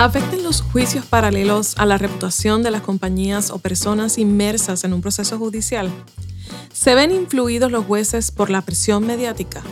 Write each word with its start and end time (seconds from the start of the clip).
¿Afectan 0.00 0.42
los 0.42 0.62
juicios 0.62 1.04
paralelos 1.04 1.76
a 1.76 1.84
la 1.84 1.98
reputación 1.98 2.62
de 2.62 2.70
las 2.70 2.80
compañías 2.80 3.50
o 3.50 3.58
personas 3.58 4.16
inmersas 4.16 4.82
en 4.84 4.94
un 4.94 5.02
proceso 5.02 5.36
judicial? 5.36 5.92
¿Se 6.72 6.94
ven 6.94 7.10
influidos 7.10 7.70
los 7.70 7.84
jueces 7.84 8.30
por 8.30 8.48
la 8.48 8.62
presión 8.62 9.06
mediática? 9.06 9.62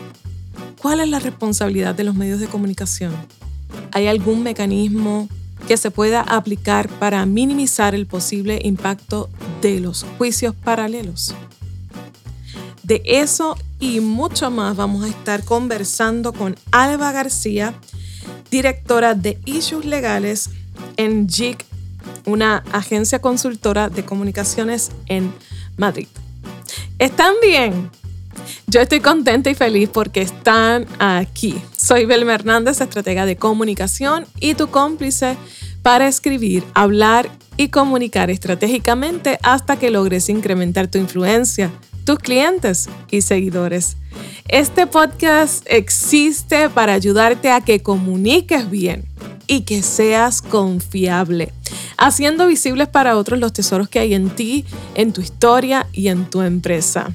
¿Cuál 0.83 1.01
es 1.01 1.09
la 1.09 1.19
responsabilidad 1.19 1.95
de 1.95 2.05
los 2.05 2.15
medios 2.15 2.41
de 2.41 2.47
comunicación? 2.47 3.15
¿Hay 3.91 4.07
algún 4.07 4.43
mecanismo 4.43 5.31
que 5.67 5.79
se 5.79 5.91
pueda 5.91 6.21
aplicar 6.21 6.91
para 6.91 7.25
minimizar 7.25 7.95
el 7.95 8.07
posible 8.07 8.61
impacto 8.63 9.31
de 9.63 9.81
los 9.81 10.05
juicios 10.19 10.55
paralelos? 10.55 11.35
De 12.83 13.01
eso 13.07 13.57
y 13.81 14.01
mucho 14.01 14.51
más 14.51 14.77
vamos 14.77 15.07
a 15.07 15.09
estar 15.09 15.43
conversando 15.43 16.35
con 16.35 16.55
Alba 16.71 17.13
García, 17.13 17.73
directora 18.51 19.15
de 19.15 19.39
Issues 19.45 19.85
Legales 19.85 20.51
en 20.97 21.29
JIC, 21.29 21.65
una 22.27 22.65
agencia 22.73 23.21
consultora 23.21 23.89
de 23.89 24.05
comunicaciones 24.05 24.91
en 25.07 25.33
Madrid. 25.77 26.09
¿Están 26.99 27.35
bien? 27.43 27.91
Yo 28.67 28.81
estoy 28.81 29.01
contenta 29.01 29.51
y 29.51 29.55
feliz 29.55 29.89
porque 29.93 30.21
están 30.21 30.87
aquí. 30.99 31.61
Soy 31.77 32.05
Belma 32.05 32.35
Hernández, 32.35 32.81
estratega 32.81 33.27
de 33.27 33.37
comunicación 33.37 34.27
y 34.41 34.55
tu 34.55 34.69
cómplice 34.69 35.37
para 35.83 36.09
escribir, 36.09 36.65
hablar 36.75 37.31
y 37.57 37.69
comunicar 37.69 38.31
estratégicamente 38.31 39.39
hasta 39.43 39.79
que 39.79 39.91
logres 39.91 40.29
incrementar 40.29 40.89
tu 40.89 40.99
influencia, 40.99 41.71
tus 42.09 42.19
clientes 42.21 42.89
y 43.11 43.21
seguidores. 43.21 43.99
Este 44.49 44.87
podcast 44.87 45.63
existe 45.69 46.71
para 46.71 46.95
ayudarte 46.95 47.51
a 47.51 47.61
que 47.61 47.83
comuniques 47.83 48.71
bien 48.71 49.05
y 49.47 49.61
que 49.61 49.83
seas 49.83 50.41
confiable, 50.41 51.53
haciendo 51.99 52.47
visibles 52.47 52.89
para 52.89 53.19
otros 53.19 53.39
los 53.39 53.53
tesoros 53.53 53.91
que 53.91 53.99
hay 53.99 54.15
en 54.15 54.31
ti, 54.31 54.65
en 54.95 55.13
tu 55.13 55.21
historia 55.21 55.87
y 55.93 56.09
en 56.09 56.25
tu 56.25 56.41
empresa. 56.41 57.13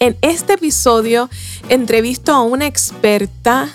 En 0.00 0.16
este 0.22 0.54
episodio 0.54 1.30
entrevisto 1.68 2.32
a 2.32 2.42
una 2.42 2.66
experta 2.66 3.68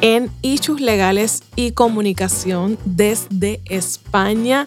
en 0.00 0.30
issues 0.42 0.80
legales 0.80 1.42
y 1.54 1.72
comunicación 1.72 2.78
desde 2.84 3.60
España. 3.66 4.66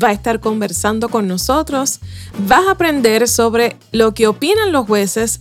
Va 0.00 0.08
a 0.08 0.12
estar 0.12 0.40
conversando 0.40 1.08
con 1.08 1.28
nosotros. 1.28 2.00
Vas 2.46 2.66
a 2.66 2.72
aprender 2.72 3.28
sobre 3.28 3.76
lo 3.92 4.14
que 4.14 4.26
opinan 4.26 4.72
los 4.72 4.86
jueces 4.86 5.40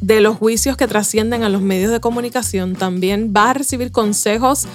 de 0.00 0.20
los 0.20 0.36
juicios 0.36 0.76
que 0.76 0.86
trascienden 0.86 1.42
a 1.42 1.48
los 1.48 1.60
medios 1.60 1.90
de 1.90 2.00
comunicación. 2.00 2.76
También 2.76 3.32
va 3.36 3.50
a 3.50 3.54
recibir 3.54 3.90
consejos 3.90 4.66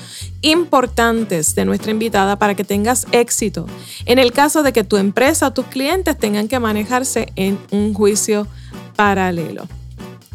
importantes 0.42 1.56
de 1.56 1.66
nuestra 1.66 1.92
invitada 1.92 2.38
para 2.38 2.56
que 2.56 2.64
tengas 2.64 3.08
éxito 3.12 3.66
en 4.06 4.20
el 4.20 4.32
caso 4.32 4.64
de 4.64 4.74
que 4.74 4.84
tu 4.84 4.98
empresa 4.98 5.48
o 5.48 5.54
tus 5.54 5.66
clientes 5.68 6.18
tengan 6.18 6.48
que 6.48 6.60
manejarse 6.60 7.32
en 7.36 7.58
un 7.72 7.94
juicio 7.94 8.48
paralelo. 8.96 9.68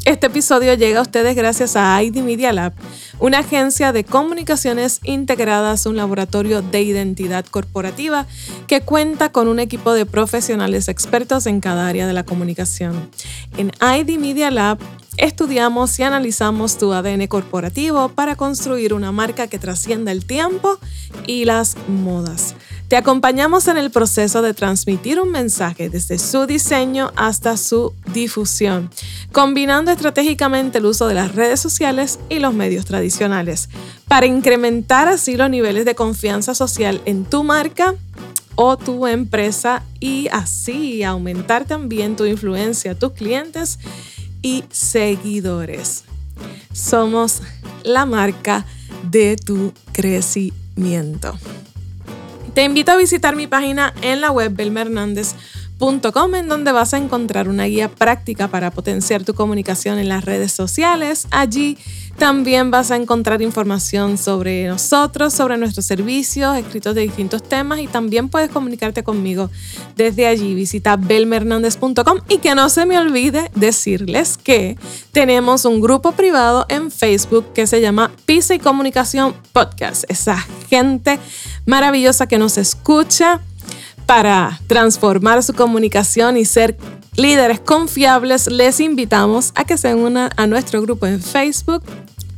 Este 0.09 0.29
episodio 0.29 0.73
llega 0.73 1.01
a 1.01 1.03
ustedes 1.03 1.37
gracias 1.37 1.77
a 1.77 2.03
ID 2.03 2.23
Media 2.23 2.51
Lab, 2.51 2.73
una 3.21 3.41
agencia 3.41 3.93
de 3.93 4.05
comunicaciones 4.05 5.01
integradas, 5.05 5.85
un 5.85 5.99
laboratorio 5.99 6.63
de 6.63 6.81
identidad 6.81 7.45
corporativa 7.45 8.25
que 8.67 8.81
cuenta 8.81 9.31
con 9.33 9.49
un 9.49 9.61
equipo 9.61 9.93
de 9.93 10.07
profesionales 10.07 10.89
expertos 10.89 11.45
en 11.45 11.61
cada 11.61 11.87
área 11.87 12.07
de 12.07 12.15
la 12.15 12.25
comunicación. 12.25 13.11
En 13.59 13.71
ID 13.83 14.19
Media 14.19 14.51
Lab 14.51 14.79
estudiamos 15.19 15.99
y 15.99 16.05
analizamos 16.05 16.79
tu 16.79 16.93
ADN 16.93 17.27
corporativo 17.27 18.09
para 18.09 18.37
construir 18.37 18.95
una 18.95 19.13
marca 19.13 19.49
que 19.49 19.59
trascienda 19.59 20.13
el 20.13 20.25
tiempo 20.25 20.79
y 21.27 21.45
las 21.45 21.77
modas. 21.89 22.55
Te 22.89 22.97
acompañamos 22.97 23.69
en 23.69 23.77
el 23.77 23.91
proceso 23.91 24.41
de 24.41 24.55
transmitir 24.55 25.21
un 25.21 25.31
mensaje 25.31 25.91
desde 25.91 26.19
su 26.19 26.47
diseño 26.47 27.13
hasta 27.17 27.59
su 27.59 27.93
difusión, 28.15 28.91
combinando 29.31 29.91
estratégicamente 29.91 30.79
el 30.79 30.87
uso 30.87 31.07
de 31.07 31.15
las 31.15 31.35
redes 31.35 31.61
sociales 31.61 32.19
y 32.31 32.39
los 32.39 32.55
medios 32.55 32.87
tradicionales, 32.87 33.69
para 34.07 34.25
incrementar 34.25 35.07
así 35.07 35.37
los 35.37 35.51
niveles 35.51 35.85
de 35.85 35.95
confianza 35.95 36.55
social 36.55 37.03
en 37.05 37.27
tu 37.27 37.45
marca 37.45 37.95
o 38.55 38.79
tu 38.79 39.07
empresa 39.07 39.83
y 40.01 40.29
así 40.33 41.03
aumentar 41.03 41.67
también 41.67 42.17
tu 42.17 42.25
influencia, 42.25 42.99
tus 42.99 43.13
clientes 43.13 43.79
y 44.43 44.65
seguidores. 44.71 46.05
Somos 46.73 47.43
la 47.83 48.07
marca 48.07 48.65
de 49.11 49.37
tu 49.37 49.73
crecimiento. 49.93 51.37
Te 52.55 52.65
invito 52.65 52.93
a 52.93 52.97
visitar 52.97 53.37
mi 53.37 53.47
página 53.47 53.95
en 54.03 54.21
la 54.21 54.31
web 54.31 54.53
belmernandez.com 54.55 55.68
en 55.81 56.49
donde 56.49 56.73
vas 56.73 56.93
a 56.93 56.99
encontrar 56.99 57.49
una 57.49 57.65
guía 57.65 57.89
práctica 57.89 58.49
para 58.49 58.71
potenciar 58.71 59.25
tu 59.25 59.35
comunicación 59.35 59.99
en 59.99 60.09
las 60.09 60.25
redes 60.25 60.53
sociales. 60.53 61.29
Allí 61.31 61.79
también 62.19 62.73
vas 62.73 62.91
a 62.91 62.97
encontrar 62.97 63.43
información 63.43 64.19
sobre 64.19 64.67
nosotros, 64.67 65.33
sobre 65.33 65.57
nuestros 65.57 65.87
servicios, 65.87 66.57
escritos 66.57 66.97
de 66.97 67.03
distintos 67.03 67.43
temas 67.45 67.79
y 67.79 67.87
también 67.87 68.29
puedes 68.29 68.51
comunicarte 68.51 69.05
conmigo 69.05 69.51
desde 69.97 70.27
allí. 70.27 70.55
Visita 70.55 70.97
belmernandez.com 70.97 72.19
y 72.29 72.39
que 72.39 72.57
no 72.57 72.69
se 72.71 72.85
me 72.85 72.99
olvide 72.99 73.51
decirles 73.55 74.37
que 74.37 74.77
tenemos 75.13 75.65
un 75.65 75.81
grupo 75.81 76.13
privado 76.13 76.67
en 76.69 76.91
Facebook 76.91 77.53
que 77.55 77.69
se 77.69 77.81
llama 77.81 78.11
Pisa 78.27 78.55
y 78.55 78.59
Comunicación 78.59 79.35
Podcast. 79.53 80.05
Esa 80.09 80.37
gente 80.69 81.21
maravillosa 81.67 82.27
que 82.27 82.39
nos 82.39 82.59
escucha 82.59 83.41
para 84.09 84.59
transformar 84.67 85.43
su 85.43 85.53
comunicación 85.53 86.39
y 86.39 86.47
ser 86.47 86.79
líderes 87.15 87.61
confiables, 87.61 88.51
les 88.51 88.81
invitamos 88.81 89.53
a 89.55 89.65
que 89.65 89.77
se 89.77 89.95
unan 89.95 90.31
a 90.35 90.47
nuestro 90.47 90.81
grupo 90.81 91.07
en 91.07 91.21
Facebook, 91.21 91.83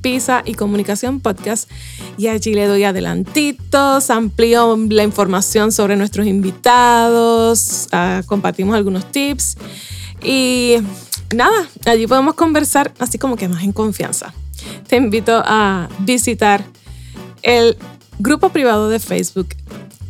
Pisa 0.01 0.43
y 0.45 0.55
Comunicación 0.55 1.21
Podcast. 1.21 1.71
Y 2.19 2.27
allí 2.27 2.55
le 2.55 2.67
doy 2.67 2.83
adelantitos, 2.83 4.11
amplío 4.11 4.77
la 4.89 5.05
información 5.05 5.71
sobre 5.71 5.95
nuestros 5.95 6.27
invitados, 6.27 7.87
ah, 7.93 8.23
compartimos 8.27 8.75
algunos 8.75 9.09
tips. 9.13 9.57
Y 10.25 10.75
nada, 11.33 11.69
allí 11.87 12.09
podemos 12.09 12.35
conversar 12.35 12.93
así 12.99 13.17
como 13.17 13.37
que 13.37 13.47
más 13.47 13.63
en 13.63 13.71
confianza. 13.71 14.35
Te 14.89 14.97
invito 14.97 15.41
a 15.47 15.89
visitar 16.01 16.65
el 17.43 17.77
grupo 18.19 18.49
privado 18.49 18.89
de 18.89 18.99
Facebook 18.99 19.47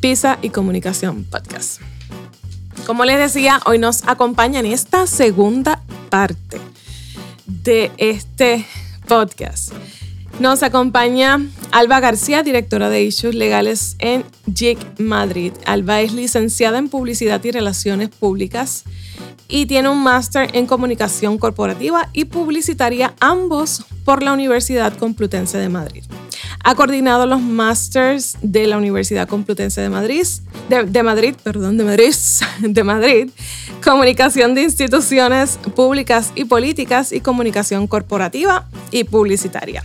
Pisa 0.01 0.39
y 0.41 0.51
Comunicación 0.51 1.25
Podcast. 1.25 1.81
Como 2.87 3.05
les 3.05 3.19
decía, 3.19 3.61
hoy 3.67 3.79
nos 3.79 4.09
acompaña 4.09 4.61
en 4.61 4.67
esta 4.67 5.07
segunda 5.07 5.83
parte 6.09 6.59
de 7.47 7.93
este 7.99 8.67
podcast. 9.07 9.73
Nos 10.41 10.63
acompaña 10.63 11.39
Alba 11.71 12.01
García, 12.01 12.43
directora 12.43 12.89
de 12.89 13.03
Issues 13.03 13.35
Legales 13.35 13.97
en 13.99 14.25
JIC 14.51 14.99
Madrid. 14.99 15.53
Alba 15.67 16.01
es 16.01 16.15
licenciada 16.15 16.79
en 16.79 16.89
Publicidad 16.89 17.45
y 17.45 17.51
Relaciones 17.51 18.09
Públicas 18.09 18.85
y 19.49 19.67
tiene 19.67 19.91
un 19.91 20.03
máster 20.03 20.49
en 20.55 20.65
Comunicación 20.65 21.37
Corporativa 21.37 22.09
y 22.15 22.25
Publicitaria, 22.25 23.13
ambos 23.21 23.85
por 24.07 24.23
la 24.23 24.33
Universidad 24.33 24.97
Complutense 24.97 25.59
de 25.59 25.69
Madrid. 25.69 26.05
Ha 26.65 26.75
coordinado 26.75 27.27
los 27.27 27.41
masters 27.41 28.39
de 28.41 28.67
la 28.67 28.79
Universidad 28.79 29.29
Complutense 29.29 29.81
de 29.81 29.91
Madrid, 29.91 30.27
de, 30.69 31.03
Madrid, 31.03 31.35
perdón, 31.43 31.77
de 31.77 31.85
Madrid, 31.85 32.15
de 32.61 32.85
Madrid, 32.85 33.31
comunicación 33.85 34.55
de 34.55 34.63
instituciones 34.63 35.59
públicas 35.75 36.33
y 36.35 36.45
políticas 36.45 37.13
y 37.13 37.21
comunicación 37.21 37.87
corporativa 37.87 38.69
y 38.91 39.05
publicitaria. 39.05 39.85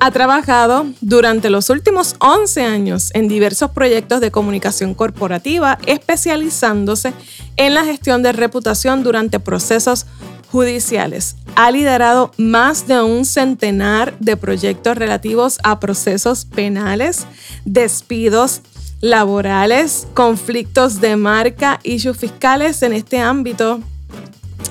Ha 0.00 0.10
trabajado 0.10 0.86
durante 1.00 1.50
los 1.50 1.70
últimos 1.70 2.16
11 2.18 2.62
años 2.62 3.10
en 3.14 3.28
diversos 3.28 3.70
proyectos 3.70 4.20
de 4.20 4.30
comunicación 4.30 4.94
corporativa, 4.94 5.78
especializándose 5.86 7.14
en 7.56 7.74
la 7.74 7.84
gestión 7.84 8.22
de 8.22 8.32
reputación 8.32 9.02
durante 9.02 9.40
procesos 9.40 10.06
judiciales. 10.50 11.36
Ha 11.56 11.70
liderado 11.70 12.32
más 12.36 12.86
de 12.86 13.02
un 13.02 13.24
centenar 13.24 14.18
de 14.18 14.36
proyectos 14.36 14.96
relativos 14.96 15.58
a 15.62 15.80
procesos 15.80 16.44
penales, 16.44 17.26
despidos 17.64 18.60
laborales, 19.00 20.06
conflictos 20.14 21.00
de 21.00 21.16
marca, 21.16 21.78
issues 21.82 22.16
fiscales 22.16 22.82
en 22.82 22.92
este 22.92 23.18
ámbito. 23.18 23.80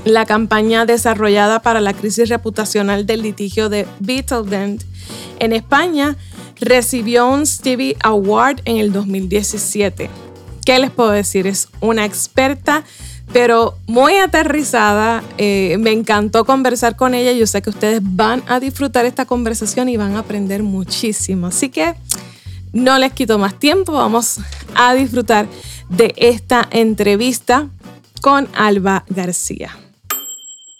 La 0.05 0.25
campaña 0.25 0.85
desarrollada 0.85 1.61
para 1.61 1.81
la 1.81 1.93
crisis 1.93 2.29
reputacional 2.29 3.05
del 3.05 3.21
litigio 3.21 3.69
de 3.69 3.87
Beetledent 3.99 4.83
en 5.39 5.53
España 5.53 6.17
recibió 6.59 7.27
un 7.27 7.45
Stevie 7.45 7.97
Award 8.03 8.61
en 8.65 8.77
el 8.77 8.91
2017. 8.91 10.09
¿Qué 10.65 10.79
les 10.79 10.91
puedo 10.91 11.11
decir? 11.11 11.47
Es 11.47 11.67
una 11.81 12.05
experta 12.05 12.83
pero 13.31 13.75
muy 13.87 14.15
aterrizada. 14.15 15.23
Eh, 15.37 15.77
me 15.79 15.91
encantó 15.91 16.45
conversar 16.45 16.95
con 16.95 17.13
ella. 17.13 17.31
Yo 17.31 17.47
sé 17.47 17.61
que 17.61 17.69
ustedes 17.69 18.01
van 18.03 18.43
a 18.47 18.59
disfrutar 18.59 19.05
esta 19.05 19.25
conversación 19.25 19.89
y 19.89 19.97
van 19.97 20.15
a 20.15 20.19
aprender 20.19 20.63
muchísimo. 20.63 21.47
Así 21.47 21.69
que 21.69 21.95
no 22.73 22.97
les 22.97 23.13
quito 23.13 23.37
más 23.37 23.59
tiempo, 23.59 23.93
vamos 23.93 24.39
a 24.75 24.93
disfrutar 24.93 25.47
de 25.89 26.13
esta 26.17 26.67
entrevista 26.71 27.67
con 28.21 28.47
Alba 28.55 29.05
García. 29.09 29.82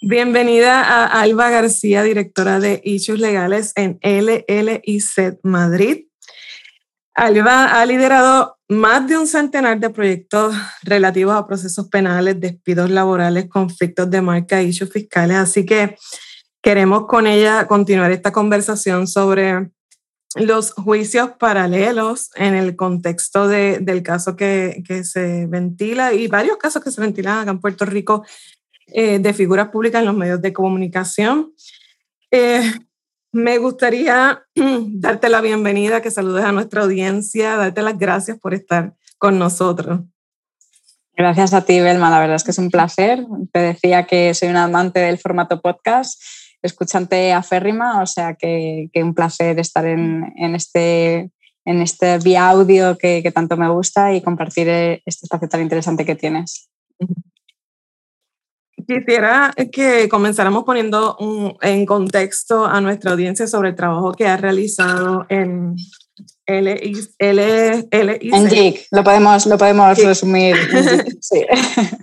Bienvenida 0.06 0.82
a 0.84 1.22
Alba 1.22 1.50
García, 1.50 2.04
directora 2.04 2.60
de 2.60 2.82
Issues 2.84 3.22
Legales 3.22 3.72
en 3.78 4.00
LLIZ 4.02 5.40
Madrid. 5.44 6.08
Alba 7.14 7.80
ha 7.80 7.86
liderado 7.86 8.58
más 8.68 9.08
de 9.08 9.18
un 9.18 9.28
centenar 9.28 9.80
de 9.80 9.90
proyectos 9.92 10.54
relativos 10.82 11.34
a 11.34 11.48
procesos 11.48 11.88
penales, 11.88 12.38
despidos 12.38 12.90
laborales, 12.90 13.48
conflictos 13.48 14.12
de 14.12 14.22
marca, 14.22 14.62
issues 14.62 14.92
fiscales, 14.92 15.38
así 15.38 15.66
que 15.66 15.96
queremos 16.62 17.08
con 17.08 17.26
ella 17.26 17.66
continuar 17.66 18.12
esta 18.12 18.34
conversación 18.34 19.08
sobre 19.08 19.72
los 20.36 20.74
juicios 20.74 21.30
paralelos 21.40 22.30
en 22.36 22.56
el 22.56 22.76
contexto 22.76 23.48
del 23.48 24.04
caso 24.04 24.36
que, 24.36 24.84
que, 24.86 25.06
se 25.06 25.46
ventila 25.46 26.14
y 26.14 26.28
varios 26.28 26.58
casos 26.58 26.84
que 26.84 26.92
se 26.92 27.00
ventilan 27.00 27.40
acá 27.40 27.52
en 27.52 27.62
Puerto 27.62 27.86
Rico 27.86 28.26
eh, 28.88 29.20
de 29.20 29.34
figuras 29.34 29.70
públicas 29.70 30.00
en 30.00 30.08
los 30.08 30.16
medios 30.16 30.42
de 30.42 30.54
comunicación. 30.54 31.54
Eh, 32.32 32.72
me 33.32 33.58
gustaría 33.58 34.44
darte 34.56 35.30
la 35.30 35.42
bienvenida, 35.42 36.02
que 36.02 36.12
saludes 36.12 36.46
a 36.46 36.52
nuestra 36.52 36.84
audiencia, 36.84 37.56
darte 37.56 37.82
las 37.82 37.98
gracias 37.98 38.40
por 38.40 38.54
estar 38.54 38.94
con 39.18 39.40
nosotros. 39.40 40.02
Gracias 41.16 41.54
a 41.54 41.64
ti, 41.64 41.80
Belma. 41.80 42.10
La 42.10 42.20
verdad 42.20 42.36
es 42.36 42.44
que 42.44 42.52
es 42.52 42.58
un 42.58 42.72
placer. 42.72 43.26
Te 43.52 43.60
decía 43.60 44.04
que 44.04 44.34
soy 44.34 44.50
un 44.50 44.58
amante 44.58 45.00
del 45.00 45.20
formato 45.20 45.62
podcast, 45.62 46.22
escuchante 46.62 47.34
aférrima, 47.34 48.02
o 48.02 48.06
sea 48.08 48.34
que, 48.34 48.90
que 48.92 49.04
un 49.04 49.14
placer 49.14 49.60
estar 49.60 49.86
en, 49.86 50.34
en, 50.38 50.56
este, 50.56 51.32
en 51.66 51.82
este 51.82 52.18
vía 52.18 52.50
audio 52.50 52.98
que, 52.98 53.22
que 53.22 53.32
tanto 53.32 53.58
me 53.58 53.70
gusta 53.70 54.14
y 54.14 54.22
compartir 54.22 54.68
este 54.70 55.26
espacio 55.26 55.48
tan 55.48 55.62
interesante 55.62 56.06
que 56.06 56.16
tienes. 56.16 56.70
Quisiera 58.88 59.54
que 59.72 60.10
comenzáramos 60.10 60.64
poniendo 60.64 61.18
en 61.62 61.86
contexto 61.86 62.66
a 62.66 62.82
nuestra 62.82 63.12
audiencia 63.12 63.48
sobre 63.48 63.70
el 63.70 63.76
trabajo 63.76 64.14
que 64.14 64.28
ha 64.28 64.38
realizado 64.38 65.26
en 65.30 65.76
LIC. 66.46 67.10
En 67.20 68.50
JIG, 68.50 68.88
lo 68.92 69.04
podemos, 69.04 69.46
lo 69.46 69.58
podemos 69.58 69.98
resumir. 69.98 70.56
Sí. 71.24 71.46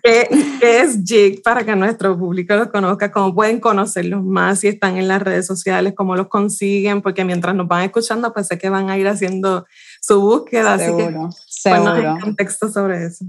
¿Qué, 0.02 0.28
es 0.62 1.04
JIG 1.04 1.42
para 1.42 1.62
que 1.64 1.76
nuestro 1.76 2.18
público 2.18 2.54
los 2.56 2.68
conozca? 2.68 3.12
¿Cómo 3.12 3.34
pueden 3.34 3.60
conocerlos 3.60 4.24
más 4.24 4.60
si 4.60 4.68
están 4.68 4.96
en 4.96 5.08
las 5.08 5.20
redes 5.20 5.46
sociales? 5.46 5.92
¿Cómo 5.94 6.16
los 6.16 6.28
consiguen? 6.28 7.02
Porque 7.02 7.24
mientras 7.24 7.54
nos 7.54 7.68
van 7.68 7.84
escuchando, 7.84 8.32
pues 8.32 8.46
sé 8.46 8.58
que 8.58 8.70
van 8.70 8.88
a 8.88 8.96
ir 8.96 9.06
haciendo 9.08 9.66
su 10.00 10.20
búsqueda. 10.22 10.78
Seguro, 10.78 11.26
así 11.26 11.34
que 11.46 11.46
seguro. 11.46 11.98
en 11.98 12.20
contexto 12.20 12.70
sobre 12.70 13.04
eso. 13.04 13.26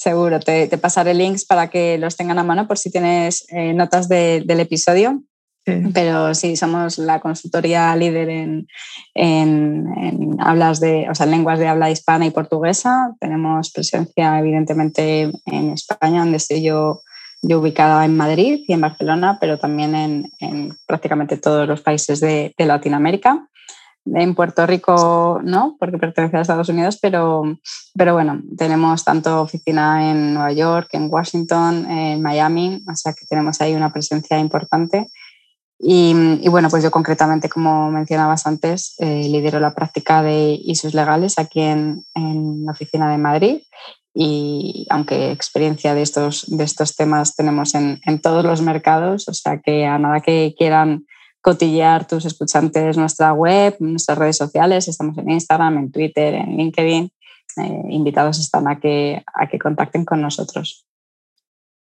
Seguro, 0.00 0.40
te, 0.40 0.66
pasaré 0.78 1.12
links 1.12 1.44
para 1.44 1.68
que 1.68 1.98
los 1.98 2.16
tengan 2.16 2.38
a 2.38 2.42
mano 2.42 2.66
por 2.66 2.78
si 2.78 2.90
tienes 2.90 3.44
eh, 3.50 3.74
notas 3.74 4.08
del 4.08 4.58
episodio. 4.58 5.22
Pero 5.92 6.34
sí, 6.34 6.56
somos 6.56 6.96
la 6.96 7.20
consultoría 7.20 7.94
líder 7.94 8.30
en, 8.30 8.66
en, 9.12 10.36
hablas 10.38 10.80
de, 10.80 11.06
o 11.10 11.14
sea, 11.14 11.26
lenguas 11.26 11.58
de 11.58 11.68
habla 11.68 11.90
hispana 11.90 12.24
y 12.24 12.30
portuguesa. 12.30 13.14
Tenemos 13.20 13.70
presencia, 13.72 14.38
evidentemente, 14.38 15.30
en 15.44 15.70
España, 15.72 16.20
donde 16.20 16.38
estoy 16.38 16.62
yo, 16.62 17.02
yo 17.42 17.60
ubicada 17.60 18.02
en 18.06 18.16
Madrid 18.16 18.64
y 18.66 18.72
en 18.72 18.80
Barcelona, 18.80 19.36
pero 19.38 19.58
también 19.58 19.94
en, 19.94 20.32
en 20.40 20.78
prácticamente 20.86 21.36
todos 21.36 21.68
los 21.68 21.82
países 21.82 22.20
de, 22.20 22.54
de 22.56 22.64
Latinoamérica. 22.64 23.49
En 24.06 24.34
Puerto 24.34 24.66
Rico 24.66 25.40
no, 25.44 25.76
porque 25.78 25.98
pertenece 25.98 26.36
a 26.36 26.40
Estados 26.40 26.68
Unidos, 26.68 26.98
pero, 27.00 27.42
pero 27.94 28.14
bueno, 28.14 28.40
tenemos 28.56 29.04
tanto 29.04 29.42
oficina 29.42 30.10
en 30.10 30.34
Nueva 30.34 30.52
York, 30.52 30.88
en 30.92 31.08
Washington, 31.10 31.88
en 31.90 32.22
Miami, 32.22 32.82
o 32.90 32.94
sea 32.96 33.12
que 33.12 33.26
tenemos 33.26 33.60
ahí 33.60 33.74
una 33.74 33.92
presencia 33.92 34.38
importante. 34.38 35.10
Y, 35.78 36.14
y 36.42 36.48
bueno, 36.48 36.68
pues 36.68 36.82
yo 36.82 36.90
concretamente, 36.90 37.48
como 37.48 37.90
mencionabas 37.90 38.46
antes, 38.46 38.94
eh, 38.98 39.26
lidero 39.28 39.60
la 39.60 39.74
práctica 39.74 40.22
de 40.22 40.58
ISOs 40.62 40.92
legales 40.92 41.38
aquí 41.38 41.60
en, 41.60 42.04
en 42.14 42.66
la 42.66 42.72
oficina 42.72 43.10
de 43.10 43.18
Madrid 43.18 43.62
y 44.14 44.86
aunque 44.90 45.30
experiencia 45.30 45.94
de 45.94 46.02
estos, 46.02 46.44
de 46.48 46.64
estos 46.64 46.96
temas 46.96 47.36
tenemos 47.36 47.74
en, 47.74 48.00
en, 48.04 48.20
todos 48.20 48.44
los 48.44 48.60
mercados, 48.60 49.28
o 49.28 49.34
sea 49.34 49.60
que 49.60 49.86
a 49.86 49.98
nada 49.98 50.20
que 50.20 50.54
quieran 50.58 51.06
cotillear 51.40 52.06
tus 52.06 52.24
escuchantes 52.24 52.96
nuestra 52.96 53.32
web, 53.32 53.76
nuestras 53.80 54.18
redes 54.18 54.36
sociales, 54.36 54.88
estamos 54.88 55.16
en 55.18 55.30
Instagram, 55.30 55.78
en 55.78 55.92
Twitter, 55.92 56.34
en 56.34 56.56
LinkedIn. 56.56 57.10
Eh, 57.56 57.82
invitados 57.90 58.38
están 58.38 58.68
a 58.68 58.78
que, 58.78 59.24
a 59.34 59.48
que 59.48 59.58
contacten 59.58 60.04
con 60.04 60.22
nosotros. 60.22 60.86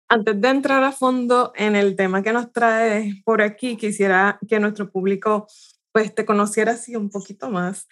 Antes 0.08 0.40
de 0.40 0.48
entrar 0.48 0.82
a 0.82 0.92
fondo 0.92 1.52
en 1.56 1.76
el 1.76 1.96
tema 1.96 2.22
que 2.22 2.32
nos 2.32 2.52
trae 2.52 3.22
por 3.24 3.40
aquí, 3.40 3.76
quisiera 3.76 4.38
que 4.48 4.60
nuestro 4.60 4.90
público 4.90 5.46
pues 5.92 6.14
te 6.14 6.24
conociera 6.24 6.72
así 6.72 6.96
un 6.96 7.10
poquito 7.10 7.50
más. 7.50 7.86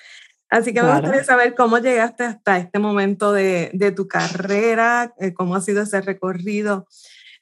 Así 0.50 0.74
que 0.74 0.82
me 0.82 0.92
gustaría 0.92 1.22
saber 1.22 1.54
cómo 1.54 1.78
llegaste 1.78 2.24
hasta 2.24 2.58
este 2.58 2.80
momento 2.80 3.32
de, 3.32 3.70
de 3.72 3.92
tu 3.92 4.08
carrera, 4.08 5.14
eh, 5.18 5.32
cómo 5.32 5.54
ha 5.54 5.60
sido 5.60 5.82
ese 5.82 6.00
recorrido 6.00 6.86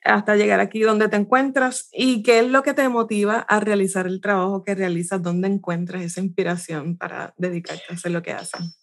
hasta 0.05 0.37
llegar 0.37 0.61
aquí 0.61 0.81
donde 0.81 1.09
te 1.09 1.17
encuentras 1.17 1.89
y 1.93 2.23
qué 2.23 2.41
es 2.41 2.47
lo 2.47 2.63
que 2.63 2.75
te 2.75 2.89
motiva 2.89 3.41
a 3.41 3.61
realizar 3.61 4.07
el 4.07 4.21
trabajo 4.21 4.63
que 4.65 4.75
realizas, 4.75 5.23
dónde 5.23 5.49
encuentras 5.49 6.03
esa 6.03 6.21
inspiración 6.21 6.97
para 6.97 7.35
dedicarte 7.37 7.85
a 7.91 7.95
hacer 7.95 8.13
lo 8.13 8.23
que 8.23 8.33
haces. 8.33 8.79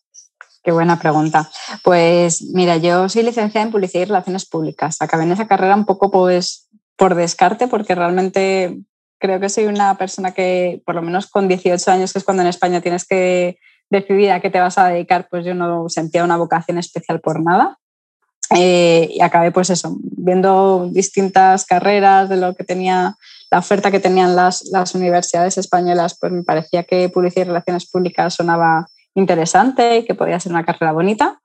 Qué 0.63 0.71
buena 0.71 0.99
pregunta. 0.99 1.49
Pues 1.83 2.41
mira, 2.53 2.77
yo 2.77 3.07
soy 3.07 3.21
licenciada 3.21 3.65
en 3.65 3.71
Publicidad 3.71 4.01
y 4.01 4.05
Relaciones 4.05 4.47
Públicas. 4.47 4.97
Acabé 4.99 5.23
en 5.23 5.31
esa 5.31 5.47
carrera 5.47 5.75
un 5.75 5.85
poco 5.85 6.09
pues, 6.09 6.69
por 6.95 7.13
descarte 7.13 7.67
porque 7.67 7.93
realmente 7.93 8.79
creo 9.19 9.39
que 9.39 9.49
soy 9.49 9.65
una 9.65 9.95
persona 9.97 10.31
que 10.31 10.81
por 10.85 10.95
lo 10.95 11.03
menos 11.03 11.27
con 11.27 11.47
18 11.47 11.91
años, 11.91 12.13
que 12.13 12.19
es 12.19 12.25
cuando 12.25 12.41
en 12.41 12.49
España 12.49 12.81
tienes 12.81 13.05
que 13.05 13.59
decidir 13.91 14.31
a 14.31 14.39
qué 14.39 14.49
te 14.49 14.59
vas 14.59 14.79
a 14.79 14.87
dedicar, 14.87 15.27
pues 15.29 15.45
yo 15.45 15.53
no 15.53 15.87
sentía 15.87 16.23
una 16.23 16.37
vocación 16.37 16.79
especial 16.79 17.21
por 17.21 17.43
nada. 17.43 17.77
Eh, 18.51 19.09
y 19.11 19.21
acabé 19.21 19.51
pues 19.51 19.69
eso, 19.69 19.97
viendo 20.01 20.89
distintas 20.91 21.65
carreras 21.65 22.29
de 22.29 22.37
lo 22.37 22.55
que 22.55 22.63
tenía, 22.63 23.15
la 23.49 23.59
oferta 23.59 23.91
que 23.91 23.99
tenían 23.99 24.35
las, 24.35 24.63
universidades 24.93 25.57
españolas, 25.57 26.17
pues 26.19 26.31
me 26.31 26.43
parecía 26.43 26.83
que 26.83 27.09
publicidad 27.09 27.45
y 27.45 27.47
relaciones 27.47 27.89
públicas 27.89 28.35
sonaba 28.35 28.87
interesante 29.15 29.99
y 29.99 30.05
que 30.05 30.15
podía 30.15 30.39
ser 30.39 30.51
una 30.51 30.65
carrera 30.65 30.91
bonita. 30.91 31.39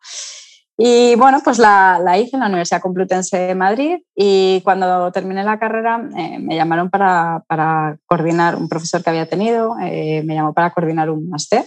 Y 0.83 1.15
bueno, 1.17 1.43
pues 1.45 1.59
la, 1.59 2.01
la, 2.03 2.17
hice 2.17 2.37
en 2.37 2.41
la 2.41 2.47
Universidad 2.47 2.81
Complutense 2.81 3.37
de 3.37 3.55
Madrid 3.55 3.99
y 4.15 4.63
cuando 4.63 5.13
terminé 5.13 5.45
la 5.45 5.59
carrera 5.59 6.09
eh, 6.17 6.39
me 6.39 6.57
llamaron 6.57 6.89
para, 6.89 7.45
para, 7.47 7.99
coordinar 8.07 8.57
un 8.57 8.67
profesor 8.67 9.03
que 9.03 9.11
había 9.11 9.27
tenido, 9.27 9.77
eh, 9.83 10.23
me 10.25 10.35
llamó 10.35 10.55
para 10.55 10.71
coordinar 10.71 11.11
un 11.11 11.29
máster 11.29 11.67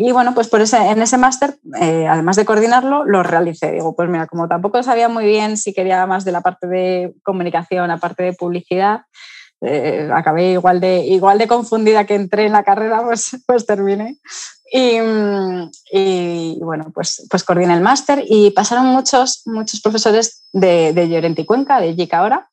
y 0.00 0.12
bueno, 0.12 0.32
pues 0.32 0.46
por 0.46 0.60
ese, 0.60 0.76
en 0.76 1.02
ese 1.02 1.18
máster, 1.18 1.58
eh, 1.80 2.06
además 2.06 2.36
de 2.36 2.44
coordinarlo, 2.44 3.04
lo 3.04 3.24
realicé. 3.24 3.72
Digo, 3.72 3.96
pues 3.96 4.08
mira, 4.08 4.28
como 4.28 4.46
tampoco 4.46 4.80
sabía 4.84 5.08
muy 5.08 5.24
bien 5.24 5.56
si 5.56 5.74
quería 5.74 6.06
más 6.06 6.24
de 6.24 6.30
la 6.30 6.40
parte 6.40 6.68
de 6.68 7.14
comunicación, 7.24 7.88
la 7.88 7.96
parte 7.96 8.22
de 8.22 8.32
publicidad, 8.32 9.00
eh, 9.60 10.08
acabé 10.14 10.52
igual 10.52 10.78
de, 10.78 10.98
igual 11.00 11.36
de 11.38 11.48
confundida 11.48 12.06
que 12.06 12.14
entré 12.14 12.46
en 12.46 12.52
la 12.52 12.62
carrera, 12.62 13.02
pues, 13.04 13.38
pues 13.44 13.66
terminé. 13.66 14.18
Y, 14.70 15.00
bueno, 16.60 16.92
pues, 16.94 17.26
pues 17.28 17.42
coordiné 17.42 17.74
el 17.74 17.80
máster 17.80 18.22
y 18.24 18.52
pasaron 18.52 18.86
muchos, 18.86 19.42
muchos 19.46 19.80
profesores 19.80 20.44
de, 20.52 20.92
de 20.92 21.08
Llorente 21.08 21.42
y 21.42 21.44
Cuenca, 21.44 21.80
de 21.80 21.96
JIC 21.96 22.14
ahora, 22.14 22.48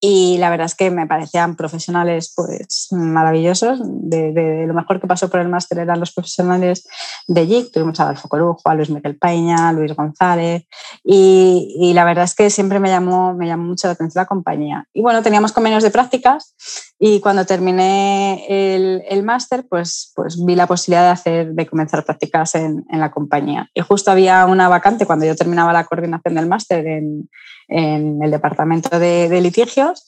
y 0.00 0.38
la 0.38 0.48
verdad 0.50 0.66
es 0.66 0.76
que 0.76 0.92
me 0.92 1.08
parecían 1.08 1.56
profesionales 1.56 2.32
pues 2.36 2.88
maravillosos. 2.92 3.80
De, 3.82 4.64
lo 4.66 4.74
mejor 4.74 5.00
que 5.00 5.08
pasó 5.08 5.28
por 5.28 5.40
el 5.40 5.48
máster 5.48 5.78
eran 5.80 5.98
los 5.98 6.12
profesionales 6.12 6.86
de 7.26 7.46
JIC. 7.46 7.72
Tuvimos 7.72 7.98
a 7.98 8.04
Adolfo 8.04 8.28
Corujo, 8.28 8.60
a 8.64 8.74
Luis 8.76 8.90
Miguel 8.90 9.18
Peña, 9.18 9.72
Luis 9.72 9.96
González. 9.96 10.66
Y, 11.02 11.74
y, 11.80 11.94
la 11.94 12.04
verdad 12.04 12.24
es 12.24 12.36
que 12.36 12.48
siempre 12.48 12.78
me 12.78 12.90
llamó, 12.90 13.34
me 13.34 13.48
llamó 13.48 13.64
mucho 13.64 13.88
la 13.88 13.94
atención 13.94 14.22
la 14.22 14.26
compañía. 14.26 14.86
Y 14.92 15.02
bueno, 15.02 15.20
teníamos 15.22 15.52
convenios 15.52 15.82
de 15.82 15.90
prácticas 15.90 16.54
y 17.00 17.20
cuando 17.20 17.44
terminé 17.44 18.44
el, 18.48 19.02
el 19.08 19.24
máster, 19.24 19.66
pues, 19.68 20.12
pues 20.14 20.44
vi 20.44 20.54
la 20.54 20.68
posibilidad 20.68 21.04
de, 21.06 21.10
hacer, 21.10 21.52
de 21.54 21.66
comenzar 21.66 22.04
prácticas 22.04 22.54
en, 22.54 22.84
en 22.88 23.00
la 23.00 23.10
compañía. 23.10 23.68
Y 23.74 23.80
justo 23.80 24.12
había 24.12 24.46
una 24.46 24.68
vacante 24.68 25.06
cuando 25.06 25.26
yo 25.26 25.34
terminaba 25.34 25.72
la 25.72 25.84
coordinación 25.84 26.36
del 26.36 26.46
máster 26.46 26.86
en 26.86 27.28
en 27.68 28.22
el 28.22 28.30
departamento 28.30 28.98
de, 28.98 29.40
litigios 29.40 30.04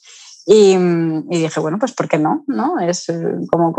y, 0.47 0.76
dije, 1.29 1.61
bueno, 1.61 1.79
pues 1.79 1.93
¿por 1.93 2.09
qué 2.09 2.19
no? 2.19 2.45
¿no? 2.47 2.81
Es, 2.81 3.09
eh, 3.09 3.23
como, 3.50 3.73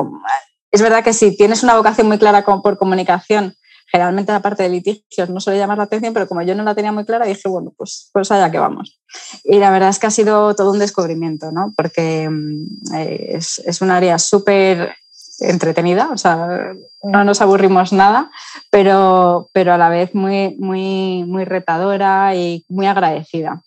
es 0.72 0.82
verdad 0.82 1.04
que 1.04 1.14
si 1.14 1.36
tienes 1.36 1.64
una 1.64 1.76
vocación 1.76 2.08
muy 2.08 2.18
clara 2.18 2.46
por 2.46 2.78
comunicación, 2.78 3.56
generalmente 3.92 4.32
la 4.32 4.42
parte 4.42 4.64
de 4.64 4.70
litigios 4.70 5.30
no 5.30 5.42
suele 5.42 5.60
llamar 5.60 5.78
la 5.78 5.84
atención, 5.84 6.14
pero 6.14 6.28
como 6.28 6.42
yo 6.44 6.56
no 6.56 6.64
la 6.64 6.76
tenía 6.76 6.94
muy 6.94 7.04
clara, 7.04 7.26
dije, 7.26 7.50
bueno, 7.50 7.74
pues, 7.76 8.10
pues 8.14 8.32
allá 8.32 8.50
que 8.50 8.60
vamos. 8.60 9.02
Y 9.44 9.58
la 9.58 9.70
verdad 9.70 9.90
es 9.90 10.00
que 10.00 10.08
ha 10.08 10.12
sido 10.12 10.56
todo 10.56 10.72
un 10.72 10.80
descubrimiento, 10.80 11.52
¿no? 11.52 11.74
porque 11.76 12.30
mm, 12.30 12.96
es, 12.96 13.60
es 13.66 13.82
un 13.82 13.92
área 13.92 14.18
súper 14.18 14.96
entretenida, 15.40 16.10
o 16.14 16.18
sea, 16.18 16.74
no 17.04 17.24
nos 17.24 17.42
aburrimos 17.42 17.92
nada, 17.92 18.32
pero, 18.70 19.50
pero 19.54 19.74
a 19.74 19.78
la 19.78 19.90
vez 19.90 20.14
muy, 20.14 20.56
muy, 20.60 21.26
muy 21.26 21.46
retadora 21.46 22.36
y 22.36 22.64
muy 22.70 22.86
agradecida 22.86 23.64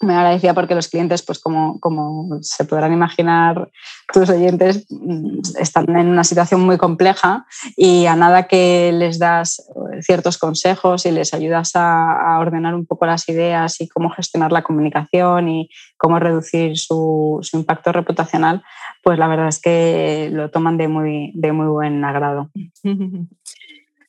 me 0.00 0.14
agradecía 0.14 0.54
porque 0.54 0.74
los 0.74 0.88
clientes, 0.88 1.22
pues 1.22 1.40
como, 1.40 1.80
como 1.80 2.38
se 2.42 2.64
podrán 2.64 2.92
imaginar 2.92 3.70
tus 4.12 4.30
oyentes, 4.30 4.86
mm, 4.90 5.40
están 5.58 5.88
en 5.96 6.08
una 6.08 6.24
situación 6.24 6.60
muy 6.60 6.78
compleja 6.78 7.46
y 7.76 8.06
a 8.06 8.14
nada 8.14 8.46
que 8.46 8.92
les 8.92 9.18
das 9.18 9.66
ciertos 10.00 10.38
consejos 10.38 11.04
y 11.06 11.10
les 11.10 11.34
ayudas 11.34 11.72
a, 11.74 12.38
ordenar 12.38 12.74
un 12.74 12.86
poco 12.86 13.06
las 13.06 13.28
ideas 13.28 13.80
y 13.80 13.88
cómo 13.88 14.10
gestionar 14.10 14.52
la 14.52 14.62
comunicación 14.62 15.48
y 15.48 15.68
cómo 15.96 16.20
reducir 16.20 16.78
su, 16.78 17.40
su, 17.42 17.56
impacto 17.56 17.90
reputacional, 17.90 18.62
pues 19.02 19.18
la 19.18 19.26
verdad 19.26 19.48
es 19.48 19.60
que 19.60 20.30
lo 20.32 20.50
toman 20.50 20.76
de 20.76 20.86
muy, 20.86 21.32
de 21.34 21.52
muy 21.52 21.66
buen 21.66 22.04
agrado. 22.04 22.50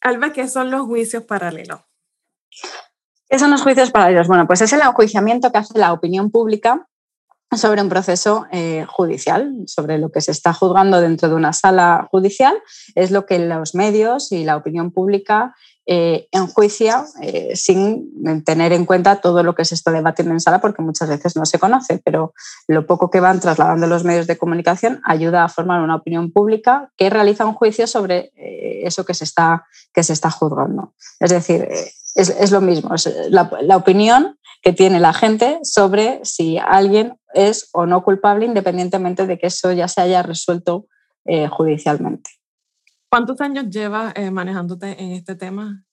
Alba, 0.01 0.31
¿qué 0.31 0.47
son 0.47 0.69
los 0.69 0.83
juicios 0.83 1.23
paralelos? 1.23 1.79
¿Qué 3.29 3.37
son 3.37 3.51
los 3.51 3.61
juicios 3.61 3.91
paralelos? 3.91 4.27
Bueno, 4.27 4.47
pues 4.47 4.61
es 4.61 4.73
el 4.73 4.81
enjuiciamiento 4.81 5.51
que 5.51 5.59
hace 5.59 5.77
la 5.77 5.93
opinión 5.93 6.31
pública 6.31 6.87
sobre 7.55 7.81
un 7.81 7.89
proceso 7.89 8.47
eh, 8.51 8.85
judicial, 8.87 9.53
sobre 9.67 9.99
lo 9.99 10.11
que 10.11 10.21
se 10.21 10.31
está 10.31 10.51
juzgando 10.53 10.99
dentro 10.99 11.29
de 11.29 11.35
una 11.35 11.53
sala 11.53 12.07
judicial, 12.11 12.55
es 12.95 13.11
lo 13.11 13.25
que 13.25 13.37
los 13.39 13.75
medios 13.75 14.31
y 14.31 14.45
la 14.45 14.57
opinión 14.57 14.91
pública 14.91 15.55
eh, 15.91 16.27
enjuicia 16.31 17.03
eh, 17.19 17.55
sin 17.55 18.43
tener 18.45 18.73
en 18.73 18.85
cuenta 18.85 19.21
todo 19.21 19.41
lo 19.41 19.55
que 19.55 19.65
se 19.65 19.73
está 19.73 19.91
debatiendo 19.91 20.35
en 20.35 20.39
sala, 20.39 20.61
porque 20.61 20.83
muchas 20.83 21.09
veces 21.09 21.35
no 21.35 21.47
se 21.47 21.57
conoce, 21.57 21.99
pero 22.05 22.33
lo 22.67 22.85
poco 22.85 23.09
que 23.09 23.19
van 23.19 23.39
trasladando 23.39 23.87
los 23.87 24.03
medios 24.03 24.27
de 24.27 24.37
comunicación 24.37 25.01
ayuda 25.03 25.43
a 25.43 25.49
formar 25.49 25.81
una 25.81 25.95
opinión 25.95 26.31
pública 26.31 26.91
que 26.95 27.09
realiza 27.09 27.47
un 27.47 27.55
juicio 27.55 27.87
sobre 27.87 28.31
eso 28.85 29.03
que 29.03 29.15
se, 29.15 29.23
está, 29.23 29.65
que 29.91 30.03
se 30.03 30.13
está 30.13 30.29
juzgando. 30.29 30.93
Es 31.19 31.31
decir, 31.31 31.67
es, 32.13 32.51
lo 32.51 32.61
mismo, 32.61 32.93
es 32.93 33.09
la, 33.31 33.49
opinión 33.75 34.37
que 34.61 34.73
tiene 34.73 34.99
la 34.99 35.13
gente 35.13 35.57
sobre 35.63 36.19
si 36.23 36.59
alguien 36.59 37.17
es 37.33 37.67
o 37.73 37.87
no 37.87 38.03
culpable, 38.03 38.45
independientemente 38.45 39.25
de 39.25 39.39
que 39.39 39.47
eso 39.47 39.71
ya 39.71 39.87
se 39.87 40.01
haya 40.01 40.21
resuelto 40.21 40.85
eh, 41.25 41.47
judicialmente. 41.47 42.29
¿Cuántos 43.09 43.41
años 43.41 43.65
llevas 43.69 44.13
eh, 44.15 44.29
manejándote 44.29 45.01
en 45.01 45.11
este 45.13 45.35
tema? 45.35 45.83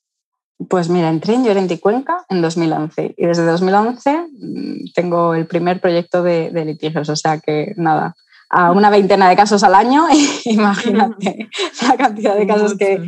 Pues 0.68 0.88
mira, 0.88 1.08
entré 1.10 1.34
en 1.34 1.44
Llorente 1.44 1.74
y 1.74 1.78
Cuenca 1.78 2.24
en 2.28 2.40
2011 2.40 3.14
y 3.16 3.26
desde 3.26 3.44
2011 3.44 4.26
mm, 4.32 4.92
tengo 4.94 5.34
el 5.34 5.46
primer 5.46 5.80
proyecto 5.80 6.22
de, 6.22 6.50
litigios, 6.64 7.08
o 7.08 7.16
sea 7.16 7.40
que 7.40 7.74
nada, 7.76 8.14
a 8.48 8.72
una 8.72 8.88
veintena 8.88 9.28
de 9.28 9.36
casos 9.36 9.62
al 9.62 9.74
año, 9.74 10.06
imagínate 10.44 11.48
la 11.82 11.96
cantidad 11.96 12.36
de 12.36 12.46
casos 12.46 12.74
que, 12.76 13.06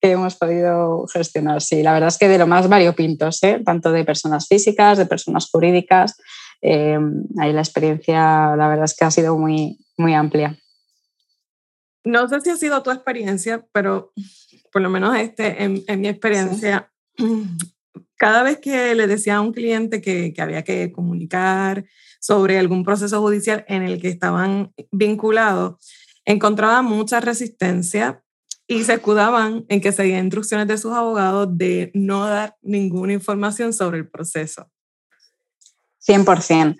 que 0.00 0.10
hemos 0.12 0.36
podido 0.36 1.06
gestionar. 1.12 1.60
Sí, 1.60 1.82
la 1.82 1.92
verdad 1.92 2.08
es 2.08 2.18
que 2.18 2.28
de 2.28 2.38
lo 2.38 2.46
más 2.46 2.68
variopintos, 2.68 3.42
¿eh? 3.42 3.60
tanto 3.64 3.92
de 3.92 4.04
personas 4.04 4.46
físicas, 4.48 4.98
de 4.98 5.06
personas 5.06 5.48
jurídicas. 5.50 6.16
Eh, 6.62 6.98
ahí 7.38 7.52
la 7.52 7.60
experiencia, 7.60 8.56
la 8.56 8.68
verdad 8.68 8.84
es 8.84 8.96
que 8.96 9.04
ha 9.04 9.10
sido 9.10 9.36
muy, 9.36 9.78
muy 9.96 10.14
amplia. 10.14 10.56
No 12.04 12.28
sé 12.28 12.40
si 12.40 12.50
ha 12.50 12.56
sido 12.56 12.82
tu 12.82 12.90
experiencia, 12.90 13.66
pero 13.72 14.12
por 14.72 14.82
lo 14.82 14.90
menos 14.90 15.16
este, 15.16 15.62
en, 15.62 16.00
mi 16.00 16.08
experiencia, 16.08 16.92
cada 18.16 18.42
vez 18.42 18.58
que 18.58 18.94
le 18.94 19.06
decía 19.06 19.36
a 19.36 19.40
un 19.40 19.52
cliente 19.52 20.00
que, 20.00 20.32
que 20.32 20.42
había 20.42 20.62
que 20.62 20.92
comunicar 20.92 21.84
sobre 22.20 22.58
algún 22.58 22.84
proceso 22.84 23.20
judicial 23.20 23.64
en 23.68 23.82
el 23.82 24.00
que 24.00 24.08
estaban 24.08 24.72
vinculados, 24.90 25.76
encontraba 26.24 26.82
mucha 26.82 27.20
resistencia 27.20 28.22
y 28.66 28.84
se 28.84 28.94
escudaban 28.94 29.64
en 29.68 29.80
que 29.80 29.92
seguían 29.92 30.24
instrucciones 30.24 30.68
de 30.68 30.76
sus 30.76 30.92
abogados 30.92 31.48
de 31.56 31.90
no 31.94 32.26
dar 32.26 32.56
ninguna 32.60 33.14
información 33.14 33.72
sobre 33.72 33.98
el 33.98 34.08
proceso. 34.08 34.70
100%. 36.06 36.76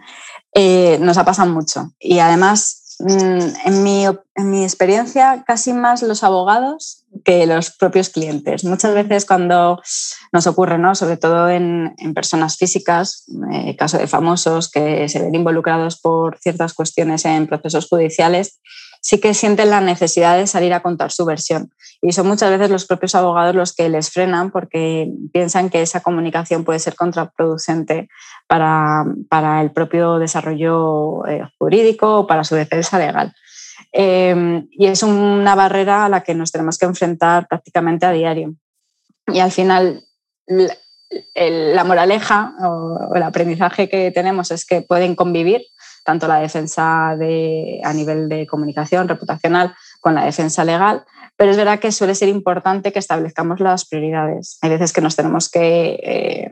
Eh, 0.55 0.99
nos 1.01 1.17
ha 1.17 1.25
pasado 1.25 1.51
mucho. 1.51 1.93
Y 1.99 2.19
además, 2.19 2.88
en 3.01 3.83
mi, 3.83 4.05
en 4.07 4.51
mi 4.51 4.65
experiencia, 4.65 5.45
casi 5.47 5.73
más 5.73 6.03
los 6.03 6.25
abogados 6.25 7.05
que 7.25 7.47
los 7.47 7.71
propios 7.71 8.09
clientes. 8.09 8.65
Muchas 8.65 8.95
veces 8.95 9.25
cuando 9.25 9.81
nos 10.33 10.47
ocurre, 10.47 10.79
¿no? 10.79 10.95
sobre 10.95 11.17
todo 11.17 11.49
en, 11.49 11.95
en 11.99 12.15
personas 12.15 12.57
físicas, 12.57 13.25
eh, 13.53 13.77
caso 13.77 13.99
de 13.99 14.07
famosos 14.07 14.71
que 14.71 15.09
se 15.09 15.21
ven 15.21 15.35
involucrados 15.35 16.01
por 16.01 16.39
ciertas 16.39 16.75
cuestiones 16.75 17.25
en 17.25 17.47
procesos 17.47 17.89
judiciales, 17.89 18.61
sí 19.09 19.21
que 19.21 19.33
sienten 19.33 19.71
la 19.71 19.81
necesidad 19.81 20.37
de 20.37 20.47
salir 20.47 20.75
a 20.75 20.83
contar 20.83 21.11
su 21.11 21.25
versión. 21.25 21.73
Y 22.03 22.13
son 22.13 22.29
muchas 22.29 22.51
veces 22.51 22.69
los 22.69 22.85
propios 22.85 23.15
abogados 23.15 23.55
los 23.55 23.73
que 23.73 23.89
les 23.89 24.11
frenan 24.11 24.51
porque 24.51 25.11
piensan 25.33 25.71
que 25.71 25.81
esa 25.81 26.01
comunicación 26.01 26.63
puede 26.63 26.79
ser 26.79 26.95
contraproducente 26.95 28.11
para, 28.47 29.07
el 29.63 29.71
propio 29.71 30.19
desarrollo 30.19 31.27
eh, 31.27 31.41
jurídico 31.59 32.19
o 32.19 32.27
para 32.27 32.45
su 32.45 32.55
defensa 32.55 32.99
legal. 32.99 33.35
Em, 33.93 34.69
y 34.73 34.89
es 34.89 35.03
una 35.03 35.55
barrera 35.55 36.05
a 36.05 36.11
la 36.11 36.23
que 36.23 36.35
nos 36.35 36.53
tenemos 36.53 36.77
que 36.77 36.85
enfrentar 36.85 37.49
prácticamente 37.49 38.05
a 38.05 38.13
diario. 38.13 38.57
Y 39.27 39.41
al 39.41 39.53
final, 39.53 40.05
la 40.47 41.85
moraleja 41.85 42.53
o 42.61 43.15
el 43.15 43.23
aprendizaje 43.23 43.89
que 43.89 44.11
tenemos 44.11 44.51
es 44.51 44.67
que 44.67 44.83
pueden 44.83 45.15
convivir 45.15 45.63
tanto 46.09 46.27
la 46.27 46.41
defensa 46.41 47.15
de, 47.19 47.83
a 47.85 47.93
nivel 47.93 48.31
de 48.31 48.47
comunicación 48.47 49.09
reputacional 49.09 49.75
con 50.01 50.15
la 50.15 50.25
defensa 50.25 50.65
legal, 50.65 51.05
pero 51.37 51.51
es 51.51 51.59
verdad 51.59 51.81
que 51.81 51.93
suele 51.93 52.15
ser 52.15 52.31
importante 52.31 52.93
que 52.93 52.99
establezcamos 52.99 53.61
las 53.61 53.87
prioridades. 53.87 54.57
Hay 54.63 54.71
veces 54.71 54.95
que 54.95 55.03
nos 55.03 55.17
tenemos 55.17 55.51
que 55.51 56.01
eh, 56.03 56.51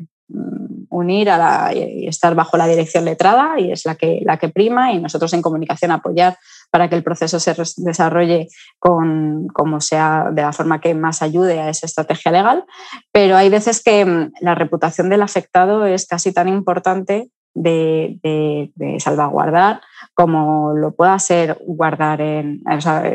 unir 0.91 1.31
a 1.31 1.39
la, 1.39 1.73
y 1.75 2.07
estar 2.07 2.35
bajo 2.35 2.59
la 2.59 2.67
dirección 2.67 3.07
letrada 3.07 3.59
y 3.59 3.73
es 3.73 3.87
la 3.87 3.95
que, 3.95 4.21
la 4.27 4.37
que 4.37 4.51
prima 4.51 4.93
y 4.93 5.01
nosotros 5.01 5.33
en 5.33 5.41
comunicación 5.41 5.91
apoyar 5.91 6.37
para 6.71 6.91
que 6.91 6.97
el 6.97 7.03
proceso 7.03 7.41
se 7.41 7.55
desarrolle 7.79 8.49
con, 8.79 9.49
como 9.55 9.81
sea, 9.81 10.27
de 10.33 10.43
la 10.43 10.53
forma 10.53 10.83
que 10.83 10.95
más 10.95 11.23
ayude 11.23 11.61
a 11.61 11.71
esa 11.71 11.87
estrategia 11.87 12.31
legal. 12.31 12.67
Pero 13.11 13.39
hay 13.39 13.49
veces 13.49 13.83
que 13.83 14.05
mm, 14.05 14.33
la 14.43 14.55
reputación 14.55 15.09
del 15.09 15.23
afectado 15.23 15.87
es 15.87 16.07
casi 16.07 16.31
tan 16.31 16.47
importante 16.47 17.31
de, 17.57 18.71
salvaguardar 18.99 19.81
como 20.15 20.73
lo 20.75 20.93
pueda 20.93 21.19
ser 21.19 21.59
guardar 21.67 22.21
en, 22.21 22.63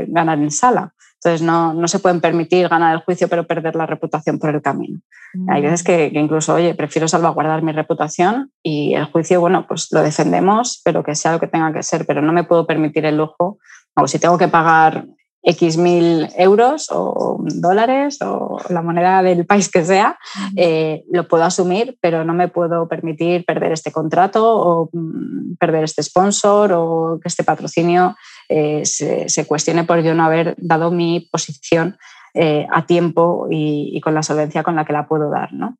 ganar 0.08 0.40
en 0.40 0.52
sala. 0.52 0.94
Entonces 1.16 1.44
no, 1.44 1.74
no, 1.74 1.88
se 1.88 2.00
pueden 2.00 2.20
permitir 2.20 2.68
ganar 2.68 2.96
el 2.96 3.02
juicio 3.02 3.28
pero 3.28 3.46
perder 3.46 3.76
la 3.76 3.86
reputación 3.86 4.40
por 4.40 4.54
el 4.54 4.62
camino. 4.62 5.00
Hay 5.48 5.62
veces 5.62 5.84
que, 5.84 6.12
que, 6.12 6.20
incluso, 6.20 6.56
oye, 6.56 6.74
prefiero 6.74 7.08
salvaguardar 7.08 7.62
mi 7.62 7.72
reputación 7.72 8.52
y 8.64 8.96
el 8.96 9.06
juicio, 9.06 9.40
bueno, 9.40 9.66
pues 9.68 9.88
lo 9.92 10.02
defendemos, 10.02 10.82
pero 10.84 11.04
que 11.04 11.16
sea 11.16 11.32
lo 11.32 11.40
que 11.40 11.48
tenga 11.48 11.72
que 11.72 11.84
ser, 11.84 12.06
pero 12.06 12.22
no 12.22 12.34
me 12.34 12.44
puedo 12.44 12.66
permitir 12.66 13.06
el 13.06 13.18
lujo, 13.18 13.60
o 13.96 14.08
si 14.08 14.20
tengo 14.20 14.38
que 14.38 14.48
pagar 14.48 15.06
X 15.44 15.78
mil 15.78 16.30
euros 16.38 16.88
o 16.92 17.44
dólares 17.56 18.20
o 18.22 18.60
la 18.70 18.82
moneda 18.82 19.24
del 19.24 19.46
país 19.46 19.70
que 19.70 19.84
sea, 19.84 20.20
eh, 20.56 21.04
lo 21.12 21.28
puedo 21.28 21.44
asumir, 21.44 21.98
pero 22.00 22.24
no 22.24 22.34
me 22.34 22.48
puedo 22.48 22.88
permitir 22.88 23.44
perder 23.46 23.72
este 23.72 23.92
contrato 23.92 24.56
o 24.56 24.90
mm, 24.94 25.56
perder 25.56 25.84
este 25.84 26.04
sponsor 26.04 26.72
o 26.74 27.20
que 27.22 27.28
este 27.28 27.44
patrocinio 27.44 28.16
eh, 28.50 28.86
se, 28.86 29.46
cuestione 29.48 29.84
por 29.84 30.02
yo 30.02 30.14
no 30.14 30.24
haber 30.24 30.56
dado 30.58 30.92
mi 30.92 31.22
posición 31.32 31.98
eh, 32.36 32.68
a 32.72 32.86
tiempo 32.86 33.48
y, 33.50 34.00
con 34.02 34.14
la 34.14 34.24
solvencia 34.24 34.64
con 34.64 34.76
la 34.76 34.86
que 34.86 34.94
la 34.94 35.08
puedo 35.08 35.32
dar. 35.32 35.54
¿no? 35.54 35.76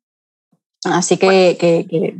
Así 0.84 1.16
que... 1.16 2.16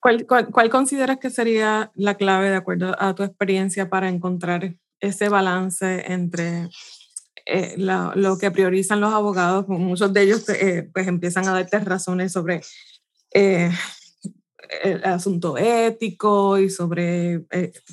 cuál 0.00 0.70
consideras 0.70 1.18
que 1.18 1.30
sería 1.30 1.90
la 1.94 2.14
clave, 2.14 2.50
de 2.50 2.56
acuerdo 2.56 2.94
a 2.96 3.12
tu 3.16 3.24
experiencia, 3.24 3.90
para 3.90 4.08
encontrar 4.08 4.76
ese 5.00 5.28
balance 5.28 6.04
entre 6.12 6.68
eh, 7.48 7.74
lo 7.78 8.38
que 8.38 8.50
priorizan 8.50 9.00
los 9.00 9.12
abogados, 9.12 9.66
pues, 9.66 9.78
muchos 9.78 10.12
de 10.12 10.22
ellos 10.22 10.48
eh, 10.48 10.90
pues 10.92 11.06
empiezan 11.06 11.46
a 11.46 11.52
darte 11.52 11.78
razones 11.78 12.32
sobre 12.32 12.60
eh, 13.32 13.70
el 14.82 15.04
asunto 15.04 15.56
ético 15.56 16.58
y 16.58 16.70
sobre 16.70 17.46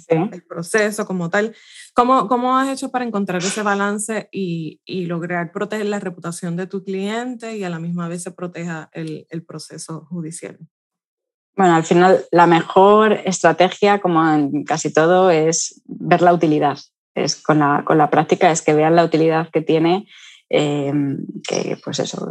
el 0.08 0.44
proceso 0.50 1.06
como 1.06 1.30
tal. 1.30 1.56
¿Cómo, 1.94 2.28
¿Cómo, 2.28 2.58
has 2.58 2.70
hecho 2.70 2.90
para 2.90 3.06
encontrar 3.06 3.44
ese 3.44 3.62
balance 3.62 4.28
y, 4.32 4.82
y, 4.86 5.06
lograr 5.06 5.52
proteger 5.52 5.86
la 5.86 6.00
reputación 6.00 6.56
de 6.56 6.66
tu 6.66 6.84
cliente 6.84 7.56
y 7.56 7.64
a 7.64 7.70
la 7.70 7.78
misma 7.78 8.08
vez 8.08 8.24
se 8.24 8.32
proteja 8.32 8.90
el, 8.94 9.28
el 9.30 9.46
proceso 9.46 10.08
judicial? 10.10 10.58
Bueno, 11.56 11.76
al 11.76 11.84
final 11.84 12.26
la 12.32 12.48
mejor 12.48 13.14
estrategia, 13.26 14.02
como 14.02 14.28
en 14.28 14.64
casi 14.64 14.92
todo, 14.92 15.30
es 15.30 15.84
ver 15.86 16.24
la 16.24 16.34
utilidad 16.34 16.80
es 17.16 17.42
con 17.42 17.60
la, 17.60 17.84
con 17.86 17.98
la 17.98 18.10
práctica 18.10 18.52
es 18.52 18.62
que 18.62 18.74
vean 18.74 18.96
la 18.96 19.04
utilidad 19.04 19.50
que 19.52 19.62
tiene 19.62 20.08
em, 20.50 21.18
que, 21.48 21.78
pues 21.84 22.00
eso, 22.00 22.28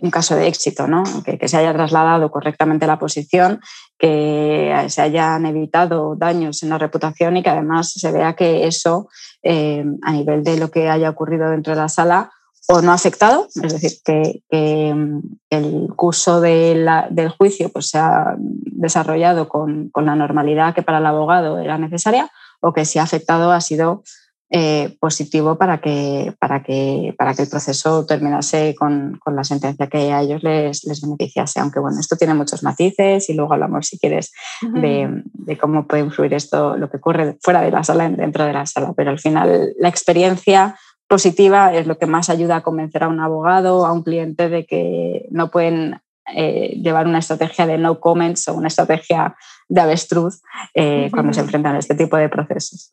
un 0.00 0.10
caso 0.10 0.36
de 0.36 0.48
éxito, 0.48 0.86
¿no? 0.86 1.02
que, 1.24 1.48
se 1.48 1.56
haya 1.56 1.72
trasladado 1.72 2.30
correctamente 2.30 2.86
la 2.86 2.98
posición, 2.98 3.60
que 3.98 4.84
se 4.88 5.02
hayan 5.02 5.46
evitado 5.46 6.14
daños 6.16 6.62
en 6.62 6.70
la 6.70 6.78
reputación 6.78 7.36
y 7.36 7.42
que 7.42 7.50
además 7.50 7.92
se 7.92 8.12
vea 8.12 8.34
que 8.34 8.66
eso, 8.66 9.08
em, 9.42 9.98
a 10.02 10.12
nivel 10.12 10.44
de 10.44 10.58
lo 10.58 10.70
que 10.70 10.90
haya 10.90 11.10
ocurrido 11.10 11.50
dentro 11.50 11.74
de 11.74 11.80
la 11.80 11.88
sala, 11.88 12.30
o 12.66 12.80
no 12.80 12.92
ha 12.92 12.94
afectado, 12.94 13.46
es 13.62 13.72
decir, 13.72 13.92
que, 14.04 14.42
em, 14.50 15.20
el 15.50 15.88
curso 15.96 16.40
del 16.40 17.28
juicio 17.36 17.68
pues, 17.68 17.88
se 17.88 17.98
ha 17.98 18.36
desarrollado 18.38 19.48
con, 19.48 19.90
con, 19.90 20.06
la 20.06 20.16
normalidad 20.16 20.74
que 20.74 20.82
para 20.82 20.98
el 20.98 21.06
abogado 21.06 21.58
era 21.58 21.76
necesaria, 21.76 22.30
o 22.64 22.72
que 22.72 22.84
si 22.84 22.98
ha 22.98 23.02
afectado 23.02 23.52
ha 23.52 23.60
sido 23.60 24.02
eh, 24.50 24.96
positivo 25.00 25.56
para 25.56 25.80
que, 25.80 26.32
para, 26.38 26.62
que, 26.62 27.14
para 27.18 27.34
que 27.34 27.42
el 27.42 27.48
proceso 27.48 28.06
terminase 28.06 28.74
con, 28.78 29.18
con 29.22 29.34
la 29.36 29.42
sentencia 29.42 29.88
que 29.88 30.12
a 30.12 30.22
ellos 30.22 30.42
les, 30.42 30.84
les, 30.84 31.00
beneficiase. 31.00 31.60
Aunque 31.60 31.80
bueno, 31.80 31.98
esto 31.98 32.16
tiene 32.16 32.34
muchos 32.34 32.62
matices 32.62 33.28
y 33.28 33.34
luego 33.34 33.52
hablamos, 33.52 33.86
si 33.86 33.98
quieres, 33.98 34.32
de, 34.62 35.22
de, 35.32 35.58
cómo 35.58 35.86
puede 35.86 36.04
influir 36.04 36.34
esto, 36.34 36.76
lo 36.76 36.88
que 36.88 36.98
ocurre 36.98 37.36
fuera 37.42 37.62
de 37.62 37.70
la 37.70 37.82
sala, 37.82 38.08
dentro 38.08 38.44
de 38.44 38.52
la 38.52 38.64
sala. 38.64 38.92
Pero 38.96 39.10
al 39.10 39.18
final 39.18 39.74
la 39.78 39.88
experiencia 39.88 40.76
positiva 41.08 41.74
es 41.74 41.86
lo 41.86 41.98
que 41.98 42.06
más 42.06 42.30
ayuda 42.30 42.56
a 42.56 42.62
convencer 42.62 43.02
a 43.02 43.08
un 43.08 43.20
abogado, 43.20 43.84
a 43.84 43.92
un 43.92 44.04
cliente 44.04 44.48
de 44.48 44.66
que 44.66 45.26
no 45.30 45.50
pueden 45.50 46.00
eh, 46.32 46.80
llevar 46.80 47.06
una 47.06 47.18
estrategia 47.18 47.66
de 47.66 47.76
no 47.76 48.00
comments 48.00 48.48
o 48.48 48.54
una 48.54 48.68
estrategia 48.68 49.36
de 49.68 49.80
avestruz 49.80 50.42
eh, 50.74 51.08
cuando 51.12 51.32
se 51.32 51.40
enfrentan 51.40 51.76
a 51.76 51.78
este 51.78 51.94
tipo 51.94 52.16
de 52.16 52.28
procesos. 52.28 52.92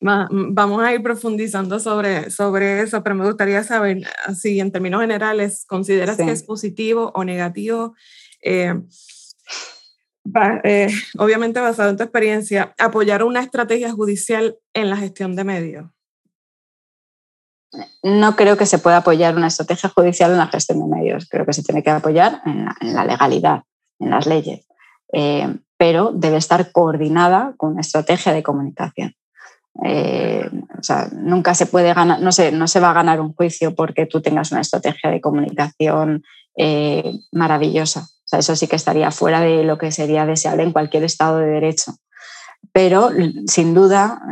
Mm, 0.00 0.54
vamos 0.54 0.82
a 0.82 0.92
ir 0.92 1.02
profundizando 1.02 1.78
sobre, 1.78 2.30
sobre 2.30 2.82
eso, 2.82 3.02
pero 3.02 3.14
me 3.14 3.24
gustaría 3.24 3.62
saber, 3.62 3.98
así 4.26 4.58
en 4.58 4.72
términos 4.72 5.00
generales, 5.00 5.64
¿consideras 5.66 6.16
que 6.16 6.30
es 6.30 6.42
positivo 6.42 7.12
o 7.14 7.24
negativo? 7.24 7.94
Eh, 8.42 8.74
eh, 10.64 10.88
obviamente 11.18 11.60
basado 11.60 11.90
en 11.90 11.96
tu 11.96 12.02
experiencia, 12.02 12.74
apoyar 12.78 13.22
una 13.22 13.40
estrategia 13.40 13.92
judicial 13.92 14.56
en 14.74 14.90
la 14.90 14.96
gestión 14.96 15.36
de 15.36 15.44
medios. 15.44 15.90
No 18.02 18.36
creo 18.36 18.56
que 18.56 18.66
se 18.66 18.78
pueda 18.78 18.98
apoyar 18.98 19.34
una 19.34 19.46
estrategia 19.46 19.88
judicial 19.88 20.32
en 20.32 20.38
la 20.38 20.48
gestión 20.48 20.80
de 20.80 20.94
medios. 20.94 21.26
Creo 21.30 21.46
que 21.46 21.54
se 21.54 21.62
tiene 21.62 21.82
que 21.82 21.90
apoyar 21.90 22.42
en 22.44 22.66
la, 22.92 23.04
legalidad, 23.04 23.62
en 23.98 24.10
las 24.10 24.26
leyes, 24.26 24.66
eh, 25.12 25.56
pero 25.76 26.12
debe 26.12 26.38
estar 26.38 26.72
coordinada 26.72 27.54
con 27.56 27.72
una 27.72 27.80
estrategia 27.80 28.32
de 28.32 28.42
comunicación. 28.42 29.14
Eh, 29.84 30.48
o 30.78 30.82
sea, 30.82 31.08
nunca 31.12 31.54
se 31.54 31.66
puede 31.66 31.94
ganar, 31.94 32.20
no 32.20 32.32
se, 32.32 32.52
no 32.52 32.68
se 32.68 32.80
va 32.80 32.90
a 32.90 32.94
ganar 32.94 33.20
un 33.20 33.32
juicio 33.34 33.74
porque 33.74 34.06
tú 34.06 34.20
tengas 34.20 34.52
una 34.52 34.60
estrategia 34.60 35.10
de 35.10 35.20
comunicación 35.20 36.22
eh, 36.56 37.12
maravillosa. 37.32 38.00
O 38.00 38.26
sea, 38.26 38.38
eso 38.38 38.56
sí 38.56 38.66
que 38.66 38.76
estaría 38.76 39.10
fuera 39.10 39.40
de 39.40 39.64
lo 39.64 39.78
que 39.78 39.92
sería 39.92 40.26
deseable 40.26 40.62
en 40.62 40.72
cualquier 40.72 41.04
Estado 41.04 41.38
de 41.38 41.46
Derecho. 41.46 41.94
Pero, 42.72 43.10
sin 43.48 43.74
duda, 43.74 44.22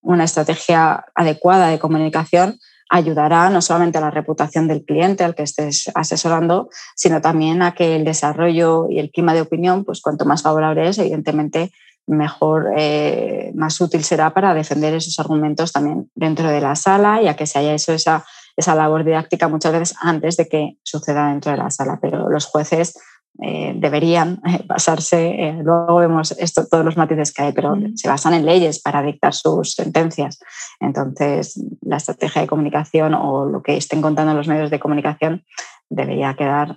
una 0.00 0.24
estrategia 0.24 1.04
adecuada 1.14 1.68
de 1.68 1.78
comunicación 1.78 2.58
ayudará 2.90 3.48
no 3.50 3.62
solamente 3.62 3.98
a 3.98 4.00
la 4.00 4.10
reputación 4.10 4.66
del 4.66 4.84
cliente 4.84 5.24
al 5.24 5.34
que 5.34 5.44
estés 5.44 5.90
asesorando, 5.94 6.68
sino 6.96 7.20
también 7.20 7.62
a 7.62 7.72
que 7.72 7.96
el 7.96 8.04
desarrollo 8.04 8.88
y 8.90 8.98
el 8.98 9.10
clima 9.10 9.32
de 9.32 9.40
opinión, 9.40 9.84
pues 9.84 10.02
cuanto 10.02 10.26
más 10.26 10.42
favorable 10.42 10.88
es, 10.88 10.98
evidentemente 10.98 11.70
mejor, 12.06 12.72
eh, 12.76 13.52
más 13.54 13.80
útil 13.80 14.02
será 14.02 14.34
para 14.34 14.52
defender 14.54 14.92
esos 14.94 15.18
argumentos 15.20 15.72
también 15.72 16.10
dentro 16.16 16.48
de 16.48 16.60
la 16.60 16.74
sala 16.74 17.22
y 17.22 17.28
a 17.28 17.36
que 17.36 17.46
se 17.46 17.60
haya 17.60 17.72
hecho 17.72 17.92
esa, 17.92 18.24
esa 18.56 18.74
labor 18.74 19.04
didáctica 19.04 19.46
muchas 19.46 19.72
veces 19.72 19.96
antes 20.00 20.36
de 20.36 20.48
que 20.48 20.76
suceda 20.82 21.28
dentro 21.28 21.52
de 21.52 21.58
la 21.58 21.70
sala. 21.70 21.98
Pero 22.02 22.28
los 22.28 22.46
jueces 22.46 22.98
eh, 23.42 23.72
deberían 23.76 24.40
eh, 24.46 24.62
basarse, 24.66 25.54
luego 25.62 25.96
vemos 25.96 26.32
esto, 26.32 26.66
todos 26.66 26.84
los 26.84 26.96
matices 26.96 27.32
que 27.32 27.42
hay, 27.42 27.52
pero 27.52 27.74
se 27.94 28.08
basan 28.08 28.34
en 28.34 28.44
leyes 28.44 28.80
para 28.80 29.02
dictar 29.02 29.34
sus 29.34 29.72
sentencias. 29.74 30.40
Entonces, 30.80 31.60
la 31.80 31.96
estrategia 31.96 32.42
de 32.42 32.48
comunicación 32.48 33.14
o 33.14 33.46
lo 33.46 33.62
que 33.62 33.76
estén 33.76 34.02
contando 34.02 34.34
los 34.34 34.48
medios 34.48 34.70
de 34.70 34.80
comunicación 34.80 35.44
debería 35.88 36.34
quedar 36.34 36.76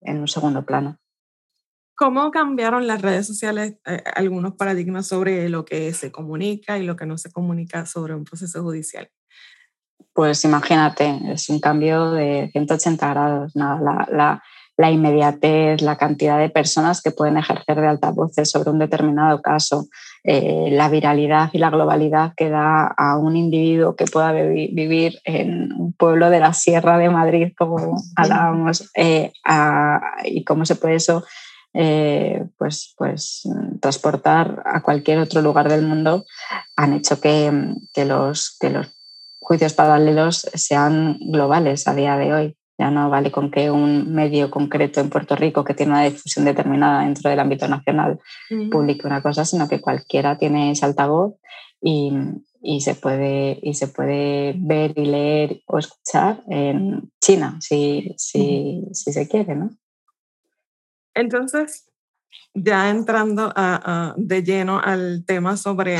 en 0.00 0.20
un 0.20 0.28
segundo 0.28 0.64
plano. 0.64 0.98
¿Cómo 1.96 2.32
cambiaron 2.32 2.88
las 2.88 3.02
redes 3.02 3.26
sociales 3.26 3.76
eh, 3.86 4.02
algunos 4.16 4.54
paradigmas 4.54 5.06
sobre 5.06 5.48
lo 5.48 5.64
que 5.64 5.92
se 5.92 6.10
comunica 6.10 6.76
y 6.76 6.84
lo 6.84 6.96
que 6.96 7.06
no 7.06 7.16
se 7.18 7.30
comunica 7.30 7.86
sobre 7.86 8.14
un 8.14 8.24
proceso 8.24 8.62
judicial? 8.62 9.08
Pues 10.12 10.44
imagínate, 10.44 11.20
es 11.28 11.48
un 11.48 11.60
cambio 11.60 12.10
de 12.10 12.48
180 12.50 13.08
grados. 13.08 13.52
la, 13.54 14.08
la, 14.10 14.42
inmediatez, 14.78 15.82
la 15.82 15.96
cantidad 15.96 16.38
de 16.38 16.50
personas 16.50 17.00
que 17.00 17.10
pueden 17.10 17.36
ejercer 17.36 17.80
de 17.80 17.86
altavoces 17.86 18.50
sobre 18.50 18.70
un 18.70 18.78
determinado 18.78 19.40
caso, 19.40 19.86
eh, 20.24 20.68
la 20.70 20.88
viralidad 20.88 21.50
y 21.52 21.58
la 21.58 21.70
globalidad 21.70 22.32
que 22.36 22.48
da 22.48 22.86
a 22.86 23.18
un 23.18 23.36
individuo 23.36 23.94
que 23.94 24.06
pueda 24.06 24.32
vivir 24.32 25.20
en 25.24 25.72
un 25.72 25.92
pueblo 25.92 26.30
de 26.30 26.40
la 26.40 26.52
Sierra 26.52 26.98
de 26.98 27.10
Madrid, 27.10 27.52
como 27.56 28.02
hablábamos, 28.16 28.90
eh, 28.96 29.32
y 30.24 30.44
cómo 30.44 30.64
se 30.64 30.76
puede 30.76 30.96
eso 30.96 31.24
eh, 31.76 32.46
pues, 32.56 32.94
pues 32.96 33.42
transportar 33.80 34.62
a 34.64 34.80
cualquier 34.80 35.18
otro 35.18 35.42
lugar 35.42 35.68
del 35.68 35.82
mundo 35.82 36.24
han 36.76 36.92
hecho 36.92 37.20
que, 37.20 37.50
los, 38.06 38.56
que 38.60 38.70
los 38.70 38.86
juicios 39.40 39.72
paralelos 39.72 40.46
sean 40.54 41.18
globales 41.20 41.88
a 41.88 41.94
día 41.94 42.16
de 42.16 42.32
hoy. 42.32 42.56
Ya 42.84 42.90
no 42.90 43.08
vale 43.08 43.32
con 43.32 43.50
que 43.50 43.70
un 43.70 44.12
medio 44.12 44.50
concreto 44.50 45.00
en 45.00 45.08
Puerto 45.08 45.34
Rico 45.36 45.64
que 45.64 45.72
tiene 45.72 45.92
una 45.92 46.04
difusión 46.04 46.44
determinada 46.44 47.04
dentro 47.04 47.30
del 47.30 47.40
ámbito 47.40 47.66
nacional 47.66 48.20
publique 48.70 49.06
una 49.06 49.22
cosa, 49.22 49.46
sino 49.46 49.66
que 49.66 49.80
cualquiera 49.80 50.36
tiene 50.36 50.70
ese 50.70 50.84
altavoz 50.84 51.32
y, 51.80 52.12
y, 52.60 52.82
se 52.82 52.94
puede, 52.94 53.58
y 53.62 53.72
se 53.72 53.88
puede 53.88 54.54
ver 54.58 54.92
y 54.98 55.06
leer 55.06 55.62
o 55.64 55.78
escuchar 55.78 56.42
en 56.46 57.10
China, 57.22 57.56
si, 57.58 58.14
si, 58.18 58.82
si 58.92 59.14
se 59.14 59.26
quiere, 59.28 59.56
¿no? 59.56 59.70
Entonces, 61.14 61.90
ya 62.52 62.90
entrando 62.90 63.50
de 64.18 64.42
lleno 64.42 64.78
al 64.78 65.24
tema 65.24 65.56
sobre 65.56 65.96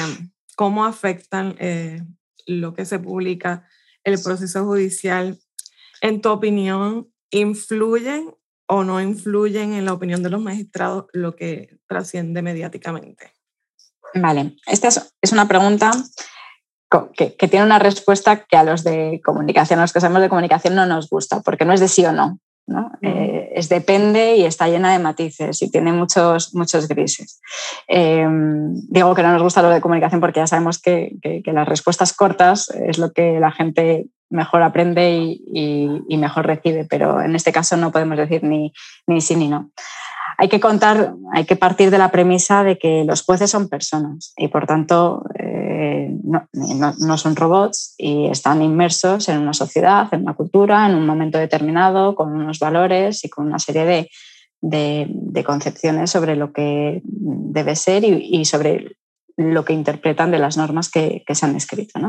cómo 0.54 0.84
afectan 0.84 1.56
eh, 1.58 2.02
lo 2.46 2.74
que 2.74 2.84
se 2.84 2.98
publica, 2.98 3.66
el 4.02 4.20
proceso 4.22 4.66
judicial, 4.66 5.38
en 6.04 6.20
tu 6.20 6.28
opinión, 6.28 7.08
¿influyen 7.30 8.34
o 8.66 8.84
no 8.84 9.00
influyen 9.00 9.72
en 9.72 9.86
la 9.86 9.94
opinión 9.94 10.22
de 10.22 10.28
los 10.28 10.40
magistrados 10.40 11.06
lo 11.14 11.34
que 11.34 11.78
trasciende 11.88 12.42
mediáticamente? 12.42 13.32
Vale, 14.14 14.54
esta 14.66 14.88
es, 14.88 15.32
una 15.32 15.48
pregunta 15.48 15.92
que, 17.16 17.34
que, 17.34 17.48
tiene 17.48 17.64
una 17.64 17.78
respuesta 17.78 18.44
que 18.44 18.56
a 18.56 18.64
los 18.64 18.84
de 18.84 19.22
comunicación, 19.24 19.78
a 19.78 19.82
los 19.82 19.94
que 19.94 20.00
sabemos 20.00 20.20
de 20.20 20.28
comunicación, 20.28 20.74
no 20.74 20.84
nos 20.84 21.08
gusta, 21.08 21.40
porque 21.40 21.64
no 21.64 21.72
es 21.72 21.80
de 21.80 21.88
sí 21.88 22.04
o 22.04 22.12
no. 22.12 22.38
Eh, 23.02 23.52
es 23.54 23.68
depende 23.68 24.36
y 24.36 24.44
está 24.44 24.68
llena 24.68 24.92
de 24.92 24.98
matices 24.98 25.60
y 25.62 25.70
tiene 25.70 25.92
muchos, 25.92 26.54
muchos 26.54 26.88
grises. 26.88 27.40
Eh, 27.88 28.26
digo 28.88 29.14
que 29.14 29.22
no 29.22 29.32
nos 29.32 29.42
gusta 29.42 29.62
lo 29.62 29.68
de 29.68 29.80
comunicación 29.80 30.20
porque 30.20 30.40
ya 30.40 30.46
sabemos 30.46 30.80
que, 30.80 31.16
las 31.44 31.68
respuestas 31.68 32.12
cortas 32.12 32.70
es 32.70 32.98
lo 32.98 33.12
que 33.12 33.38
la 33.38 33.52
gente 33.52 34.06
mejor 34.34 34.62
aprende 34.62 35.38
y, 35.46 36.16
mejor 36.16 36.46
recibe, 36.46 36.86
pero 36.88 37.20
en 37.20 37.34
este 37.34 37.52
caso 37.52 37.76
no 37.76 37.92
podemos 37.92 38.18
decir 38.18 38.42
ni, 38.44 38.72
sí 39.20 39.36
ni 39.36 39.48
no 39.48 39.70
hay 40.36 40.48
que 40.48 40.60
contar, 40.60 41.14
hay 41.32 41.44
que 41.44 41.56
partir 41.56 41.90
de 41.90 41.98
la 41.98 42.10
premisa 42.10 42.64
de 42.64 42.76
que 42.76 43.04
los 43.04 43.22
jueces 43.22 43.50
son 43.50 43.68
personas 43.68 44.32
y 44.36 44.48
por 44.48 44.66
tanto 44.66 45.22
eh, 45.38 46.10
no, 46.24 47.18
son 47.18 47.36
robots 47.36 47.94
y 47.98 48.26
están 48.26 48.62
inmersos 48.62 49.28
en 49.28 49.38
una 49.38 49.52
sociedad, 49.52 50.08
en 50.12 50.22
una 50.22 50.34
cultura, 50.34 50.86
en 50.88 50.96
un 50.96 51.06
momento 51.06 51.38
determinado, 51.38 52.14
con 52.14 52.32
unos 52.32 52.58
valores 52.58 53.24
y 53.24 53.28
con 53.28 53.46
una 53.46 53.58
serie 53.58 54.08
de, 54.60 55.44
concepciones 55.44 56.10
sobre 56.10 56.36
lo 56.36 56.52
que 56.52 57.02
debe 57.04 57.76
ser 57.76 58.04
y, 58.04 58.44
sobre 58.44 58.96
lo 59.36 59.64
que 59.64 59.72
interpretan 59.72 60.30
de 60.30 60.38
las 60.38 60.56
normas 60.56 60.90
que, 60.90 61.22
se 61.28 61.46
han 61.46 61.54
escrito. 61.54 62.00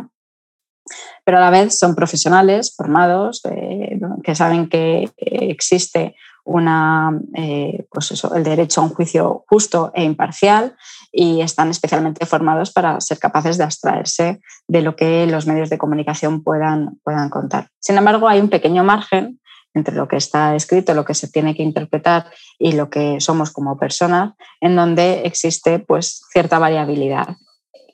Pero 1.25 1.38
a 1.38 1.41
la 1.41 1.49
vez 1.49 1.77
son 1.77 1.95
profesionales 1.95 2.73
formados 2.75 3.41
eh, 3.45 3.99
que 4.23 4.35
saben 4.35 4.69
que 4.69 5.09
existe 5.17 6.15
una, 6.45 7.19
eh, 7.33 7.88
pues 7.91 8.11
eso, 8.11 8.33
el 8.35 8.43
derecho 8.43 8.79
a 8.79 8.83
un 8.83 8.91
juicio 8.91 9.43
justo 9.49 9.91
e 9.95 10.03
imparcial 10.03 10.75
y 11.11 11.41
están 11.41 11.71
especialmente 11.71 12.25
formados 12.27 12.71
para 12.71 13.01
ser 13.01 13.17
capaces 13.17 13.57
de 13.57 13.63
abstraerse 13.63 14.41
de 14.67 14.81
lo 14.81 14.95
que 14.95 15.25
los 15.25 15.47
medios 15.47 15.71
de 15.71 15.79
comunicación 15.79 16.43
puedan, 16.43 16.99
puedan 17.03 17.29
contar. 17.29 17.69
Sin 17.79 17.97
embargo, 17.97 18.27
hay 18.27 18.39
un 18.39 18.49
pequeño 18.49 18.83
margen 18.83 19.41
entre 19.73 19.95
lo 19.95 20.07
que 20.07 20.17
está 20.17 20.55
escrito, 20.55 20.93
lo 20.93 21.03
que 21.03 21.15
se 21.15 21.27
tiene 21.27 21.55
que 21.55 21.63
interpretar 21.63 22.31
y 22.59 22.73
lo 22.73 22.89
que 22.89 23.19
somos 23.19 23.51
como 23.51 23.77
personas, 23.77 24.33
en 24.61 24.75
donde 24.75 25.23
existe 25.25 25.79
pues, 25.79 26.21
cierta 26.31 26.59
variabilidad 26.59 27.35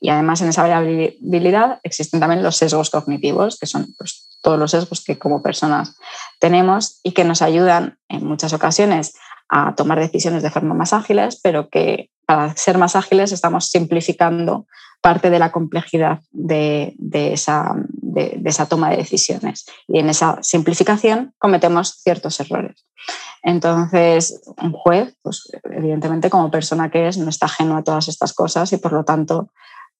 y 0.01 0.09
además 0.09 0.41
en 0.41 0.49
esa 0.49 0.63
variabilidad 0.63 1.79
existen 1.83 2.19
también 2.19 2.41
los 2.41 2.57
sesgos 2.57 2.89
cognitivos, 2.89 3.59
que 3.59 3.67
son 3.67 3.93
pues, 3.97 4.39
todos 4.41 4.57
los 4.57 4.71
sesgos 4.71 5.03
que 5.05 5.19
como 5.19 5.43
personas 5.43 5.95
tenemos 6.39 6.99
y 7.03 7.11
que 7.11 7.23
nos 7.23 7.43
ayudan 7.43 7.99
en 8.09 8.25
muchas 8.25 8.51
ocasiones 8.51 9.13
a 9.47 9.75
tomar 9.75 9.99
decisiones 9.99 10.41
de 10.41 10.49
forma 10.49 10.73
más 10.73 10.91
ágiles, 10.91 11.39
pero 11.43 11.69
que 11.69 12.09
para 12.25 12.55
ser 12.55 12.79
más 12.79 12.95
ágiles 12.95 13.31
estamos 13.31 13.67
simplificando 13.67 14.65
parte 15.01 15.29
de 15.29 15.37
la 15.37 15.51
complejidad 15.51 16.19
de, 16.31 16.95
esa, 17.11 17.75
de, 17.91 18.41
esa, 18.45 18.67
toma 18.67 18.89
de 18.89 18.97
decisiones. 18.97 19.65
Y 19.87 19.99
en 19.99 20.09
esa 20.09 20.39
simplificación 20.41 21.33
cometemos 21.37 22.01
ciertos 22.01 22.39
errores. 22.39 22.85
Entonces, 23.43 24.41
un 24.61 24.71
juez, 24.71 25.15
pues, 25.21 25.51
evidentemente 25.63 26.29
como 26.29 26.49
persona 26.49 26.89
que 26.89 27.07
es, 27.07 27.17
no 27.17 27.29
está 27.29 27.47
ajeno 27.47 27.77
a 27.77 27.83
todas 27.83 28.07
estas 28.07 28.33
cosas 28.33 28.71
y 28.73 28.77
por 28.77 28.93
lo 28.93 29.03
tanto, 29.03 29.51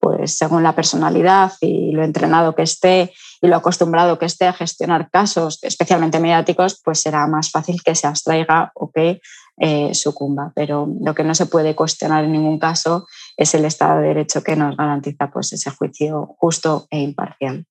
pues 0.01 0.37
según 0.37 0.63
la 0.63 0.75
personalidad 0.75 1.53
y 1.61 1.91
lo 1.91 2.03
entrenado 2.03 2.55
que 2.55 2.63
esté 2.63 3.13
y 3.39 3.47
lo 3.47 3.55
acostumbrado 3.55 4.17
que 4.17 4.25
esté 4.25 4.45
a 4.47 4.53
gestionar 4.53 5.09
casos, 5.11 5.59
especialmente 5.61 6.19
mediáticos, 6.19 6.81
pues 6.83 6.99
será 6.99 7.27
más 7.27 7.51
fácil 7.51 7.81
que 7.83 7.95
se 7.95 8.07
abstraiga 8.07 8.71
o 8.73 8.91
que 8.91 9.21
eh, 9.57 9.93
sucumba. 9.93 10.51
Pero 10.55 10.87
lo 11.01 11.13
que 11.13 11.23
no 11.23 11.35
se 11.35 11.45
puede 11.45 11.75
cuestionar 11.75 12.23
en 12.23 12.31
ningún 12.31 12.57
caso 12.57 13.07
es 13.37 13.53
el 13.53 13.63
Estado 13.63 14.01
de 14.01 14.07
Derecho 14.07 14.43
que 14.43 14.55
nos 14.55 14.75
garantiza 14.75 15.29
pues, 15.31 15.53
ese 15.53 15.69
juicio 15.69 16.35
justo 16.39 16.87
e 16.89 16.99
imparcial. 16.99 17.65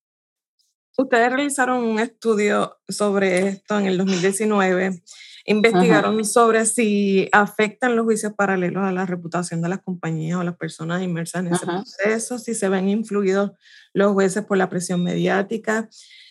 Ustedes 0.97 1.29
realizaron 1.31 1.83
un 1.83 1.99
estudio 1.99 2.77
sobre 2.87 3.47
esto 3.47 3.77
en 3.77 3.87
el 3.87 3.97
2019. 3.97 5.01
Investigaron 5.45 6.23
sobre 6.25 6.65
si 6.65 7.27
afectan 7.31 7.95
los 7.95 8.05
juicios 8.05 8.33
paralelos 8.33 8.83
a 8.83 8.91
la 8.91 9.05
reputación 9.05 9.61
de 9.61 9.69
las 9.69 9.81
compañías 9.81 10.37
o 10.37 10.43
las 10.43 10.55
personas 10.55 11.01
inmersas 11.01 11.45
en 11.45 11.53
ese 11.53 11.65
proceso, 11.65 12.39
si 12.39 12.53
se 12.53 12.69
ven 12.69 12.89
influidos 12.89 13.51
los 13.93 14.13
jueces 14.13 14.45
por 14.45 14.57
la 14.57 14.69
presión 14.69 15.03
mediática, 15.03 15.89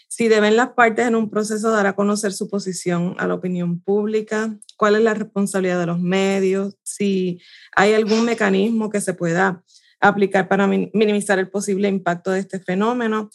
si 0.09 0.29
deben 0.29 0.57
las 0.57 0.71
partes 0.71 1.07
en 1.07 1.15
un 1.15 1.31
proceso 1.31 1.71
dar 1.71 1.87
a 1.87 1.95
conocer 1.95 2.33
su 2.33 2.49
posición 2.49 3.15
a 3.19 3.27
la 3.27 3.35
opinión 3.35 3.81
pública, 3.81 4.57
cuál 4.77 4.97
es 4.97 5.03
la 5.03 5.15
responsabilidad 5.15 5.79
de 5.79 5.87
los 5.87 6.01
medios, 6.01 6.77
si 6.83 7.41
hay 7.77 7.95
algún 7.95 8.25
mecanismo 8.25 8.91
que 8.91 9.01
se 9.01 9.15
pueda 9.15 9.63
aplicar 10.01 10.49
para 10.49 10.67
minimizar 10.67 11.39
el 11.39 11.51
posible 11.51 11.89
impacto 11.89 12.31
de 12.31 12.41
este 12.41 12.59
fenómeno 12.59 13.31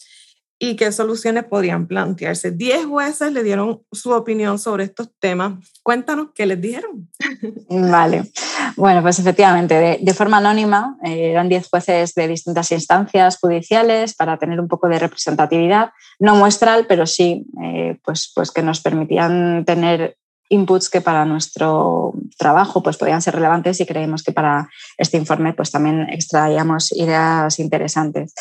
y 0.58 0.76
qué 0.76 0.92
soluciones 0.92 1.44
podrían 1.44 1.88
plantearse. 1.88 2.52
Diez 2.52 2.86
jueces 2.86 3.32
le 3.34 3.44
dieron 3.44 3.82
su 3.92 4.12
opinión 4.12 4.58
sobre 4.58 4.86
estos 4.86 5.10
temas. 5.20 5.54
Cuéntanos 5.84 6.28
qué 6.34 6.46
les 6.46 6.62
dijeron. 6.62 7.10
Vale. 7.70 8.32
Bueno, 8.78 9.02
pues 9.02 9.20
efectivamente, 9.20 10.00
de, 10.02 10.14
forma 10.14 10.38
anónima, 10.38 10.98
eh, 11.04 11.32
eran 11.32 11.50
diez 11.50 11.68
jueces 11.70 12.14
de 12.16 12.28
distintas 12.28 12.72
instancias 12.72 13.38
judiciales 13.38 14.16
para 14.16 14.38
tener 14.38 14.60
un 14.60 14.68
poco 14.68 14.88
de 14.88 15.00
representatividad, 15.00 15.92
no 16.20 16.36
muestral, 16.36 16.86
pero 16.88 17.06
sí 17.06 17.46
eh, 17.62 18.00
pues, 18.04 18.32
pues 18.34 18.52
que 18.52 18.62
nos 18.62 18.82
permitían 18.82 19.66
tener 19.66 20.18
inputs 20.50 20.90
que 20.90 21.02
para 21.02 21.26
nuestro 21.26 22.14
trabajo 22.38 22.84
pues 22.84 22.98
podían 22.98 23.22
ser 23.22 23.36
relevantes 23.36 23.80
y 23.82 23.86
creemos 23.86 24.24
que 24.24 24.32
para 24.32 24.70
este 24.98 25.18
informe 25.18 25.54
pues 25.54 25.72
también 25.72 26.08
extraíamos 26.10 26.92
ideas 26.92 27.60
interesantes. 27.60 28.34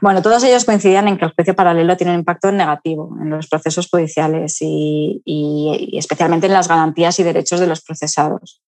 Bueno, 0.00 0.22
todos 0.22 0.42
ellos 0.44 0.64
coincidían 0.64 1.08
en 1.08 1.18
que 1.18 1.26
el 1.26 1.32
juicio 1.32 1.54
paralelo 1.54 1.96
tiene 1.96 2.12
un 2.12 2.20
impacto 2.20 2.50
negativo 2.50 3.16
en 3.20 3.30
los 3.30 3.48
procesos 3.48 3.88
judiciales 3.90 4.58
y, 4.60 5.22
y 5.24 5.98
especialmente 5.98 6.46
en 6.46 6.52
las 6.52 6.68
garantías 6.68 7.18
y 7.18 7.22
derechos 7.22 7.60
de 7.60 7.66
los 7.66 7.82
procesados. 7.82 8.63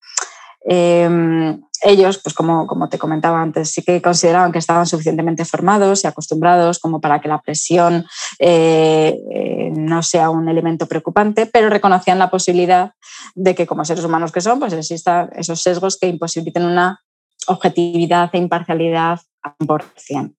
Em, 0.68 1.60
ellos, 1.82 2.18
pues 2.18 2.34
como, 2.34 2.66
como, 2.66 2.88
te 2.88 2.98
comentaba 2.98 3.40
antes, 3.40 3.70
sí 3.70 3.82
que 3.82 4.02
consideraban 4.02 4.50
que 4.50 4.58
estaban 4.58 4.86
suficientemente 4.86 5.44
formados 5.44 6.02
y 6.02 6.06
acostumbrados 6.08 6.80
como 6.80 7.00
para 7.00 7.20
que 7.20 7.28
la 7.28 7.40
presión 7.40 8.06
eh, 8.40 9.16
eh, 9.32 9.70
no 9.72 10.02
sea 10.02 10.30
un 10.30 10.48
elemento 10.48 10.86
preocupante, 10.86 11.46
pero 11.46 11.68
reconocían 11.68 12.18
la 12.18 12.30
posibilidad 12.30 12.92
de 13.34 13.54
que 13.54 13.66
como 13.66 13.84
seres 13.84 14.04
humanos 14.04 14.32
que 14.32 14.40
son, 14.40 14.58
pues 14.58 14.72
existan 14.72 15.30
esos 15.36 15.62
sesgos 15.62 15.98
que 15.98 16.08
imposibiliten 16.08 16.64
una 16.64 17.00
objetividad 17.46 18.30
e 18.32 18.38
imparcialidad 18.38 19.20
al 19.42 19.54
100%. 19.60 20.34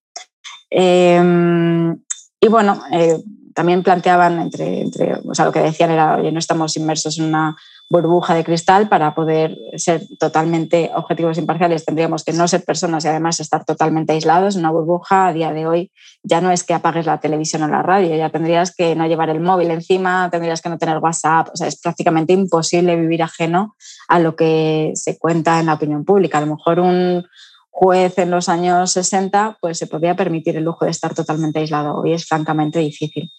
Em, 0.70 2.04
y 2.42 2.48
bueno, 2.50 2.82
eh, 2.92 3.18
también 3.54 3.82
planteaban 3.82 4.40
entre, 4.40 4.82
entre, 4.82 5.14
o 5.16 5.34
sea, 5.34 5.46
lo 5.46 5.52
que 5.52 5.62
decían 5.62 5.92
era, 5.92 6.18
oye, 6.18 6.32
no 6.32 6.40
estamos 6.40 6.76
inmersos 6.76 7.18
en 7.18 7.26
una 7.26 7.56
burbuja 7.90 8.36
de 8.36 8.44
cristal 8.44 8.90
para 8.90 9.16
poder 9.16 9.58
ser 9.78 10.02
totalmente 10.20 10.92
objetivos 10.94 11.38
imparciales. 11.38 11.86
Tendríamos 11.86 12.24
que 12.24 12.34
no 12.34 12.48
ser 12.48 12.64
personas 12.66 13.06
y 13.06 13.08
además 13.08 13.40
estar 13.40 13.64
totalmente 13.64 14.14
aislados. 14.14 14.56
Una 14.56 14.72
burbuja 14.72 15.28
a 15.28 15.34
día 15.34 15.54
de 15.54 15.68
hoy 15.68 15.92
ya 16.24 16.42
no 16.42 16.52
es 16.52 16.64
que 16.64 16.74
apagues 16.74 17.06
la 17.06 17.20
televisión 17.20 17.64
o 17.64 17.68
la 17.68 17.84
radio, 17.84 18.16
ya 18.16 18.30
tendrías 18.30 18.76
que 18.76 18.96
no 18.96 19.08
llevar 19.08 19.30
el 19.30 19.40
móvil 19.40 19.72
encima, 19.72 20.30
tendrías 20.30 20.62
que 20.62 20.70
no 20.70 20.78
tener 20.78 20.98
WhatsApp. 20.98 21.50
O 21.54 21.56
sea, 21.56 21.68
es 21.68 21.80
prácticamente 21.80 22.34
imposible 22.34 22.96
vivir 22.98 23.24
ajeno 23.24 23.76
a 24.10 24.20
lo 24.20 24.36
que 24.36 24.92
se 24.96 25.18
cuenta 25.18 25.60
en 25.60 25.68
la 25.68 25.76
opinión 25.76 26.04
pública. 26.04 26.40
A 26.40 26.42
lo 26.42 26.56
mejor 26.56 26.82
un 26.82 27.26
juez 27.70 28.18
en 28.18 28.32
los 28.32 28.50
años 28.50 28.92
60 28.92 29.60
pues 29.62 29.78
se 29.78 29.86
podía 29.86 30.16
permitir 30.16 30.58
el 30.58 30.64
lujo 30.64 30.86
de 30.86 30.92
estar 30.92 31.14
totalmente 31.14 31.60
aislado. 31.60 31.96
Hoy 31.96 32.14
es 32.14 32.26
francamente 32.26 32.80
difícil. 32.80 33.32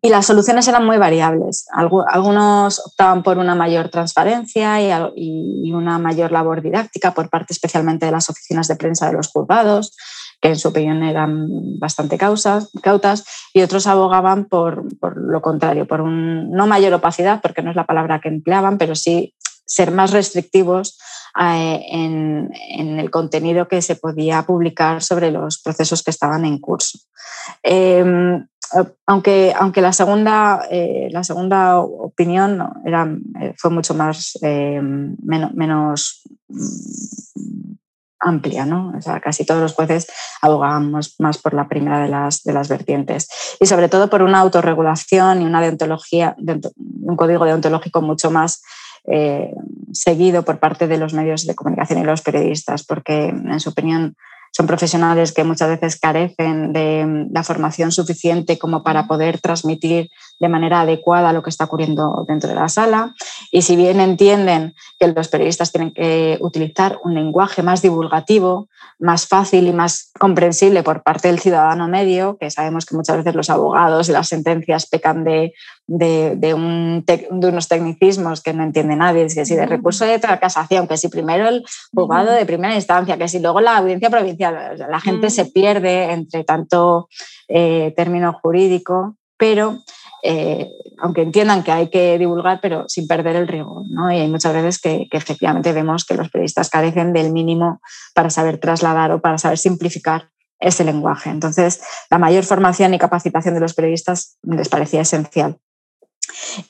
Y 0.00 0.10
las 0.10 0.26
soluciones 0.26 0.68
eran 0.68 0.86
muy 0.86 0.96
variables. 0.96 1.66
Algunos 1.72 2.86
optaban 2.86 3.22
por 3.22 3.38
una 3.38 3.54
mayor 3.54 3.88
transparencia 3.88 4.80
y 5.16 5.72
una 5.72 5.98
mayor 5.98 6.30
labor 6.30 6.62
didáctica 6.62 7.12
por 7.12 7.28
parte 7.30 7.52
especialmente 7.52 8.06
de 8.06 8.12
las 8.12 8.30
oficinas 8.30 8.68
de 8.68 8.76
prensa 8.76 9.06
de 9.06 9.14
los 9.14 9.28
juzgados, 9.28 9.96
que 10.40 10.48
en 10.48 10.56
su 10.56 10.68
opinión 10.68 11.02
eran 11.02 11.78
bastante 11.78 12.16
causas, 12.16 12.70
cautas, 12.82 13.24
y 13.52 13.62
otros 13.62 13.86
abogaban 13.86 14.44
por, 14.44 14.84
lo 15.16 15.42
contrario, 15.42 15.86
por 15.86 16.00
un, 16.00 16.50
no 16.50 16.66
mayor 16.66 16.94
opacidad, 16.94 17.40
porque 17.40 17.62
no 17.62 17.70
es 17.70 17.76
la 17.76 17.86
palabra 17.86 18.20
que 18.20 18.28
empleaban, 18.28 18.78
pero 18.78 18.94
sí 18.94 19.34
ser 19.64 19.90
más 19.90 20.12
restrictivos 20.12 20.98
eh, 21.38 21.80
en, 21.90 22.50
el 22.98 23.10
contenido 23.10 23.68
que 23.68 23.82
se 23.82 23.96
podía 23.96 24.42
publicar 24.44 25.02
sobre 25.02 25.30
los 25.30 25.60
procesos 25.60 26.02
que 26.02 26.10
estaban 26.10 26.44
en 26.44 26.58
curso. 26.58 26.98
Em, 27.62 28.46
aunque, 29.06 29.54
aunque 29.58 29.80
la, 29.80 29.92
segunda, 29.92 30.66
eh, 30.70 31.08
la 31.10 31.24
segunda 31.24 31.80
opinión 31.80 32.62
era, 32.84 33.08
eh, 33.40 33.54
fue 33.56 33.70
mucho 33.70 33.94
más 33.94 34.38
eh, 34.42 34.80
menos, 34.82 36.22
mm, 36.48 37.74
amplia, 38.20 38.66
¿no? 38.66 38.92
O 38.96 39.00
sea, 39.00 39.20
casi 39.20 39.46
todos 39.46 39.60
los 39.60 39.74
jueces 39.74 40.08
abogábamos 40.42 41.14
más 41.20 41.38
por 41.38 41.54
la 41.54 41.68
primera 41.68 42.00
de 42.00 42.08
las, 42.08 42.42
de 42.42 42.52
las 42.52 42.68
vertientes 42.68 43.28
y 43.60 43.66
sobre 43.66 43.88
todo 43.88 44.10
por 44.10 44.22
una 44.22 44.40
autorregulación 44.40 45.40
y 45.40 45.44
una 45.44 45.60
un 45.60 47.16
código 47.16 47.44
deontológico 47.44 48.02
mucho 48.02 48.32
más 48.32 48.60
seguido 49.92 50.42
por 50.42 50.58
parte 50.58 50.88
de 50.88 50.98
los 50.98 51.14
medios 51.14 51.46
de 51.46 51.54
comunicación 51.54 52.00
y 52.00 52.04
los 52.04 52.20
periodistas, 52.20 52.84
porque 52.84 53.28
en 53.28 53.60
su 53.60 53.70
opinión 53.70 54.16
son 54.52 54.66
profesionales 54.66 55.32
que 55.32 55.44
muchas 55.44 55.68
veces 55.68 55.98
carecen 55.98 56.72
de 56.72 57.26
la 57.30 57.42
formación 57.42 57.92
suficiente 57.92 58.58
como 58.58 58.82
para 58.82 59.06
poder 59.06 59.40
transmitir 59.40 60.10
de 60.38 60.48
manera 60.48 60.80
adecuada 60.80 61.32
lo 61.32 61.42
que 61.42 61.50
está 61.50 61.64
ocurriendo 61.64 62.24
dentro 62.28 62.48
de 62.48 62.54
la 62.54 62.68
sala. 62.68 63.14
Y 63.50 63.62
si 63.62 63.76
bien 63.76 64.00
entienden 64.00 64.74
que 64.98 65.08
los 65.08 65.28
periodistas 65.28 65.72
tienen 65.72 65.92
que 65.92 66.38
utilizar 66.40 66.98
un 67.04 67.14
lenguaje 67.14 67.62
más 67.62 67.82
divulgativo, 67.82 68.68
más 68.98 69.26
fácil 69.26 69.66
y 69.66 69.72
más 69.72 70.10
comprensible 70.18 70.82
por 70.82 71.02
parte 71.02 71.28
del 71.28 71.38
ciudadano 71.38 71.88
medio, 71.88 72.36
que 72.38 72.50
sabemos 72.50 72.84
que 72.84 72.96
muchas 72.96 73.16
veces 73.18 73.34
los 73.34 73.50
abogados 73.50 74.08
y 74.08 74.12
las 74.12 74.28
sentencias 74.28 74.86
pecan 74.86 75.24
de, 75.24 75.52
de, 75.86 76.54
unos 76.54 77.68
tecnicismos 77.68 78.42
que 78.42 78.52
no 78.52 78.62
entiende 78.62 78.96
nadie, 78.96 79.26
que 79.26 79.44
si 79.44 79.54
de 79.54 79.66
recurso 79.66 80.04
de 80.04 80.20
casación, 80.20 80.86
que 80.86 80.96
si 80.96 81.08
primero 81.08 81.48
el 81.48 81.64
juzgado 81.94 82.32
de 82.32 82.46
primera 82.46 82.74
instancia, 82.74 83.16
que 83.16 83.28
si 83.28 83.38
luego 83.38 83.60
la 83.60 83.78
audiencia 83.78 84.10
provincial, 84.10 84.76
la 84.76 85.00
gente 85.00 85.30
se 85.30 85.46
pierde 85.46 86.12
entre 86.12 86.44
tanto 86.44 87.08
eh, 87.48 87.92
término 87.96 88.38
jurídico, 88.42 89.16
pero 89.36 89.78
eh, 90.30 90.70
aunque 90.98 91.22
entiendan 91.22 91.62
que 91.62 91.72
hay 91.72 91.88
que 91.88 92.18
divulgar, 92.18 92.60
pero 92.60 92.84
sin 92.86 93.08
perder 93.08 93.34
el 93.34 93.48
rigor. 93.48 93.84
Y 94.12 94.18
hay 94.18 94.28
muchas 94.28 94.52
veces 94.52 94.78
que, 94.78 95.08
efectivamente 95.10 95.72
vemos 95.72 96.04
que 96.04 96.16
los 96.16 96.28
periodistas 96.28 96.68
carecen 96.68 97.14
del 97.14 97.32
mínimo 97.32 97.80
para 98.14 98.28
saber 98.28 98.58
trasladar 98.58 99.10
o 99.12 99.22
para 99.22 99.38
saber 99.38 99.56
simplificar 99.56 100.28
ese 100.60 100.84
lenguaje. 100.84 101.30
Entonces, 101.30 101.80
la 102.10 102.18
mayor 102.18 102.44
formación 102.44 102.92
y 102.92 102.98
capacitación 102.98 103.54
de 103.54 103.60
los 103.60 103.72
periodistas 103.72 104.36
les 104.42 104.68
parecía 104.68 105.00
esencial. 105.00 105.56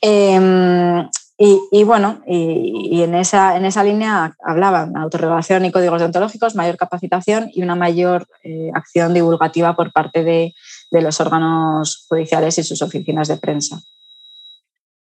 Em, 0.02 1.08
y, 1.36 1.82
bueno, 1.82 2.22
y, 2.28 3.02
en, 3.02 3.16
esa, 3.16 3.56
en 3.56 3.64
esa 3.64 3.82
línea 3.82 4.36
hablaban 4.44 4.96
autorregulación 4.96 5.64
y 5.64 5.72
códigos 5.72 6.00
deontológicos, 6.00 6.54
mayor 6.54 6.76
capacitación 6.76 7.50
y 7.52 7.62
una 7.62 7.74
mayor 7.74 8.28
eh, 8.44 8.70
acción 8.72 9.14
divulgativa 9.14 9.74
por 9.74 9.92
parte 9.92 10.22
de, 10.22 10.54
de 10.90 11.02
los 11.02 11.20
órganos 11.20 12.06
judiciales 12.08 12.58
y 12.58 12.62
sus 12.62 12.82
oficinas 12.82 13.28
de 13.28 13.36
prensa. 13.36 13.80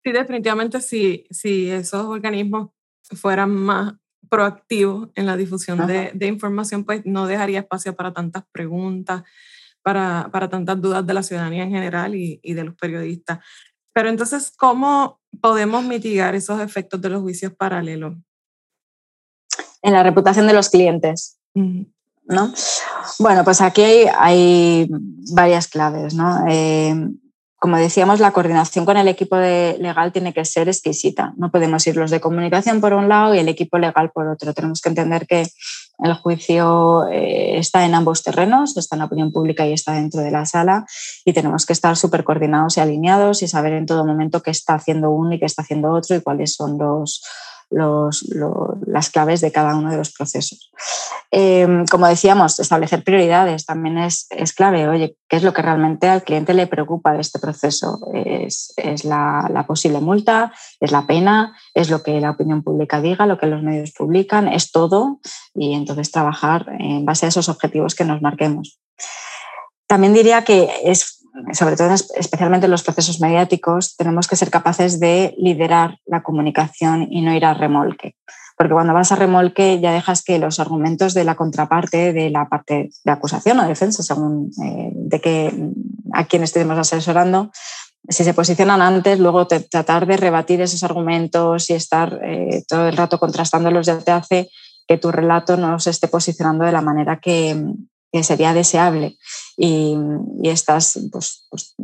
Sí, 0.05 0.13
definitivamente 0.13 0.81
si, 0.81 1.27
si 1.31 1.71
esos 1.71 2.07
organismos 2.07 2.71
fueran 3.15 3.51
más 3.51 3.95
proactivo 4.29 5.11
en 5.15 5.27
la 5.27 5.37
difusión 5.37 5.87
de, 5.87 6.27
información, 6.27 6.85
pues 6.85 7.03
no 7.05 7.27
dejaría 7.27 7.61
espacio 7.61 7.95
para 7.95 8.13
tantas 8.13 8.45
preguntas, 8.51 9.23
para, 9.83 10.31
para 10.33 10.49
tantas 10.49 10.81
dudas 10.81 11.07
de 11.07 11.15
la 11.15 11.23
ciudadanía 11.23 11.65
en 11.65 11.71
general 11.71 12.15
y, 12.15 12.41
y, 12.43 12.55
de 12.55 12.65
los 12.65 12.75
periodistas. 12.75 13.41
Pero 13.93 14.09
entonces, 14.09 14.53
¿cómo 14.57 15.21
podemos 15.41 15.85
mitigar 15.85 16.35
esos 16.35 16.61
efectos 16.61 17.01
de 17.01 17.11
los 17.11 17.21
juicios 17.21 17.53
paralelos? 17.53 18.15
En 19.83 19.93
la 19.93 20.03
reputación 20.03 20.47
de 20.47 20.55
los 20.55 20.71
clientes. 20.71 21.39
¿No? 22.27 22.53
Bueno, 23.19 23.45
pues 23.45 23.61
aquí 23.61 23.83
hay, 23.83 24.89
varias 25.33 25.69
claves. 25.69 26.15
¿no? 26.15 26.45
Eh, 26.49 26.95
como 27.63 27.77
decíamos, 27.77 28.19
la 28.19 28.33
coordinación 28.33 28.85
con 28.85 28.97
el 28.97 29.07
equipo 29.07 29.37
de 29.37 29.77
legal 29.79 30.11
tiene 30.11 30.35
que 30.35 30.45
ser 30.45 30.69
exquisita. 30.69 31.33
No 31.37 31.53
podemos 31.53 31.87
ir 31.87 31.97
los 31.97 32.11
de 32.11 32.21
comunicación 32.21 32.81
por 32.81 32.93
un 32.93 33.09
lado 33.09 33.37
y 33.37 33.39
el 33.39 33.49
equipo 33.49 33.79
legal 33.79 34.11
por 34.13 34.27
otro. 34.27 34.53
Tenemos 34.53 34.81
que 34.81 34.89
entender 34.89 35.29
que 35.29 35.47
el 35.99 36.15
juicio 36.15 37.07
eh, 37.09 37.59
está 37.59 37.85
en 37.85 37.95
ambos 37.95 38.25
terrenos, 38.25 38.77
está 38.77 38.97
en 38.97 39.01
la 39.01 39.05
opinión 39.05 39.31
pública 39.31 39.65
y 39.65 39.73
está 39.73 39.93
dentro 39.93 40.23
de 40.23 40.33
la 40.33 40.45
sala 40.45 40.85
y 41.25 41.33
tenemos 41.33 41.65
que 41.65 41.73
estar 41.73 41.97
súper 41.97 42.25
coordinados 42.25 42.77
y 42.77 42.81
alineados 42.81 43.43
y 43.43 43.47
saber 43.47 43.75
en 43.75 43.87
todo 43.87 44.05
momento 44.05 44.43
qué 44.43 44.51
está 44.51 44.75
haciendo 44.75 45.11
uno 45.11 45.35
y 45.35 45.39
qué 45.39 45.47
está 45.47 45.63
haciendo 45.63 45.93
otro 45.93 46.17
y 46.17 46.21
cuáles 46.21 46.55
son 46.55 46.79
los, 46.79 47.23
las 47.73 49.11
claves 49.11 49.41
de 49.41 49.53
cada 49.53 49.77
uno 49.77 49.91
de 49.91 49.97
los 49.97 50.13
procesos. 50.13 50.71
Eh, 51.31 51.85
como 51.91 52.07
decíamos, 52.07 52.61
establecer 52.61 53.03
prioridades 53.05 53.65
también 53.65 53.97
es, 53.99 54.29
clave. 54.55 54.87
Oye, 54.89 55.17
¿qué 55.29 55.37
es 55.37 55.43
lo 55.43 55.55
que 55.55 55.63
realmente 55.63 56.07
al 56.09 56.23
cliente 56.23 56.53
le 56.53 56.67
preocupa 56.67 57.13
de 57.15 57.21
este 57.21 57.39
proceso? 57.39 57.99
¿Es, 58.13 58.75
la, 59.05 59.65
posible 59.67 60.01
multa? 60.01 60.53
¿Es 60.79 60.93
la 60.93 61.07
pena? 61.07 61.57
¿Es 61.73 61.89
lo 61.89 62.03
que 62.03 62.21
la 62.21 62.31
opinión 62.31 62.63
pública 62.63 63.01
diga? 63.01 63.27
¿Lo 63.27 63.39
que 63.39 63.47
los 63.47 63.63
medios 63.63 63.93
publican? 63.93 64.49
¿Es 64.49 64.71
todo? 64.71 65.21
Y 65.55 65.73
entonces 65.73 66.11
trabajar 66.11 66.67
en 66.79 67.07
base 67.07 67.27
a 67.27 67.31
esos 67.31 67.49
objetivos 67.49 67.95
que 67.95 68.05
nos 68.05 68.21
marquemos. 68.21 68.79
También 69.87 70.13
diría 70.13 70.45
que 70.45 70.71
es 70.85 71.22
sobre 71.53 71.77
todo 71.77 71.93
especialmente 71.93 72.67
en 72.67 72.71
los 72.71 72.83
procesos 72.83 73.21
mediáticos, 73.21 73.97
tenemos 73.97 74.29
que 74.29 74.37
ser 74.37 74.51
capaces 74.51 75.01
de 75.01 75.35
liderar 75.39 75.99
la 76.07 76.23
comunicación 76.23 77.07
y 77.11 77.23
no 77.23 77.35
ir 77.35 77.45
a 77.45 77.55
remolque. 77.55 78.17
Porque 78.57 78.75
cuando 78.75 78.95
vas 78.95 79.13
a 79.13 79.17
remolque 79.17 79.81
ya 79.81 79.93
dejas 79.93 80.23
que 80.23 80.39
los 80.39 80.61
argumentos 80.61 81.15
de 81.15 81.25
la 81.25 81.35
contraparte, 81.35 82.13
de 82.13 82.31
la 82.31 82.49
parte 82.49 82.91
de 83.05 83.13
acusación 83.13 83.59
o 83.59 83.67
defensa, 83.67 84.03
según 84.03 84.51
eh, 84.63 84.91
de 84.95 85.21
que 85.21 85.53
a 86.13 86.25
quien 86.25 86.43
estemos 86.43 86.79
asesorando, 86.79 87.51
si 88.09 88.25
se 88.25 88.35
posicionan 88.35 88.83
antes, 88.83 89.19
luego 89.19 89.47
tratar 89.47 90.07
de 90.07 90.17
rebatir 90.17 90.61
esos 90.61 90.83
argumentos 90.83 91.71
y 91.71 91.75
estar 91.75 92.21
eh, 92.23 92.63
todo 92.69 92.89
el 92.89 92.97
rato 92.97 93.19
contrastándolos 93.19 93.87
ya 93.87 93.99
te 93.99 94.11
hace 94.11 94.51
que 94.87 94.99
tu 94.99 95.13
relato 95.13 95.57
no 95.57 95.79
se 95.79 95.91
esté 95.91 96.09
posicionando 96.09 96.65
de 96.65 96.73
la 96.73 96.83
manera 96.83 97.21
que, 97.21 97.57
que 98.13 98.23
sería 98.23 98.53
deseable 98.53 99.17
y, 99.57 99.97
estás 100.45 100.99
pues, 101.11 101.47
pues, 101.51 101.75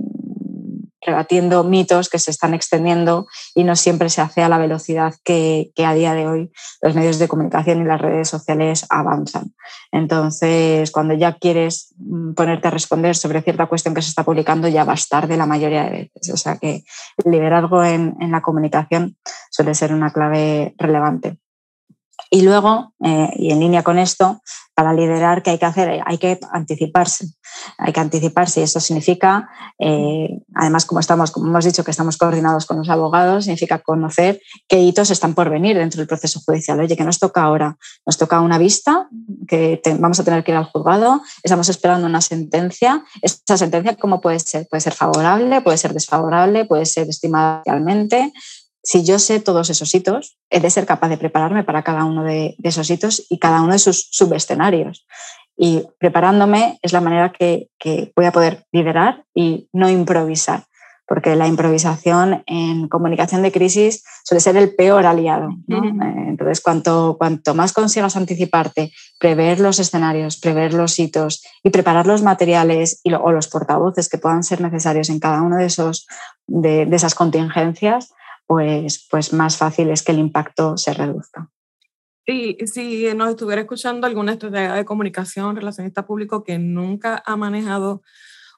rebatiendo 1.00 1.64
mitos 1.64 2.08
que 2.08 2.18
se 2.18 2.30
están 2.30 2.54
extendiendo 2.54 3.26
y 3.54 3.64
no 3.64 3.76
siempre 3.76 4.10
se 4.10 4.20
hace 4.20 4.42
a 4.42 4.48
la 4.48 4.58
velocidad 4.58 5.14
que, 5.24 5.72
a 5.78 5.94
día 5.94 6.12
de 6.12 6.26
hoy 6.26 6.52
los 6.82 6.94
medios 6.94 7.18
de 7.18 7.28
comunicación 7.28 7.80
y 7.80 7.84
las 7.84 8.00
redes 8.00 8.28
sociales 8.28 8.86
avanzan. 8.90 9.54
Entonces, 9.90 10.90
cuando 10.90 11.14
ya 11.14 11.38
quieres 11.38 11.94
mm, 11.96 12.34
ponerte 12.34 12.68
a 12.68 12.72
responder 12.72 13.16
sobre 13.16 13.42
cierta 13.42 13.66
cuestión 13.66 13.94
que 13.94 14.02
se 14.02 14.10
está 14.10 14.22
publicando, 14.22 14.68
ya 14.68 14.84
va 14.84 14.92
a 14.92 14.96
estar 14.96 15.28
de 15.28 15.36
la 15.38 15.46
mayoría 15.46 15.84
de 15.84 15.90
veces. 15.90 16.30
O 16.34 16.36
sea 16.36 16.56
que 16.56 16.84
el 17.24 17.32
liderazgo 17.32 17.82
en 17.84 18.30
la 18.30 18.42
comunicación 18.42 19.16
suele 19.50 19.74
ser 19.74 19.94
una 19.94 20.12
clave 20.12 20.74
relevante. 20.76 21.38
Y 22.30 22.42
luego, 22.42 22.92
eh, 23.02 23.30
y 23.36 23.52
en 23.52 23.60
línea 23.60 23.82
con 23.82 23.98
esto, 23.98 24.42
para 24.74 24.92
liderar, 24.92 25.42
¿qué 25.42 25.50
hay 25.50 25.58
que 25.58 25.66
hacer? 25.66 26.00
Hay 26.06 26.18
que 26.18 26.38
anticiparse. 26.52 27.26
Hay 27.78 27.92
que 27.92 27.98
anticiparse 27.98 28.60
y 28.60 28.62
eso 28.62 28.78
significa, 28.78 29.48
eh, 29.78 30.40
además, 30.54 30.84
como 30.84 31.00
estamos, 31.00 31.32
como 31.32 31.48
hemos 31.48 31.64
dicho, 31.64 31.82
que 31.82 31.90
estamos 31.90 32.16
coordinados 32.16 32.64
con 32.66 32.78
los 32.78 32.88
abogados, 32.88 33.44
significa 33.44 33.80
conocer 33.80 34.40
qué 34.68 34.78
hitos 34.78 35.10
están 35.10 35.34
por 35.34 35.50
venir 35.50 35.76
dentro 35.76 35.98
del 35.98 36.06
proceso 36.06 36.40
judicial. 36.46 36.78
Oye, 36.78 36.96
que 36.96 37.02
nos 37.02 37.18
toca 37.18 37.42
ahora? 37.42 37.76
Nos 38.06 38.18
toca 38.18 38.40
una 38.40 38.58
vista, 38.58 39.08
que 39.48 39.80
vamos 39.98 40.20
a 40.20 40.24
tener 40.24 40.44
que 40.44 40.52
ir 40.52 40.58
al 40.58 40.66
juzgado, 40.66 41.22
estamos 41.42 41.68
esperando 41.68 42.06
una 42.06 42.20
sentencia. 42.20 43.02
Esta 43.20 43.56
sentencia, 43.56 43.96
¿cómo 43.96 44.20
puede 44.20 44.38
ser? 44.38 44.68
Puede 44.68 44.80
ser 44.80 44.92
favorable, 44.92 45.60
puede 45.62 45.78
ser 45.78 45.92
desfavorable, 45.92 46.66
puede 46.66 46.86
ser 46.86 47.08
estimada 47.08 47.62
realmente 47.64 48.32
si 48.88 49.04
yo 49.04 49.18
sé 49.18 49.38
todos 49.38 49.68
esos 49.68 49.94
hitos, 49.94 50.38
he 50.48 50.60
de 50.60 50.70
ser 50.70 50.86
capaz 50.86 51.10
de 51.10 51.18
prepararme 51.18 51.62
para 51.62 51.82
cada 51.82 52.06
uno 52.06 52.24
de, 52.24 52.56
esos 52.62 52.88
hitos 52.88 53.26
y 53.28 53.38
cada 53.38 53.60
uno 53.60 53.74
de 53.74 53.78
sus 53.78 54.08
subescenarios. 54.10 55.06
Y 55.58 55.84
preparándome 55.98 56.78
es 56.80 56.94
la 56.94 57.02
manera 57.02 57.30
que, 57.30 57.68
voy 58.16 58.24
a 58.24 58.32
poder 58.32 58.64
liderar 58.72 59.24
y 59.34 59.68
no 59.74 59.90
improvisar, 59.90 60.64
porque 61.06 61.36
la 61.36 61.46
improvisación 61.46 62.42
en 62.46 62.88
comunicación 62.88 63.42
de 63.42 63.52
crisis 63.52 64.04
suele 64.24 64.40
ser 64.40 64.56
el 64.56 64.74
peor 64.74 65.04
aliado. 65.04 65.50
Eh, 65.68 66.24
entonces, 66.26 66.62
cuanto, 66.62 67.16
cuanto 67.18 67.54
más 67.54 67.74
consigas 67.74 68.16
anticiparte, 68.16 68.92
prever 69.20 69.60
los 69.60 69.80
escenarios, 69.80 70.38
prever 70.38 70.72
los 70.72 70.98
hitos 70.98 71.44
y 71.62 71.68
preparar 71.68 72.06
los 72.06 72.22
materiales 72.22 73.02
y 73.04 73.12
o 73.12 73.32
los 73.32 73.48
portavoces 73.48 74.08
que 74.08 74.16
puedan 74.16 74.44
ser 74.44 74.62
necesarios 74.62 75.10
en 75.10 75.20
cada 75.20 75.42
uno 75.42 75.56
de, 75.56 75.66
esos, 75.66 76.06
de 76.46 76.88
esas 76.90 77.14
contingencias, 77.14 78.14
pues, 78.48 79.06
pues 79.10 79.34
más 79.34 79.58
fácil 79.58 79.90
es 79.90 80.02
que 80.02 80.12
el 80.12 80.18
impacto 80.18 80.78
se 80.78 80.94
reduzca. 80.94 81.50
Y 82.26 82.56
si 82.66 83.14
nos 83.14 83.30
estuviera 83.30 83.60
escuchando 83.60 84.06
alguna 84.06 84.32
estrategia 84.32 84.72
de 84.72 84.84
comunicación, 84.86 85.54
relacionista 85.54 86.06
público 86.06 86.42
que 86.44 86.58
nunca 86.58 87.22
ha 87.24 87.36
manejado 87.36 88.02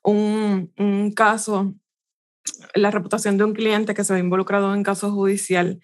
un, 0.05 0.72
un 0.79 1.12
caso, 1.12 1.74
la 2.74 2.92
reputación 2.92 3.37
de 3.37 3.44
un 3.44 3.53
cliente 3.53 3.92
que 3.92 4.05
se 4.05 4.14
ve 4.14 4.20
involucrado 4.20 4.72
en 4.74 4.85
caso 4.85 5.11
judicial, 5.11 5.81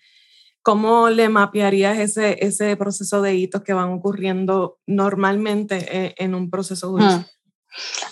¿cómo 0.62 1.10
le 1.10 1.28
mapearías 1.28 1.98
ese, 1.98 2.44
ese 2.46 2.76
proceso 2.76 3.22
de 3.22 3.34
hitos 3.34 3.62
que 3.62 3.72
van 3.72 3.92
ocurriendo 3.92 4.78
normalmente 4.86 5.84
eh, 5.90 6.14
en 6.18 6.36
un 6.36 6.48
proceso 6.48 6.90
judicial? 6.90 7.20
Mm. 7.20 7.35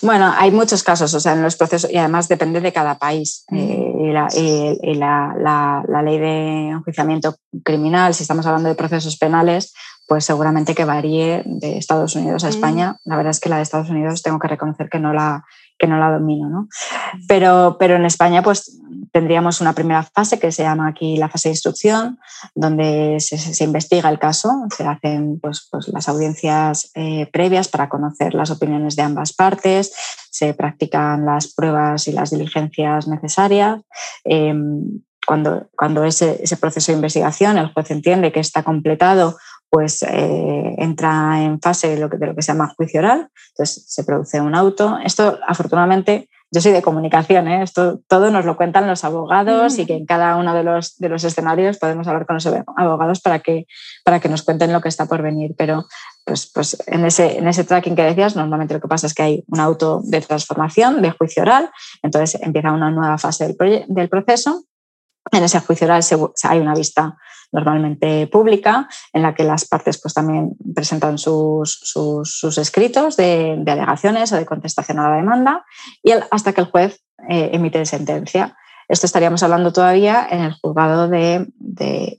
Bueno, 0.03 0.33
hay 0.37 0.51
muchos 0.51 0.83
casos, 0.83 1.15
o 1.15 1.21
sea, 1.21 1.33
en 1.33 1.43
los 1.43 1.57
procesos, 1.57 1.91
y 1.91 1.97
además 1.97 2.29
depende 2.29 2.61
de 2.61 2.73
cada 2.73 2.99
país. 2.99 3.45
Eh, 3.53 3.93
y, 4.03 4.95
la, 4.95 5.83
ley 6.05 6.19
de 6.19 6.69
enjuiciamiento 6.71 7.37
criminal, 7.65 8.15
si 8.15 8.23
estamos 8.23 8.47
hablando 8.47 8.69
de 8.69 8.75
procesos 8.75 9.17
penales, 9.17 9.73
pues 10.07 10.25
seguramente 10.25 10.75
que 10.75 10.85
varíe 10.85 11.43
de 11.47 11.79
Estados 11.79 12.15
Unidos 12.15 12.45
a 12.45 12.51
España. 12.51 12.97
La 13.05 13.17
verdad 13.17 13.31
es 13.31 13.41
que 13.41 13.49
la 13.49 13.57
de 13.57 13.63
Estados 13.63 13.89
Unidos 13.89 14.23
tengo 14.23 14.39
que 14.39 14.49
reconocer 14.49 14.91
que 14.91 14.99
no 14.99 15.15
la, 15.15 15.45
que 15.79 15.87
no 15.87 15.99
la 15.99 16.11
domino, 16.11 16.49
¿no? 16.49 16.69
Pero, 17.27 17.77
pero 17.79 17.97
en 17.97 18.05
España 18.05 18.43
pues 18.43 18.81
tendríamos 19.13 19.61
una 19.61 19.73
primera 19.73 20.03
fase 20.03 20.39
que 20.39 20.53
se 20.53 20.63
llama 20.63 20.89
aquí 20.89 21.17
la 21.17 21.29
fase 21.29 21.49
de 21.49 21.55
instrucción, 21.55 22.19
donde 22.55 23.19
se, 23.21 23.65
investiga 23.65 24.09
el 24.09 24.19
caso, 24.19 24.51
se 24.77 24.85
hacen 24.85 25.39
pues, 25.41 25.69
pues 25.71 25.89
las 25.89 26.09
audiencias 26.09 26.91
eh, 26.95 27.29
previas 27.33 27.69
para 27.69 27.89
conocer 27.89 28.35
las 28.35 28.51
opiniones 28.51 28.97
de 28.97 29.03
ambas 29.03 29.33
partes, 29.33 29.95
se 30.31 30.55
practican 30.55 31.25
las 31.25 31.53
pruebas 31.55 32.09
y 32.09 32.13
las 32.13 32.31
diligencias 32.31 33.07
necesarias. 33.07 33.81
Em, 34.25 35.01
cuando, 35.27 35.69
cuando 35.77 36.05
ese, 36.05 36.43
ese, 36.43 36.57
proceso 36.57 36.93
de 36.93 36.97
investigación 36.97 37.57
el 37.57 37.73
juez 37.73 37.91
entiende 37.91 38.33
que 38.33 38.41
está 38.41 38.63
completado 38.63 39.39
pues 39.75 40.05
eh, 40.05 40.75
entra 40.79 41.43
en 41.43 41.61
fase 41.61 41.89
de 41.89 41.99
lo, 41.99 42.09
que, 42.09 42.17
de 42.17 42.29
lo 42.29 42.37
que 42.37 42.43
se 42.43 42.53
llama 42.53 42.73
juicio 42.77 43.01
oral, 43.01 43.29
entonces 43.49 43.85
se 43.89 44.05
produce 44.05 44.41
un 44.41 44.55
auto. 44.55 44.99
Esto, 45.05 45.41
afortunadamente, 45.49 46.29
yo 46.53 46.61
soy 46.61 46.71
de 46.71 46.81
comunicación, 46.81 47.49
¿eh? 47.49 47.65
esto 47.65 47.99
todo 48.07 48.31
nos 48.31 48.45
lo 48.45 48.57
cuentan 48.57 48.87
los 48.87 49.03
abogados 49.03 49.77
y 49.81 49.87
que 49.87 49.97
en 49.97 50.07
cada 50.07 50.37
uno 50.37 50.55
de 50.55 50.63
los, 50.63 50.97
de 50.99 51.09
los 51.09 51.25
escenarios 51.25 51.79
podemos 51.79 52.07
hablar 52.07 52.25
con 52.25 52.35
los 52.35 52.47
abogados 52.47 53.21
para 53.21 53.41
que, 53.41 53.67
para 54.05 54.21
que 54.21 54.29
nos 54.29 54.45
cuenten 54.45 54.73
lo 54.73 54.81
que 54.81 54.91
está 54.91 55.07
por 55.07 55.23
venir. 55.23 55.57
Pero 55.59 55.87
pues, 56.25 56.49
pues 56.55 56.81
en, 56.87 57.05
ese, 57.05 57.39
en 57.39 57.49
ese 57.49 57.65
tracking 57.65 57.97
que 57.97 58.05
decías, 58.05 58.37
normalmente 58.37 58.75
lo 58.75 58.81
que 58.81 58.87
pasa 58.87 59.09
es 59.09 59.15
que 59.15 59.25
hay 59.25 59.45
un 59.49 59.59
auto 59.59 60.03
de 60.05 60.21
transformación, 60.21 61.03
de 61.03 61.11
juicio 61.11 61.43
oral, 61.43 61.69
entonces 62.01 62.41
empieza 62.41 62.71
una 62.71 62.93
nueva 62.93 63.19
fase 63.19 63.49
del, 63.49 63.87
del 63.89 64.09
proceso. 64.09 64.67
En 65.33 65.43
ese 65.43 65.61
juicio 65.61 65.87
oral 65.87 66.03
hay 66.45 66.59
una 66.59 66.75
vista 66.75 67.17
normalmente 67.53 68.27
pública, 68.27 68.89
en 69.13 69.23
la 69.23 69.35
que 69.35 69.45
las 69.45 69.65
partes 69.67 70.01
pues, 70.03 70.13
también 70.13 70.57
presentan 70.75 71.19
sus, 71.19 71.79
sus, 71.83 72.59
escritos 72.59 73.17
de, 73.17 73.63
alegaciones 73.67 74.33
o 74.33 74.37
de 74.37 74.45
contestación 74.45 74.99
a 74.99 75.09
la 75.09 75.17
demanda 75.17 75.65
y 76.03 76.13
hasta 76.31 76.53
que 76.53 76.63
el 76.63 76.67
juez 76.67 77.01
eh, 77.29 77.51
emite 77.53 77.87
sentencia. 77.87 78.57
Esto 78.89 79.07
estaríamos 79.07 79.43
hablando 79.43 79.73
todavía 79.73 80.27
en 80.31 80.43
el 80.43 80.53
juzgado 80.55 81.09
de, 81.09 81.47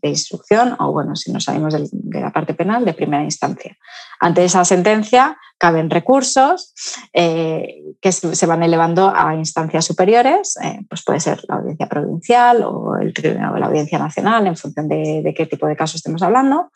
instrucción 0.01 0.75
o, 0.79 0.91
bueno, 0.91 1.15
si 1.15 1.31
nos 1.31 1.45
salimos 1.45 1.73
de, 1.73 2.21
la 2.21 2.31
parte 2.31 2.53
penal, 2.53 2.85
de 2.85 2.93
primera 2.93 3.23
instancia. 3.23 3.77
Ante 4.19 4.43
esa 4.43 4.63
sentencia 4.65 5.37
caben 5.57 5.89
recursos 5.89 6.73
eh, 7.13 7.81
que 8.01 8.11
se 8.11 8.45
van 8.45 8.63
elevando 8.63 9.11
a 9.15 9.35
instancias 9.35 9.85
superiores, 9.85 10.57
eh, 10.63 10.79
pues 10.89 11.03
puede 11.03 11.19
ser 11.19 11.41
la 11.47 11.55
audiencia 11.55 11.87
provincial 11.87 12.63
o, 12.63 12.97
el, 12.97 13.13
o 13.53 13.57
la 13.57 13.65
audiencia 13.67 13.97
nacional 13.97 14.47
en 14.47 14.57
función 14.57 14.87
de, 14.87 15.33
qué 15.35 15.45
tipo 15.45 15.67
de 15.67 15.75
caso 15.75 15.97
estemos 15.97 16.21
hablando. 16.21 16.71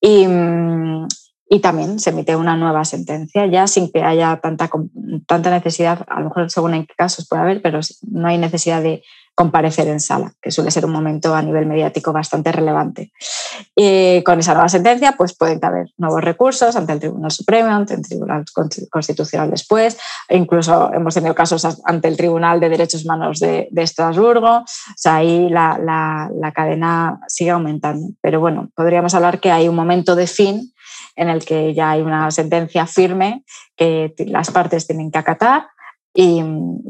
Y, 0.00 0.26
y 1.48 1.60
también 1.60 2.00
se 2.00 2.10
emite 2.10 2.36
una 2.36 2.56
nueva 2.56 2.84
sentencia, 2.84 3.46
ya 3.46 3.66
sin 3.66 3.90
que 3.92 4.02
haya 4.02 4.40
tanta, 4.42 4.70
tanta 5.26 5.50
necesidad, 5.50 6.04
a 6.08 6.20
lo 6.20 6.26
mejor 6.26 6.50
según 6.50 6.74
en 6.74 6.86
qué 6.86 6.94
casos 6.96 7.28
puede 7.28 7.42
haber, 7.42 7.62
pero 7.62 7.80
no 8.10 8.28
hay 8.28 8.38
necesidad 8.38 8.82
de 8.82 9.02
comparecer 9.34 9.88
en 9.88 10.00
sala, 10.00 10.32
que 10.40 10.50
suele 10.50 10.70
ser 10.70 10.86
un 10.86 10.92
momento 10.92 11.34
a 11.34 11.42
nivel 11.42 11.66
mediático 11.66 12.12
bastante 12.12 12.52
relevante. 12.52 13.12
Y 13.74 14.22
con 14.22 14.38
esa 14.38 14.54
nueva 14.54 14.68
sentencia, 14.68 15.12
pues 15.16 15.36
pueden 15.36 15.64
haber 15.64 15.88
nuevos 15.96 16.22
recursos 16.22 16.76
ante 16.76 16.92
el 16.92 17.00
Tribunal 17.00 17.30
Supremo, 17.30 17.70
ante 17.70 17.94
el 17.94 18.02
Tribunal 18.02 18.44
Constitucional 18.90 19.50
después, 19.50 19.98
e 20.28 20.36
incluso 20.36 20.92
hemos 20.92 21.14
tenido 21.14 21.34
casos 21.34 21.66
ante 21.84 22.08
el 22.08 22.16
Tribunal 22.16 22.60
de 22.60 22.68
Derechos 22.68 23.04
Humanos 23.04 23.40
de, 23.40 23.68
Estrasburgo, 23.74 24.58
o 24.58 24.64
sea, 24.96 25.16
ahí 25.16 25.48
la, 25.50 25.78
la 25.78 26.52
cadena 26.52 27.20
sigue 27.26 27.50
aumentando. 27.50 28.14
Pero 28.20 28.40
bueno, 28.40 28.70
podríamos 28.74 29.14
hablar 29.14 29.40
que 29.40 29.50
hay 29.50 29.68
un 29.68 29.76
momento 29.76 30.16
de 30.16 30.26
fin 30.26 30.72
en 31.16 31.28
el 31.28 31.44
que 31.44 31.74
ya 31.74 31.90
hay 31.90 32.02
una 32.02 32.30
sentencia 32.30 32.86
firme 32.86 33.44
que 33.76 34.14
las 34.26 34.50
partes 34.50 34.86
tienen 34.86 35.10
que 35.10 35.18
acatar 35.18 35.66
y, 36.14 36.40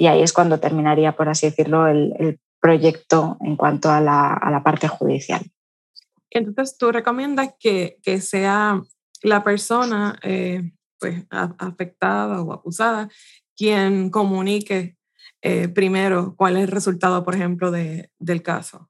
ahí 0.07 0.23
es 0.23 0.33
cuando 0.33 0.61
terminaría, 0.61 1.17
por 1.17 1.29
así 1.29 1.47
decirlo, 1.47 1.87
el, 1.89 2.39
proyecto 2.61 3.37
en 3.43 3.57
cuanto 3.57 3.91
a 3.91 4.01
la, 4.01 4.63
parte 4.65 4.89
judicial. 4.89 5.43
Entonces, 6.31 6.79
¿tú 6.79 6.93
recomiendas 6.93 7.51
que, 7.59 7.99
sea 8.21 8.81
la 9.23 9.45
persona 9.45 10.19
eh, 10.23 10.73
pues, 10.99 11.27
afectada 11.31 12.41
o 12.43 12.53
acusada 12.53 13.09
quien 13.55 14.11
comunique 14.11 14.97
eh, 15.43 15.69
primero 15.69 16.35
cuál 16.37 16.57
es 16.57 16.63
el 16.63 16.71
resultado, 16.71 17.23
por 17.23 17.35
ejemplo, 17.35 17.71
del 17.71 18.43
caso? 18.43 18.89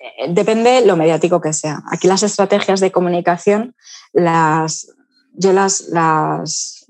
Eh, 0.00 0.26
depende 0.28 0.84
lo 0.84 0.96
mediático 0.96 1.40
que 1.40 1.52
sea. 1.52 1.82
Aquí 1.92 2.08
las 2.08 2.24
estrategias 2.24 2.80
de 2.80 2.90
comunicación, 2.90 3.76
las, 4.12 4.92
yo 5.32 5.52
las, 5.52 5.88
las 5.90 6.87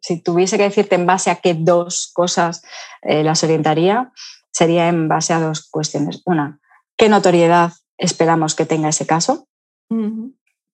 si 0.00 0.20
tuviese 0.20 0.56
que 0.56 0.64
decirte 0.64 0.94
en 0.94 1.06
base 1.06 1.30
a 1.30 1.36
qué 1.36 1.54
dos 1.54 2.10
cosas 2.12 2.62
eh, 3.02 3.22
las 3.22 3.42
orientaría, 3.44 4.12
sería 4.50 4.88
en 4.88 5.08
base 5.08 5.32
a 5.32 5.40
dos 5.40 5.68
cuestiones. 5.68 6.22
Una, 6.24 6.60
¿qué 6.96 7.08
notoriedad 7.08 7.72
esperamos 7.96 8.54
que 8.54 8.66
tenga 8.66 8.88
ese 8.88 9.06
caso? 9.06 9.48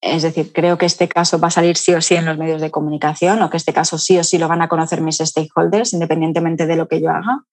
Es 0.01 0.23
decir, 0.23 0.53
creo 0.53 0.77
que 0.77 0.85
este 0.85 1.09
caso 1.09 1.41
va 1.41 1.49
a 1.49 1.51
salir 1.51 1.79
sí 1.79 1.95
o 1.95 2.03
sí 2.03 2.15
en 2.15 2.27
los 2.27 2.37
medios 2.37 2.61
de 2.61 2.71
comunicación 2.71 3.41
o 3.41 3.49
que 3.49 3.57
este 3.57 3.73
caso 3.73 3.97
sí 3.97 4.19
o 4.19 4.25
sí 4.25 4.37
lo 4.37 4.49
van 4.49 4.61
a 4.61 4.69
conocer 4.69 5.01
mis 5.01 5.17
stakeholders, 5.17 5.95
independientemente 5.95 6.67
de 6.67 6.77
lo 6.77 6.89
que 6.89 7.01
yo 7.01 7.09
haga. 7.09 7.45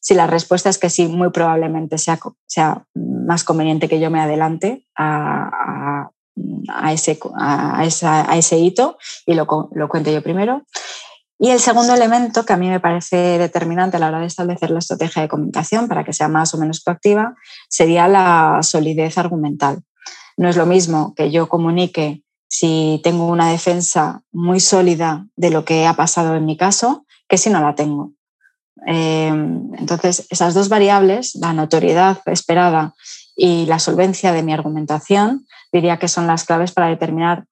Si 0.00 0.12
la 0.12 0.26
respuesta 0.26 0.68
es 0.68 0.76
que 0.76 0.90
sí, 0.90 1.08
muy 1.08 1.30
probablemente 1.30 1.96
sea, 1.96 2.18
sea 2.46 2.84
más 2.94 3.42
conveniente 3.42 3.88
que 3.88 4.00
yo 4.00 4.10
me 4.10 4.20
adelante 4.20 4.86
a, 4.94 5.48
a, 5.48 6.10
ese, 6.90 7.18
a, 7.36 7.84
ese, 7.84 8.58
hito 8.58 8.98
y 9.26 9.34
lo, 9.34 9.46
lo 9.72 9.88
cuente 9.88 10.12
yo 10.12 10.22
primero. 10.22 10.62
Y 11.38 11.50
el 11.50 11.60
segundo 11.60 11.94
elemento 11.94 12.44
que 12.44 12.52
a 12.52 12.56
mí 12.56 12.68
me 12.68 12.80
parece 12.80 13.38
determinante 13.38 13.96
a 13.96 14.00
la 14.00 14.08
hora 14.08 14.20
de 14.20 14.26
establecer 14.26 14.70
la 14.70 14.78
estrategia 14.78 15.22
de 15.22 15.28
comunicación 15.28 15.88
para 15.88 16.04
que 16.04 16.12
sea 16.12 16.28
más 16.28 16.54
o 16.54 16.58
menos 16.58 16.82
proactiva 16.82 17.34
sería 17.68 18.08
la 18.08 18.60
solidez 18.62 19.18
argumental. 19.18 19.82
No 20.36 20.48
es 20.48 20.56
lo 20.56 20.66
mismo 20.66 21.14
que 21.14 21.30
yo 21.30 21.48
comunique 21.48 22.22
si 22.48 23.00
tengo 23.02 23.26
una 23.26 23.50
defensa 23.50 24.22
muy 24.32 24.60
sólida 24.60 25.26
de 25.36 25.50
lo 25.50 25.64
que 25.64 25.86
ha 25.86 25.94
pasado 25.94 26.36
en 26.36 26.46
mi 26.46 26.56
caso 26.56 27.04
que 27.28 27.36
si 27.36 27.50
no 27.50 27.60
la 27.60 27.74
tengo. 27.74 28.12
Em, 28.86 29.74
entonces, 29.76 30.26
esas 30.30 30.54
dos 30.54 30.68
variables, 30.68 31.34
la 31.36 31.52
notoriedad 31.52 32.18
esperada 32.26 32.94
y 33.36 33.66
la 33.66 33.78
solvencia 33.78 34.32
de 34.32 34.42
mi 34.42 34.52
argumentación, 34.52 35.46
diría 35.72 35.98
que 35.98 36.08
son 36.08 36.26
las 36.26 36.44
claves 36.44 36.72
para 36.72 36.88
determinar 36.88 37.44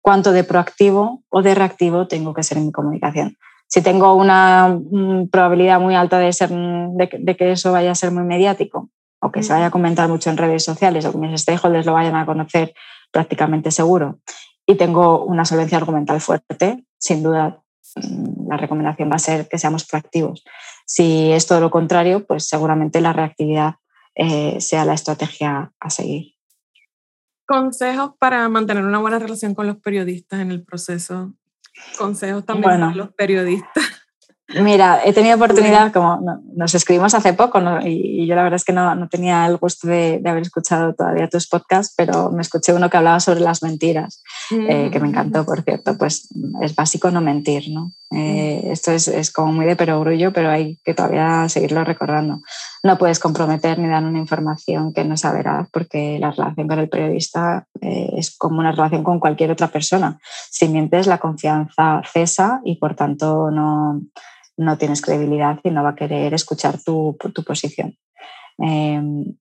cuánto 0.00 0.32
de 0.32 0.44
proactivo 0.44 1.22
o 1.28 1.42
de 1.42 1.54
reactivo 1.54 2.08
tengo 2.08 2.34
que 2.34 2.42
ser 2.42 2.58
en 2.58 2.66
mi 2.66 2.72
comunicación. 2.72 3.36
Si 3.66 3.82
tengo 3.82 4.14
una 4.14 4.68
mm, 4.68 5.28
probabilidad 5.28 5.80
muy 5.80 5.94
alta 5.94 6.18
de, 6.18 6.32
ser, 6.32 6.50
de, 6.50 7.36
que 7.36 7.52
eso 7.52 7.72
vaya 7.72 7.90
a 7.90 7.94
ser 7.94 8.10
muy 8.10 8.24
mediático 8.24 8.88
o 9.20 9.30
que 9.30 9.42
se 9.42 9.52
vaya 9.52 9.66
a 9.66 9.70
comentar 9.70 10.08
mucho 10.08 10.30
en 10.30 10.38
redes 10.38 10.64
sociales 10.64 11.04
o 11.04 11.12
que 11.12 11.18
mis 11.18 11.40
stakeholders 11.40 11.86
lo 11.86 11.92
vayan 11.92 12.16
a 12.16 12.24
conocer 12.24 12.72
prácticamente 13.10 13.70
seguro 13.70 14.20
y 14.66 14.76
tengo 14.76 15.24
una 15.24 15.44
solvencia 15.44 15.78
argumental 15.78 16.20
fuerte, 16.20 16.84
sin 16.98 17.22
duda 17.22 17.60
mm, 17.96 18.48
la 18.48 18.56
recomendación 18.56 19.10
va 19.10 19.16
a 19.16 19.18
ser 19.18 19.48
que 19.48 19.58
seamos 19.58 19.86
proactivos. 19.86 20.44
Si 20.86 21.32
es 21.32 21.46
todo 21.46 21.60
lo 21.60 21.70
contrario, 21.70 22.26
pues 22.26 22.48
seguramente 22.48 23.00
la 23.00 23.12
reactividad 23.12 23.74
eh, 24.18 24.60
sea 24.60 24.84
la 24.84 24.94
estrategia 24.94 25.72
a 25.78 25.90
seguir. 25.90 26.34
Consejos 27.46 28.12
para 28.18 28.48
mantener 28.48 28.84
una 28.84 28.98
buena 28.98 29.18
relación 29.18 29.54
con 29.54 29.66
los 29.66 29.76
periodistas 29.76 30.40
en 30.40 30.50
el 30.50 30.62
proceso. 30.62 31.32
Consejos 31.96 32.44
también 32.44 32.80
para 32.80 32.94
los 32.94 33.12
periodistas. 33.14 33.72
Mira, 34.60 35.00
he 35.04 35.12
tenido 35.12 35.36
oportunidad, 35.36 35.92
como 35.92 36.42
nos 36.56 36.74
escribimos 36.74 37.14
hace 37.14 37.34
poco, 37.34 37.60
y, 37.84 38.26
yo 38.26 38.34
la 38.34 38.42
verdad 38.42 38.56
es 38.56 38.64
que 38.64 38.72
no, 38.72 38.94
no 38.94 39.08
tenía 39.08 39.46
el 39.46 39.58
gusto 39.58 39.86
de, 39.86 40.20
de, 40.22 40.30
haber 40.30 40.42
escuchado 40.42 40.94
todavía 40.94 41.28
tus 41.28 41.46
podcasts, 41.46 41.94
pero 41.94 42.30
me 42.30 42.40
escuché 42.40 42.72
uno 42.72 42.88
que 42.88 42.96
hablaba 42.96 43.20
sobre 43.20 43.40
las 43.40 43.62
mentiras, 43.62 44.22
eh, 44.50 44.88
que 44.90 45.00
me 45.00 45.08
encantó, 45.08 45.44
por 45.44 45.62
cierto, 45.62 45.96
pues 45.96 46.28
es 46.60 46.74
básico 46.74 47.10
no 47.10 47.20
mentir, 47.20 47.70
¿no? 47.70 47.92
Eh, 48.10 48.68
esto 48.70 48.92
es, 48.92 49.08
es, 49.08 49.30
como 49.30 49.52
muy 49.52 49.66
de 49.66 49.76
perogrullo, 49.76 50.32
pero 50.32 50.50
hay 50.50 50.78
que 50.84 50.94
todavía 50.94 51.48
seguirlo 51.48 51.84
recordando. 51.84 52.40
No 52.82 52.96
puedes 52.96 53.18
comprometer 53.18 53.78
ni 53.78 53.88
dar 53.88 54.02
una 54.02 54.18
información 54.18 54.94
que 54.94 55.04
no 55.04 55.16
sea 55.16 55.32
veraz, 55.32 55.68
porque 55.70 56.18
la 56.18 56.30
relación 56.30 56.68
con 56.68 56.78
el 56.78 56.88
periodista 56.88 57.66
eh, 57.80 58.10
es 58.16 58.36
como 58.36 58.60
una 58.60 58.72
relación 58.72 59.04
con 59.04 59.20
cualquier 59.20 59.50
otra 59.50 59.68
persona. 59.68 60.18
Si 60.50 60.68
mientes, 60.68 61.06
la 61.06 61.18
confianza 61.18 62.02
cesa 62.10 62.60
y 62.64 62.76
por 62.76 62.94
tanto 62.94 63.50
no 63.50 64.00
no 64.58 64.76
tienes 64.76 65.00
credibilidad 65.00 65.58
y 65.62 65.70
no 65.70 65.82
va 65.82 65.90
a 65.90 65.94
querer 65.94 66.34
escuchar 66.34 66.78
tu, 66.82 67.16
posición. 67.46 67.96
Em, 68.58 69.36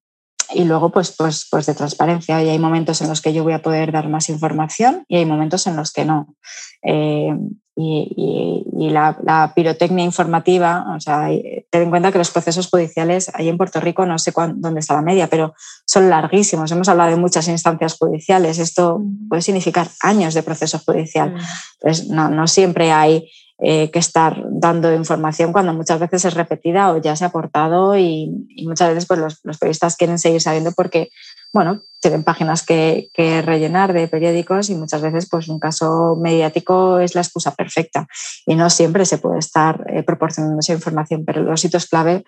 y 0.54 0.64
luego, 0.64 0.92
pues, 0.92 1.16
pues, 1.16 1.48
pues 1.50 1.66
de 1.66 1.74
transparencia. 1.74 2.38
Hay 2.38 2.60
momentos 2.60 3.02
en 3.02 3.10
los 3.10 3.22
que 3.22 3.34
yo 3.34 3.44
voy 3.44 3.54
a 3.54 3.62
poder 3.62 3.92
dar 3.92 4.10
más 4.10 4.30
información 4.30 5.04
y 5.08 5.18
hay 5.18 5.26
momentos 5.26 5.68
en 5.68 5.76
los 5.76 5.92
que 5.92 6.06
no. 6.06 6.36
Em, 6.82 7.60
y, 7.80 8.90
la, 8.90 9.52
pirotecnia 9.56 10.04
informativa, 10.04 10.86
o 10.96 11.00
sea, 11.00 11.30
ten 11.70 11.84
en 11.84 11.90
cuenta 11.90 12.12
que 12.12 12.18
los 12.18 12.32
procesos 12.32 12.68
judiciales, 12.70 13.30
ahí 13.36 13.50
en 13.50 13.58
Puerto 13.58 13.80
Rico, 13.80 14.06
no 14.06 14.18
sé 14.18 14.34
dónde 14.56 14.80
está 14.80 14.96
la 14.96 15.02
media, 15.02 15.28
pero 15.28 15.54
son 15.86 16.10
larguísimos. 16.10 16.72
Hemos 16.72 16.90
hablado 16.90 17.12
de 17.12 17.18
muchas 17.18 17.48
instancias 17.48 17.98
judiciales. 17.98 18.58
Esto 18.58 19.02
puede 19.30 19.42
significar 19.44 19.90
años 20.02 20.34
de 20.34 20.44
proceso 20.44 20.80
judicial. 20.80 21.36
Entonces, 21.80 22.08
no, 22.08 22.30
no 22.30 22.48
siempre 22.48 22.92
hay 22.92 23.30
eh, 23.60 23.90
que 23.90 23.98
estar 23.98 24.40
dando 24.52 24.94
información 24.94 25.52
cuando 25.52 25.74
muchas 25.74 26.00
veces 26.00 26.26
es 26.26 26.36
repetida 26.36 26.92
o 26.92 27.02
ya 27.02 27.16
se 27.16 27.24
ha 27.24 27.30
aportado 27.30 27.98
y, 27.98 28.30
muchas 28.64 28.90
veces 28.90 29.08
pues, 29.08 29.20
los, 29.20 29.58
periodistas 29.58 29.96
quieren 29.96 30.20
seguir 30.20 30.42
sabiendo 30.42 30.74
porque, 30.74 31.10
bueno, 31.54 31.82
tienen 32.02 32.24
páginas 32.24 32.66
que, 32.66 33.10
rellenar 33.44 33.94
de 33.94 34.08
periódicos 34.08 34.70
y 34.70 34.76
muchas 34.76 35.02
veces 35.02 35.28
pues, 35.30 35.48
un 35.48 35.60
caso 35.60 36.16
mediático 36.16 37.00
es 37.00 37.16
la 37.16 37.22
excusa 37.22 37.56
perfecta 37.56 38.08
y 38.46 38.56
no 38.56 38.70
siempre 38.70 39.06
se 39.06 39.18
puede 39.18 39.40
estar 39.40 39.86
eh, 39.90 40.04
proporcionando 40.04 40.60
esa 40.60 40.74
información, 40.74 41.26
pero 41.26 41.42
los 41.42 41.62
sitios 41.62 41.88
clave 41.88 42.24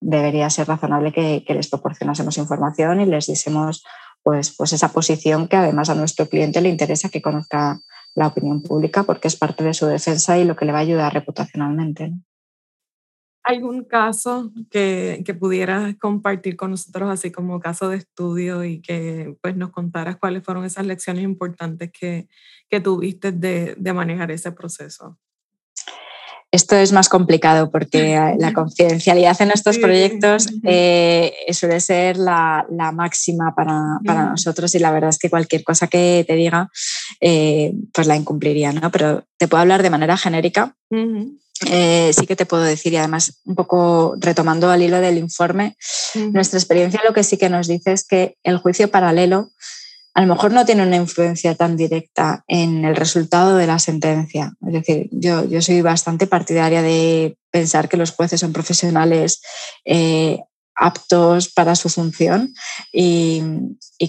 debería 0.00 0.50
ser 0.50 0.66
razonable 0.66 1.12
que, 1.12 1.44
les 1.48 1.68
proporcionásemos 1.68 2.36
información 2.38 3.00
y 3.00 3.06
les 3.06 3.26
diésemos 3.26 3.84
pues, 4.22 4.54
pues 4.56 4.72
esa 4.72 4.88
posición 4.88 5.48
que 5.48 5.56
además 5.56 5.88
a 5.88 5.94
nuestro 5.94 6.28
cliente 6.28 6.60
le 6.60 6.68
interesa 6.68 7.08
que 7.08 7.22
conozca 7.22 7.80
la 8.14 8.26
opinión 8.26 8.62
pública 8.62 9.04
porque 9.04 9.28
es 9.28 9.36
parte 9.36 9.64
de 9.64 9.74
su 9.74 9.86
defensa 9.86 10.38
y 10.38 10.44
lo 10.44 10.56
que 10.56 10.64
le 10.64 10.72
va 10.72 10.78
a 10.78 10.82
ayudar 10.82 11.14
reputacionalmente. 11.14 12.12
¿Algún 13.44 13.84
caso 13.84 14.52
que, 14.70 15.22
que, 15.24 15.34
pudieras 15.34 15.96
compartir 15.96 16.56
con 16.56 16.70
nosotros, 16.70 17.10
así 17.10 17.32
como 17.32 17.58
caso 17.58 17.88
de 17.88 17.96
estudio, 17.96 18.62
y 18.62 18.80
que 18.80 19.36
pues, 19.40 19.56
nos 19.56 19.70
contaras 19.70 20.16
cuáles 20.16 20.44
fueron 20.44 20.64
esas 20.64 20.86
lecciones 20.86 21.24
importantes 21.24 21.90
que, 21.90 22.28
que 22.70 22.80
tuviste 22.80 23.32
de, 23.32 23.74
de 23.76 23.92
manejar 23.92 24.30
ese 24.30 24.52
proceso? 24.52 25.18
Esto 26.52 26.76
es 26.76 26.92
más 26.92 27.08
complicado 27.08 27.70
porque 27.70 28.14
la 28.38 28.52
confidencialidad 28.54 29.40
en 29.40 29.52
estos 29.52 29.78
proyectos 29.78 30.48
eh, 30.64 31.32
suele 31.50 31.80
ser 31.80 32.18
la, 32.18 32.66
máxima 32.92 33.54
para, 33.54 34.28
nosotros 34.30 34.74
y 34.74 34.78
la 34.78 34.92
verdad 34.92 35.08
es 35.08 35.18
que 35.18 35.30
cualquier 35.30 35.64
cosa 35.64 35.86
que 35.86 36.26
te 36.28 36.34
diga 36.34 36.70
eh, 37.22 37.72
pues 37.92 38.06
la 38.06 38.16
incumpliría, 38.16 38.70
¿no? 38.72 38.90
Pero 38.90 39.24
te 39.38 39.48
puedo 39.48 39.62
hablar 39.62 39.82
de 39.82 39.88
manera 39.88 40.18
genérica. 40.18 40.76
Eh, 41.70 42.12
sí 42.18 42.26
que 42.26 42.36
te 42.36 42.46
puedo 42.46 42.62
decir 42.62 42.92
y 42.92 42.96
además 42.96 43.40
un 43.44 43.54
poco 43.54 44.14
retomando 44.18 44.70
al 44.70 44.82
hilo 44.82 45.00
del 45.00 45.18
informe, 45.18 45.76
nuestra 46.32 46.58
experiencia 46.58 47.00
lo 47.04 47.12
que 47.12 47.24
sí 47.24 47.36
que 47.36 47.48
nos 47.48 47.68
dice 47.68 47.92
es 47.92 48.04
que 48.06 48.36
el 48.42 48.58
juicio 48.58 48.90
paralelo 48.90 49.50
a 50.14 50.22
lo 50.22 50.34
mejor 50.34 50.52
no 50.52 50.64
tiene 50.66 50.86
una 50.86 50.96
influencia 50.96 51.54
tan 51.54 51.76
directa 51.76 52.44
en 52.46 52.84
el 52.84 52.96
resultado 52.96 53.56
de 53.56 53.66
la 53.66 53.78
sentencia. 53.78 54.52
Es 54.66 54.72
decir, 54.72 55.08
yo, 55.10 55.44
yo 55.46 55.62
soy 55.62 55.80
bastante 55.80 56.26
partidaria 56.26 56.82
de 56.82 57.38
pensar 57.50 57.88
que 57.88 57.96
los 57.96 58.10
jueces 58.10 58.40
son 58.40 58.52
profesionales 58.52 59.40
eh, 59.84 60.40
aptos 60.74 61.48
para 61.48 61.74
su 61.74 61.88
función 61.88 62.54
y, 62.92 63.42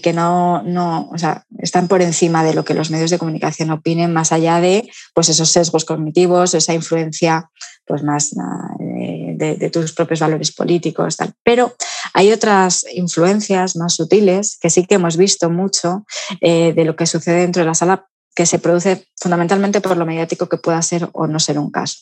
que 0.02 0.14
no, 0.14 0.64
no 0.64 1.10
o 1.14 1.18
sea, 1.18 1.46
están 1.60 1.88
por 1.88 2.02
encima 2.02 2.44
de 2.44 2.54
lo 2.54 2.66
que 2.66 2.74
los 2.74 2.90
medios 2.90 3.12
de 3.12 3.20
comunicación 3.20 3.70
opinen, 3.70 4.12
más 4.12 4.32
allá 4.32 4.60
de 4.60 4.90
pues, 5.14 5.30
esos 5.30 5.50
sesgos 5.50 5.86
cognitivos, 5.86 6.54
esa 6.54 6.74
influencia 6.74 7.50
pues, 7.86 8.04
más 8.04 8.34
eh, 8.80 9.36
de, 9.38 9.70
tus 9.70 9.94
propios 9.94 10.20
valores 10.20 10.52
políticos. 10.52 11.18
Tal. 11.18 11.34
Pero 11.44 11.76
hay 12.14 12.32
otras 12.32 12.86
influencias 12.94 13.76
más 13.76 13.94
sutiles 13.96 14.58
que 14.60 14.70
sí 14.70 14.86
que 14.86 14.96
hemos 14.96 15.16
visto 15.16 15.50
mucho 15.50 16.06
eh, 16.42 16.74
de 16.74 16.86
lo 16.86 16.96
que 16.96 17.06
sucede 17.06 17.42
dentro 17.42 17.62
de 17.62 17.68
la 17.68 17.76
sala 17.76 18.08
que 18.36 18.46
se 18.46 18.60
produce 18.60 19.08
fundamentalmente 19.20 19.80
por 19.80 19.96
lo 19.96 20.06
mediático 20.06 20.50
que 20.50 20.58
pueda 20.58 20.82
ser 20.82 21.10
o 21.14 21.28
no 21.28 21.40
ser 21.40 21.60
un 21.60 21.70
caso. 21.70 21.98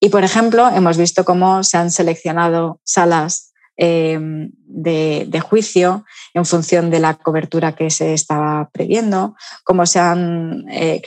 Y, 0.00 0.10
por 0.10 0.22
ejemplo, 0.22 0.68
hemos 0.68 0.96
visto 0.96 1.24
cómo 1.24 1.64
se 1.64 1.76
han 1.76 1.90
seleccionado 1.90 2.80
salas 2.84 3.47
em, 3.78 4.50
de, 4.66 5.40
juicio 5.40 6.04
en 6.34 6.44
función 6.44 6.90
de 6.90 6.98
la 6.98 7.14
cobertura 7.14 7.74
que 7.74 7.90
se 7.90 8.12
estaba 8.12 8.68
previendo, 8.70 9.34
cómo 9.64 9.86
se 9.86 9.98
han 9.98 10.66
eh, 10.68 11.00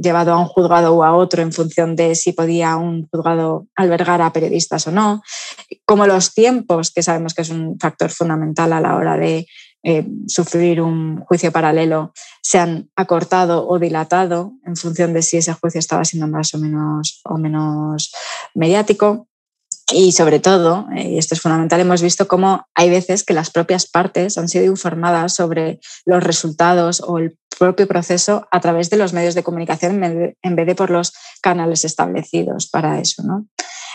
llevado 0.00 0.32
a 0.32 0.38
un 0.38 0.44
juzgado 0.44 0.94
o 0.94 1.02
a 1.02 1.14
otro 1.14 1.42
en 1.42 1.52
función 1.52 1.96
de 1.96 2.14
si 2.14 2.32
podía 2.32 2.76
un 2.76 3.08
juzgado 3.08 3.66
albergar 3.74 4.22
a 4.22 4.32
periodistas 4.32 4.86
o 4.86 4.92
no, 4.92 5.22
cómo 5.84 6.06
los 6.06 6.34
tiempos, 6.34 6.90
que 6.90 7.02
sabemos 7.02 7.34
que 7.34 7.42
es 7.42 7.50
un 7.50 7.78
factor 7.80 8.10
fundamental 8.10 8.72
a 8.72 8.80
la 8.80 8.94
hora 8.94 9.16
de 9.16 9.46
eh, 9.84 10.06
sufrir 10.28 10.80
un 10.80 11.22
juicio 11.22 11.50
paralelo 11.50 12.12
se 12.40 12.58
han 12.58 12.90
acortado 12.94 13.66
o 13.66 13.80
dilatado 13.80 14.52
en 14.64 14.76
función 14.76 15.12
de 15.12 15.22
si 15.22 15.38
ese 15.38 15.54
juicio 15.54 15.80
estaba 15.80 16.04
siendo 16.04 16.28
más 16.28 16.54
o 16.54 16.58
menos, 16.58 17.20
o 17.24 17.36
menos 17.36 18.12
mediático. 18.54 19.26
Y 19.92 20.12
sobre 20.12 20.40
todo, 20.40 20.86
eh, 20.96 21.10
y 21.10 21.18
esto 21.18 21.34
es 21.34 21.40
fundamental, 21.40 21.80
hemos 21.80 22.02
visto 22.02 22.26
cómo 22.26 22.66
hay 22.74 22.90
veces 22.90 23.24
que 23.24 23.34
las 23.34 23.50
propias 23.50 23.86
partes 23.86 24.38
han 24.38 24.48
sido 24.48 24.64
informadas 24.64 25.34
sobre 25.34 25.80
los 26.04 26.22
resultados 26.22 27.02
o 27.06 27.18
el 27.18 27.36
propio 27.58 27.86
proceso 27.86 28.48
a 28.50 28.60
través 28.60 28.90
de 28.90 28.96
los 28.96 29.12
medios 29.12 29.34
de 29.34 29.42
comunicación 29.42 30.02
en 30.02 30.56
vez 30.56 30.66
de 30.66 30.74
por 30.74 30.90
los 30.90 31.12
canales 31.42 31.84
establecidos 31.84 32.68
para 32.68 32.98
eso. 32.98 33.22
¿no? 33.22 33.46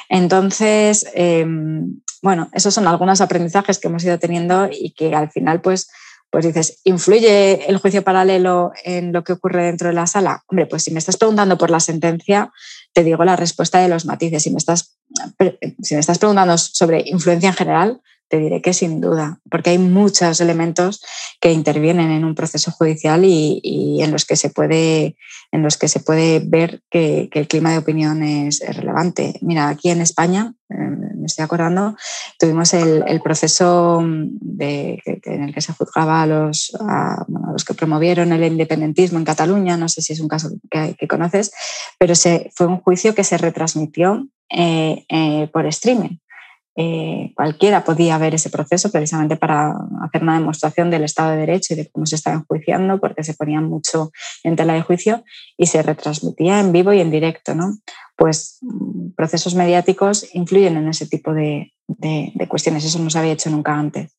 Entonces, 0.09 1.05
em, 1.13 1.99
bueno, 2.21 2.49
esos 2.53 2.73
son 2.73 2.87
algunos 2.87 3.21
aprendizajes 3.21 3.79
que 3.79 3.87
hemos 3.87 4.03
ido 4.03 4.19
teniendo 4.19 4.69
y 4.71 4.91
que 4.91 5.13
al 5.13 5.31
final, 5.31 5.61
pues, 5.61 5.89
pues 6.29 6.45
dices, 6.45 6.79
¿influye 6.83 7.69
el 7.69 7.77
juicio 7.77 8.03
paralelo 8.03 8.71
en 8.83 9.13
lo 9.13 9.23
que 9.23 9.33
ocurre 9.33 9.65
dentro 9.65 9.87
de 9.87 9.93
la 9.93 10.07
sala? 10.07 10.43
Hombre, 10.47 10.65
pues 10.65 10.83
si 10.83 10.91
me 10.91 10.99
estás 10.99 11.17
preguntando 11.17 11.57
por 11.57 11.69
la 11.69 11.79
sentencia, 11.79 12.51
te 12.93 13.03
digo 13.03 13.23
la 13.23 13.35
respuesta 13.35 13.79
de 13.79 13.87
los 13.87 14.05
matices. 14.05 14.43
Si 14.43 14.51
me 14.51 14.57
estás, 14.57 14.96
si 15.81 15.95
me 15.95 15.99
estás 15.99 16.19
preguntando 16.19 16.57
sobre 16.57 17.03
influencia 17.07 17.49
en 17.49 17.55
general, 17.55 18.01
te 18.29 18.39
diré 18.39 18.61
que 18.61 18.73
sin 18.73 18.99
duda, 18.99 19.39
porque 19.49 19.71
hay 19.71 19.77
muchos 19.77 20.41
elementos 20.41 21.01
que 21.39 21.51
intervienen 21.51 22.11
en 22.11 22.25
un 22.25 22.35
proceso 22.35 22.71
judicial 22.71 23.23
y, 23.23 23.99
en, 24.01 24.11
los 24.11 24.25
que 24.25 24.35
se 24.35 24.49
puede, 24.49 25.15
en 25.51 25.63
los 25.63 25.77
que 25.77 25.87
se 25.87 25.99
puede 25.99 26.41
ver 26.43 26.81
que, 26.89 27.29
el 27.31 27.47
clima 27.47 27.71
de 27.71 27.77
opinión 27.77 28.23
es, 28.23 28.61
relevante. 28.75 29.39
Mira, 29.41 29.69
aquí 29.69 29.89
en 29.89 30.01
España, 30.01 30.53
em, 30.69 30.99
me 31.19 31.25
estoy 31.25 31.45
acordando, 31.45 31.95
tuvimos 32.37 32.73
el, 32.73 33.21
proceso 33.21 34.03
de, 34.03 35.01
en 35.05 35.43
el 35.43 35.53
que 35.53 35.61
se 35.61 35.73
juzgaba 35.73 36.23
a 36.23 36.27
los, 36.27 36.71
que 37.65 37.73
promovieron 37.73 38.33
el 38.33 38.43
independentismo 38.43 39.19
en 39.19 39.25
Cataluña, 39.25 39.77
no 39.77 39.87
sé 39.87 40.01
si 40.01 40.13
es 40.13 40.19
un 40.19 40.27
caso 40.27 40.49
que, 40.69 41.07
conoces, 41.07 41.51
pero 41.97 42.15
se, 42.15 42.51
fue 42.55 42.67
un 42.67 42.77
juicio 42.81 43.15
que 43.15 43.23
se 43.23 43.37
retransmitió 43.37 44.27
eh, 44.49 45.05
eh, 45.09 45.47
por 45.51 45.65
streaming. 45.65 46.17
Eh, 46.79 47.33
cualquiera 47.35 47.83
podía 47.83 48.19
ver 48.19 48.35
ese 48.35 48.51
proceso 48.51 48.91
precisamente 48.91 49.35
para 49.35 49.73
hacer 50.03 50.21
una 50.21 50.37
demostración 50.37 50.91
del 50.91 51.05
Estado 51.05 51.31
de 51.31 51.37
Derecho 51.37 51.73
y 51.73 51.77
de 51.77 51.89
cómo 51.89 52.05
se 52.05 52.13
estaba 52.13 52.35
enjuiciando, 52.35 52.99
porque 52.99 53.23
se 53.23 53.33
ponía 53.33 53.59
mucho 53.61 54.11
en 54.43 54.55
tela 54.55 54.73
de 54.73 54.83
juicio 54.83 55.23
y 55.57 55.65
se 55.65 55.81
retransmitía 55.81 56.59
en 56.59 56.71
vivo 56.71 56.93
y 56.93 56.99
en 56.99 57.09
directo. 57.09 57.55
¿no? 57.55 57.75
Pues 58.15 58.59
mm, 58.61 59.15
procesos 59.15 59.55
mediáticos 59.55 60.27
influyen 60.35 60.77
en 60.77 60.87
ese 60.87 61.07
tipo 61.07 61.33
de, 61.33 61.73
cuestiones, 62.47 62.85
eso 62.85 62.99
no 62.99 63.09
se 63.09 63.17
había 63.17 63.31
hecho 63.31 63.49
nunca 63.49 63.73
antes. 63.73 64.15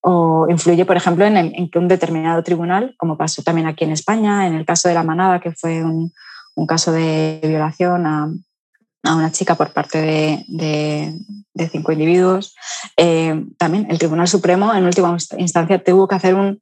O 0.00 0.46
influye, 0.48 0.86
por 0.86 0.96
ejemplo, 0.96 1.26
en, 1.26 1.70
que 1.70 1.78
un 1.78 1.86
determinado 1.86 2.42
tribunal, 2.42 2.94
como 2.96 3.18
pasó 3.18 3.42
también 3.42 3.66
aquí 3.66 3.84
en 3.84 3.92
España, 3.92 4.46
en 4.46 4.54
el 4.54 4.64
caso 4.64 4.88
de 4.88 4.94
la 4.94 5.02
manada, 5.02 5.38
que 5.40 5.52
fue 5.52 5.84
un, 5.84 6.10
un 6.54 6.66
caso 6.66 6.92
de 6.92 7.40
violación 7.42 8.06
a, 8.06 8.32
a 9.02 9.14
una 9.14 9.32
chica 9.32 9.54
por 9.54 9.72
parte 9.72 10.44
de, 10.46 11.14
cinco 11.70 11.92
individuos. 11.92 12.54
Eh, 12.96 13.44
también 13.58 13.86
el 13.90 13.98
Tribunal 13.98 14.28
Supremo, 14.28 14.74
en 14.74 14.84
última 14.84 15.16
instancia, 15.38 15.82
tuvo 15.82 16.08
que 16.08 16.14
hacer 16.14 16.34
un, 16.34 16.60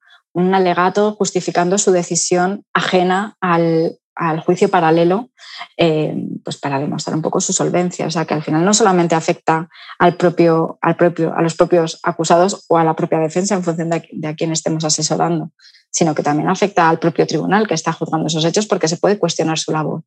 alegato 0.54 1.14
justificando 1.14 1.78
su 1.78 1.90
decisión 1.90 2.64
ajena 2.72 3.36
al, 3.40 3.98
juicio 4.44 4.68
paralelo, 4.68 5.30
eh, 5.76 6.14
pues 6.44 6.56
para 6.58 6.78
demostrar 6.78 7.16
un 7.16 7.22
poco 7.22 7.40
su 7.40 7.52
solvencia. 7.52 8.06
O 8.06 8.10
sea, 8.10 8.24
que 8.24 8.34
al 8.34 8.42
final 8.44 8.64
no 8.64 8.72
solamente 8.72 9.16
afecta 9.16 9.68
al 9.98 10.14
propio, 10.14 10.78
al 10.80 10.96
propio, 10.96 11.34
a 11.36 11.42
los 11.42 11.54
propios 11.54 11.98
acusados 12.04 12.64
o 12.68 12.78
a 12.78 12.84
la 12.84 12.94
propia 12.94 13.18
defensa 13.18 13.54
en 13.54 13.64
función 13.64 13.90
de, 13.90 14.08
de 14.12 14.28
a 14.28 14.34
quién 14.34 14.52
estemos 14.52 14.84
asesorando, 14.84 15.50
sino 15.90 16.14
que 16.14 16.22
también 16.22 16.48
afecta 16.48 16.88
al 16.88 17.00
propio 17.00 17.26
tribunal 17.26 17.66
que 17.66 17.74
está 17.74 17.92
juzgando 17.92 18.28
esos 18.28 18.44
hechos 18.44 18.66
porque 18.66 18.88
se 18.88 18.96
puede 18.96 19.18
cuestionar 19.18 19.58
su 19.58 19.72
labor. 19.72 20.04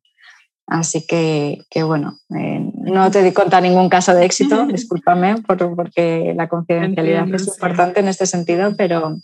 Así 0.72 1.06
que, 1.06 1.66
bueno, 1.84 2.18
eh, 2.34 2.70
no 2.76 3.10
te 3.10 3.22
di 3.22 3.32
contar 3.32 3.62
ningún 3.62 3.90
caso 3.90 4.14
de 4.14 4.24
éxito, 4.24 4.66
discúlpame 4.72 5.42
porque 5.42 6.32
la 6.34 6.48
confidencialidad 6.48 7.28
es 7.34 7.46
importante 7.46 8.00
en 8.00 8.08
este 8.08 8.24
sentido, 8.24 8.74
pero, 8.74 9.18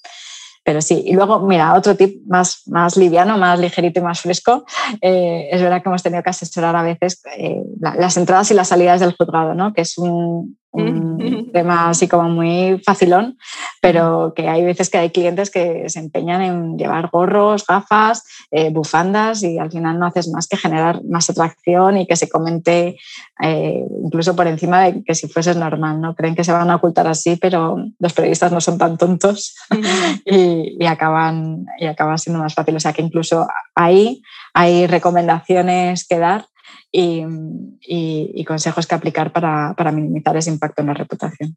pero 0.63 0.83
sí. 0.83 1.03
Y 1.07 1.15
luego, 1.15 1.41
mira, 1.41 1.73
otro 1.73 1.97
tip 1.97 2.21
más, 2.27 2.65
más 2.67 2.99
liviano, 2.99 3.39
más 3.39 3.59
ligerito 3.59 4.01
y 4.01 4.03
más 4.03 4.21
fresco. 4.21 4.67
Eh, 5.01 5.49
es 5.51 5.63
verdad 5.63 5.83
que 5.83 5.89
hemos 5.89 6.03
tenido 6.03 6.23
que 6.23 6.29
asesorar 6.29 6.77
a 6.77 6.83
veces 6.83 7.23
eh, 7.39 7.63
las 7.81 8.19
entradas 8.19 8.51
y 8.51 8.55
las 8.55 8.69
salidas 8.69 9.01
del 9.01 9.17
juzgado, 9.17 9.55
¿no? 9.55 9.73
que 9.73 9.81
es 9.81 9.97
un, 9.97 10.59
un 10.79 11.51
tema 11.53 11.91
así 11.91 12.09
como 12.09 12.29
muy 12.29 12.81
facilón, 12.85 13.39
pero 13.81 14.33
que 14.35 14.49
hay 14.49 14.65
veces 14.65 14.91
que 14.91 14.99
hay 14.99 15.11
clientes 15.11 15.51
que 15.51 15.89
se 15.89 15.99
empeñan 15.99 16.43
en 16.43 16.79
llevar 16.79 17.11
gorros, 17.11 17.67
gafas, 17.67 18.25
eh, 18.51 18.71
bufandas 18.71 19.43
y 19.43 19.59
al 19.59 19.71
final 19.71 19.99
no 19.99 20.07
haces 20.07 20.29
más 20.29 20.47
que 20.47 20.57
generar 20.57 21.03
más 21.05 21.31
atracción 21.31 21.99
y 21.99 22.07
que 22.07 22.17
se 22.17 22.29
comente 22.29 22.97
eh, 23.41 23.85
incluso 24.05 24.35
por 24.35 24.47
encima 24.47 24.83
de 24.83 25.03
que 25.05 25.15
si 25.15 25.29
fuese 25.29 25.55
normal, 25.55 26.01
¿no? 26.01 26.15
Creen 26.15 26.35
que 26.35 26.45
se 26.45 26.53
van 26.53 26.71
a 26.71 26.77
ocultar 26.77 27.07
así, 27.07 27.37
pero 27.37 27.77
los 27.99 28.13
periodistas 28.13 28.53
no 28.53 28.61
son 28.61 28.79
tan 28.79 28.97
tontos 28.97 29.57
y, 30.25 30.85
acaban, 30.87 31.67
y 31.79 31.87
acaban 31.87 32.19
siendo 32.19 32.43
más 32.43 32.55
fácil. 32.55 32.77
O 32.77 32.81
sea 32.81 32.93
que 32.93 33.03
incluso 33.03 33.47
ahí 33.75 34.23
hay 34.55 34.87
recomendaciones 34.87 36.07
que 36.07 36.19
dar 36.19 36.47
y, 36.91 38.45
consejos 38.45 38.87
que 38.87 38.95
aplicar 38.95 39.33
para, 39.33 39.93
minimizar 39.93 40.37
ese 40.37 40.51
impacto 40.51 40.83
en 40.83 40.89
la 40.89 40.95
reputación. 40.95 41.57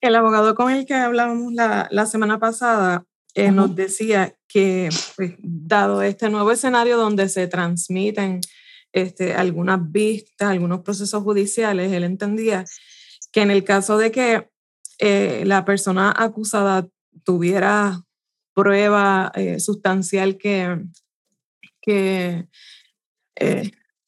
El 0.00 0.14
abogado 0.14 0.54
con 0.54 0.70
el 0.72 0.86
que 0.86 0.94
hablábamos 0.94 1.52
la, 1.52 2.06
semana 2.06 2.38
pasada 2.38 3.04
eh, 3.34 3.50
nos 3.50 3.74
decía 3.74 4.34
que, 4.48 4.88
pues, 5.16 5.34
dado 5.38 6.02
este 6.02 6.30
nuevo 6.30 6.50
escenario 6.50 6.96
donde 6.96 7.28
se 7.28 7.46
transmiten 7.46 8.40
este, 8.92 9.34
algunas 9.34 9.90
vistas, 9.90 10.50
algunos 10.50 10.80
procesos 10.80 11.22
judiciales, 11.22 11.92
él 11.92 12.04
entendía 12.04 12.64
que 13.32 13.42
en 13.42 13.50
el 13.50 13.64
caso 13.64 13.98
de 13.98 14.10
que 14.10 14.48
eh, 14.98 15.42
la 15.44 15.64
persona 15.64 16.14
acusada 16.16 16.88
tuviera 17.24 18.02
prueba 18.54 19.30
eh, 19.34 19.60
sustancial 19.60 20.38
que, 20.38 20.82
que 21.82 22.48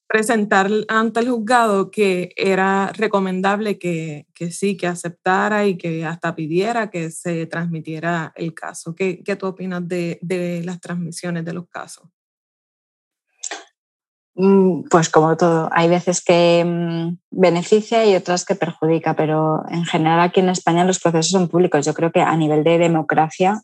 presentar 0.09 0.71
ante 0.89 1.21
el 1.21 1.29
juzgado 1.29 1.91
que 1.91 2.33
era 2.35 2.91
recomendable 2.95 3.79
que, 3.79 4.27
que, 4.35 4.51
sí, 4.51 4.77
que 4.77 4.87
aceptara 4.87 5.67
y 5.67 5.77
que 5.77 6.07
hasta 6.07 6.35
pidiera 6.35 6.91
que 6.91 7.11
se 7.11 7.47
transmitiera 7.47 8.33
el 8.35 8.55
caso. 8.55 8.95
¿Qué, 8.95 9.23
qué 9.23 9.37
tú 9.37 9.47
opinas 9.47 9.87
de, 9.87 10.19
de, 10.23 10.63
las 10.65 10.81
transmisiones 10.81 11.45
de 11.45 11.53
los 11.53 11.69
casos? 11.69 12.09
Mm, 14.35 14.85
pues 14.89 15.11
como 15.11 15.37
todo, 15.37 15.69
hay 15.73 15.89
veces 15.91 16.25
que 16.25 16.65
mm, 16.65 17.19
beneficia 17.31 18.07
y 18.07 18.17
otras 18.17 18.47
que 18.47 18.55
perjudica, 18.55 19.15
pero 19.15 19.63
en 19.69 19.85
general 19.85 20.21
aquí 20.21 20.41
en 20.41 20.49
España 20.49 20.85
los 20.85 21.01
procesos 21.01 21.33
son 21.33 21.49
públicos. 21.49 21.85
Yo 21.85 21.93
creo 21.93 22.13
que 22.13 22.23
a 22.23 22.37
nivel 22.37 22.65
de 22.65 22.79
democracia 22.79 23.61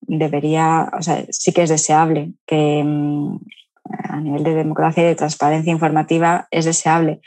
debería, 0.00 0.90
o 0.98 1.02
sea, 1.02 1.22
sí 1.28 1.52
que 1.52 1.64
es 1.64 1.70
deseable 1.70 2.32
que 2.46 2.82
mm, 2.82 3.40
a 3.84 4.20
nivel 4.20 4.44
de 4.44 4.54
democracia 4.54 5.02
y 5.02 5.06
de 5.06 5.14
transparencia 5.14 5.72
informativa 5.72 6.48
es 6.50 6.64
deseable. 6.64 7.20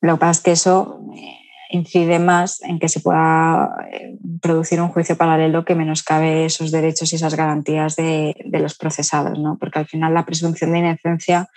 Lo 0.00 0.14
que 0.14 0.20
pasa 0.20 0.30
es 0.32 0.40
que 0.40 0.52
eso 0.52 1.00
eh, 1.16 1.38
incide 1.70 2.18
más 2.18 2.60
en 2.62 2.78
que 2.78 2.88
se 2.88 3.00
pueda 3.00 3.70
eh, 3.90 4.18
producir 4.40 4.80
un 4.80 4.88
juicio 4.88 5.16
paralelo 5.16 5.64
que 5.64 5.74
menoscabe 5.74 6.44
esos 6.44 6.70
derechos 6.70 7.12
y 7.12 7.16
esas 7.16 7.34
garantías 7.34 7.96
de, 7.96 8.34
los 8.50 8.76
procesados, 8.76 9.38
¿no? 9.38 9.56
porque 9.58 9.78
al 9.78 9.86
final 9.86 10.12
la 10.12 10.26
presunción 10.26 10.72
de 10.72 10.80
inocencia 10.80 11.48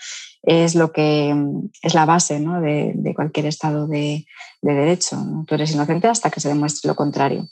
es 0.44 0.76
lo 0.76 0.92
que 0.92 1.36
es 1.82 1.96
la 1.96 2.06
base 2.06 2.40
de, 2.40 3.14
cualquier 3.16 3.48
estado 3.48 3.88
de, 3.88 4.26
derecho. 4.62 5.18
Tú 5.48 5.56
eres 5.56 5.74
inocente 5.74 6.08
hasta 6.08 6.30
que 6.30 6.40
se 6.40 6.50
demuestre 6.50 6.88
lo 6.88 6.96
contrario. 6.96 7.48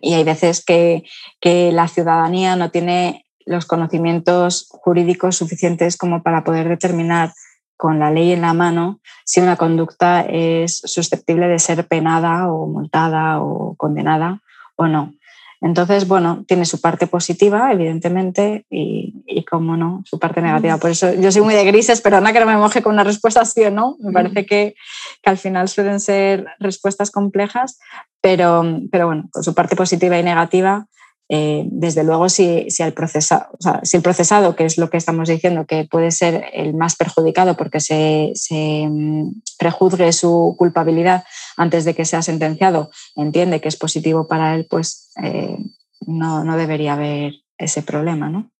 Y 0.00 0.14
hay 0.14 0.24
veces 0.24 0.64
que, 0.64 1.04
que 1.40 1.70
la 1.70 1.86
ciudadanía 1.86 2.56
no 2.56 2.70
tiene 2.70 3.26
los 3.48 3.66
conocimientos 3.66 4.68
jurídicos 4.70 5.36
suficientes 5.36 5.96
como 5.96 6.22
para 6.22 6.44
poder 6.44 6.68
determinar 6.68 7.32
con 7.76 7.98
la 7.98 8.10
ley 8.10 8.32
en 8.32 8.42
la 8.42 8.54
mano 8.54 9.00
si 9.24 9.40
una 9.40 9.56
conducta 9.56 10.20
es 10.22 10.78
susceptible 10.84 11.48
de 11.48 11.58
ser 11.58 11.86
penada 11.86 12.52
o 12.52 12.66
multada 12.66 13.40
o 13.40 13.74
condenada 13.76 14.42
o 14.76 14.86
no. 14.86 15.14
Entonces, 15.60 16.06
bueno, 16.06 16.44
tiene 16.46 16.64
su 16.64 16.80
parte 16.80 17.08
positiva, 17.08 17.72
evidentemente, 17.72 18.64
y, 18.70 19.24
y 19.26 19.44
como 19.44 19.76
no, 19.76 20.02
su 20.04 20.18
parte 20.18 20.40
negativa. 20.40 20.76
Por 20.76 20.90
eso 20.90 21.12
yo 21.14 21.32
soy 21.32 21.42
muy 21.42 21.54
de 21.54 21.64
grises, 21.64 22.00
pero 22.00 22.20
no 22.20 22.32
que 22.32 22.38
no 22.38 22.46
me 22.46 22.56
moje 22.56 22.80
con 22.80 22.92
una 22.92 23.02
respuesta 23.02 23.44
sí 23.44 23.64
o 23.64 23.70
no. 23.70 23.96
Me 23.98 24.12
parece 24.12 24.46
que, 24.46 24.74
que, 25.22 25.30
al 25.30 25.36
final 25.36 25.68
suelen 25.68 25.98
ser 25.98 26.46
respuestas 26.60 27.10
complejas, 27.10 27.78
pero, 28.20 28.64
pero 28.92 29.06
bueno, 29.06 29.28
con 29.32 29.42
su 29.42 29.52
parte 29.54 29.74
positiva 29.74 30.16
y 30.16 30.22
negativa, 30.22 30.86
eh, 31.30 31.66
desde 31.70 32.04
luego, 32.04 32.30
si, 32.30 32.70
si, 32.70 32.82
el 32.82 32.94
procesado, 32.94 33.50
si 33.82 33.98
el 33.98 34.02
procesado, 34.02 34.56
que 34.56 34.64
es 34.64 34.78
lo 34.78 34.88
que 34.88 34.96
estamos 34.96 35.28
diciendo, 35.28 35.66
que 35.66 35.84
puede 35.84 36.10
ser 36.10 36.46
el 36.54 36.72
más 36.74 36.96
perjudicado 36.96 37.54
porque 37.54 37.80
se, 37.80 38.32
se, 38.34 38.86
mm, 38.88 39.42
prejuzgue 39.58 40.10
su 40.12 40.54
culpabilidad 40.58 41.24
antes 41.58 41.84
de 41.84 41.94
que 41.94 42.06
sea 42.06 42.22
sentenciado, 42.22 42.90
entiende 43.14 43.60
que 43.60 43.68
es 43.68 43.76
positivo 43.76 44.26
para 44.26 44.54
él, 44.54 44.66
pues 44.70 45.12
eh, 45.22 45.58
no, 46.06 46.44
no, 46.44 46.56
debería 46.56 46.94
haber 46.94 47.34
ese 47.58 47.82
problema. 47.82 48.30
¿no? 48.30 48.50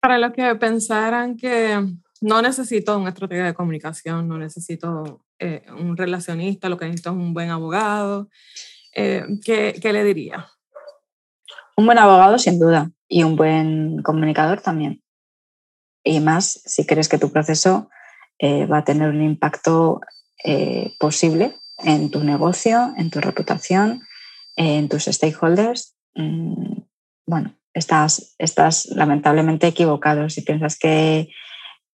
Para 0.00 0.18
los 0.18 0.32
que 0.32 0.54
pensaran 0.54 1.36
que 1.36 1.84
no 2.20 2.40
necesito 2.40 2.96
una 2.96 3.08
estrategia 3.08 3.46
de 3.46 3.54
comunicación, 3.54 4.28
no 4.28 4.38
necesito 4.38 5.24
eh, 5.40 5.64
un 5.76 5.96
relacionista, 5.96 6.68
lo 6.68 6.78
que 6.78 6.84
necesito 6.84 7.10
es 7.10 7.16
un 7.16 7.34
buen 7.34 7.50
abogado, 7.50 8.28
¿qué, 8.94 9.74
¿qué 9.82 9.92
le 9.92 10.04
diría? 10.04 10.46
Un 11.76 11.86
buen 11.86 11.98
abogado, 11.98 12.38
sin 12.38 12.58
duda, 12.58 12.90
y 13.08 13.24
un 13.24 13.36
buen 13.36 14.02
comunicador 14.02 14.60
también. 14.60 15.02
Y 16.04 16.20
más 16.20 16.60
si 16.64 16.86
crees 16.86 17.08
que 17.08 17.18
tu 17.18 17.32
proceso 17.32 17.88
eh, 18.38 18.66
va 18.66 18.78
a 18.78 18.84
tener 18.84 19.08
un 19.08 19.22
impacto 19.22 20.00
eh, 20.44 20.92
posible 20.98 21.56
en 21.78 22.10
tu 22.10 22.22
negocio, 22.22 22.92
en 22.96 23.10
tu 23.10 23.20
reputación, 23.20 24.02
en 24.56 24.88
tus 24.88 25.04
stakeholders. 25.04 25.96
Mm, 26.14 26.82
bueno, 27.26 27.54
estás, 27.72 28.36
estás 28.38 28.86
lamentablemente 28.86 29.66
equivocado 29.66 30.28
si 30.28 30.42
piensas 30.42 30.78
que, 30.78 31.30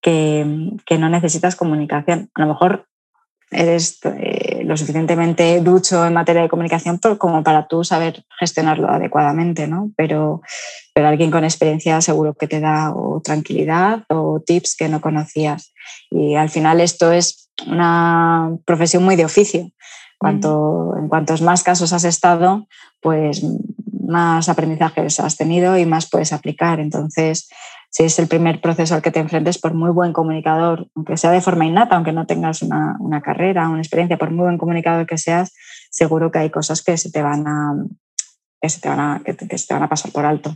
que, 0.03 0.73
que 0.85 0.99
no 0.99 1.09
necesitas 1.09 1.57
comunicación. 1.57 2.31
A 2.35 2.43
lo 2.43 2.49
mejor 2.49 2.90
eres 3.51 3.99
eh, 4.05 4.63
lo 4.65 4.77
suficientemente 4.77 5.61
ducho 5.61 6.07
en 6.07 6.15
materia 6.15 6.43
de 6.43 6.49
comunicación 6.49 6.99
como 7.19 7.43
para 7.43 7.67
tú 7.67 7.83
saber 7.83 8.25
gestionarlo 8.39 8.89
adecuadamente, 8.89 9.67
¿no? 9.67 9.91
Pero, 9.97 10.43
pero 10.95 11.09
alguien 11.09 11.31
con 11.31 11.45
experiencia 11.45 12.01
seguro 12.01 12.35
que 12.35 12.47
te 12.47 12.61
da 12.61 12.93
o 12.95 13.21
tranquilidad 13.21 14.05
o 14.09 14.41
tips 14.41 14.77
que 14.77 14.89
no 14.89 15.01
conocías. 15.01 15.73
Y 16.11 16.37
al 16.37 16.49
final 16.49 16.81
esto 16.81 17.11
es 17.13 17.51
una 17.67 18.57
profesión 18.65 19.05
muy 19.05 19.17
de 19.17 19.25
oficio. 19.25 19.71
Cuanto, 20.19 20.95
En 20.99 21.09
cuantos 21.09 21.41
más 21.41 21.63
casos 21.63 21.95
has 21.95 22.05
estado, 22.05 22.67
pues 23.01 23.43
más 24.07 24.49
aprendizajes 24.49 25.19
has 25.19 25.37
tenido 25.37 25.79
y 25.79 25.87
más 25.87 26.11
puedes 26.11 26.33
aplicar. 26.33 26.79
Entonces, 26.79 27.49
si 27.91 28.05
es 28.05 28.19
el 28.21 28.29
primer 28.29 28.61
proceso 28.61 28.95
al 28.95 29.03
que 29.03 29.11
te 29.11 29.19
enfrentes, 29.19 29.59
por 29.59 29.75
muy 29.75 29.91
buen 29.91 30.13
comunicador, 30.13 30.89
aunque 30.95 31.17
sea 31.17 31.33
de 31.33 31.41
forma 31.41 31.67
innata, 31.67 31.97
aunque 31.97 32.13
no 32.13 32.25
tengas 32.25 32.63
una, 32.63 33.21
carrera, 33.23 33.69
una 33.69 33.81
experiencia, 33.81 34.17
por 34.17 34.31
muy 34.31 34.45
buen 34.45 34.59
comunicador 34.59 35.07
que 35.07 35.19
seas, 35.19 35.53
seguro 35.91 36.31
que 36.31 36.39
hay 36.39 36.51
cosas 36.51 36.83
que 36.83 36.97
se 36.97 37.11
te 37.11 37.21
van 37.21 37.47
a, 37.49 37.75
que 38.61 38.69
se 38.69 38.81
te 38.81 38.89
van 38.89 39.01
a, 39.01 39.23
que 39.25 39.35
te, 39.35 39.47
van 39.71 39.83
a 39.83 39.89
pasar 39.89 40.13
por 40.13 40.25
alto. 40.25 40.55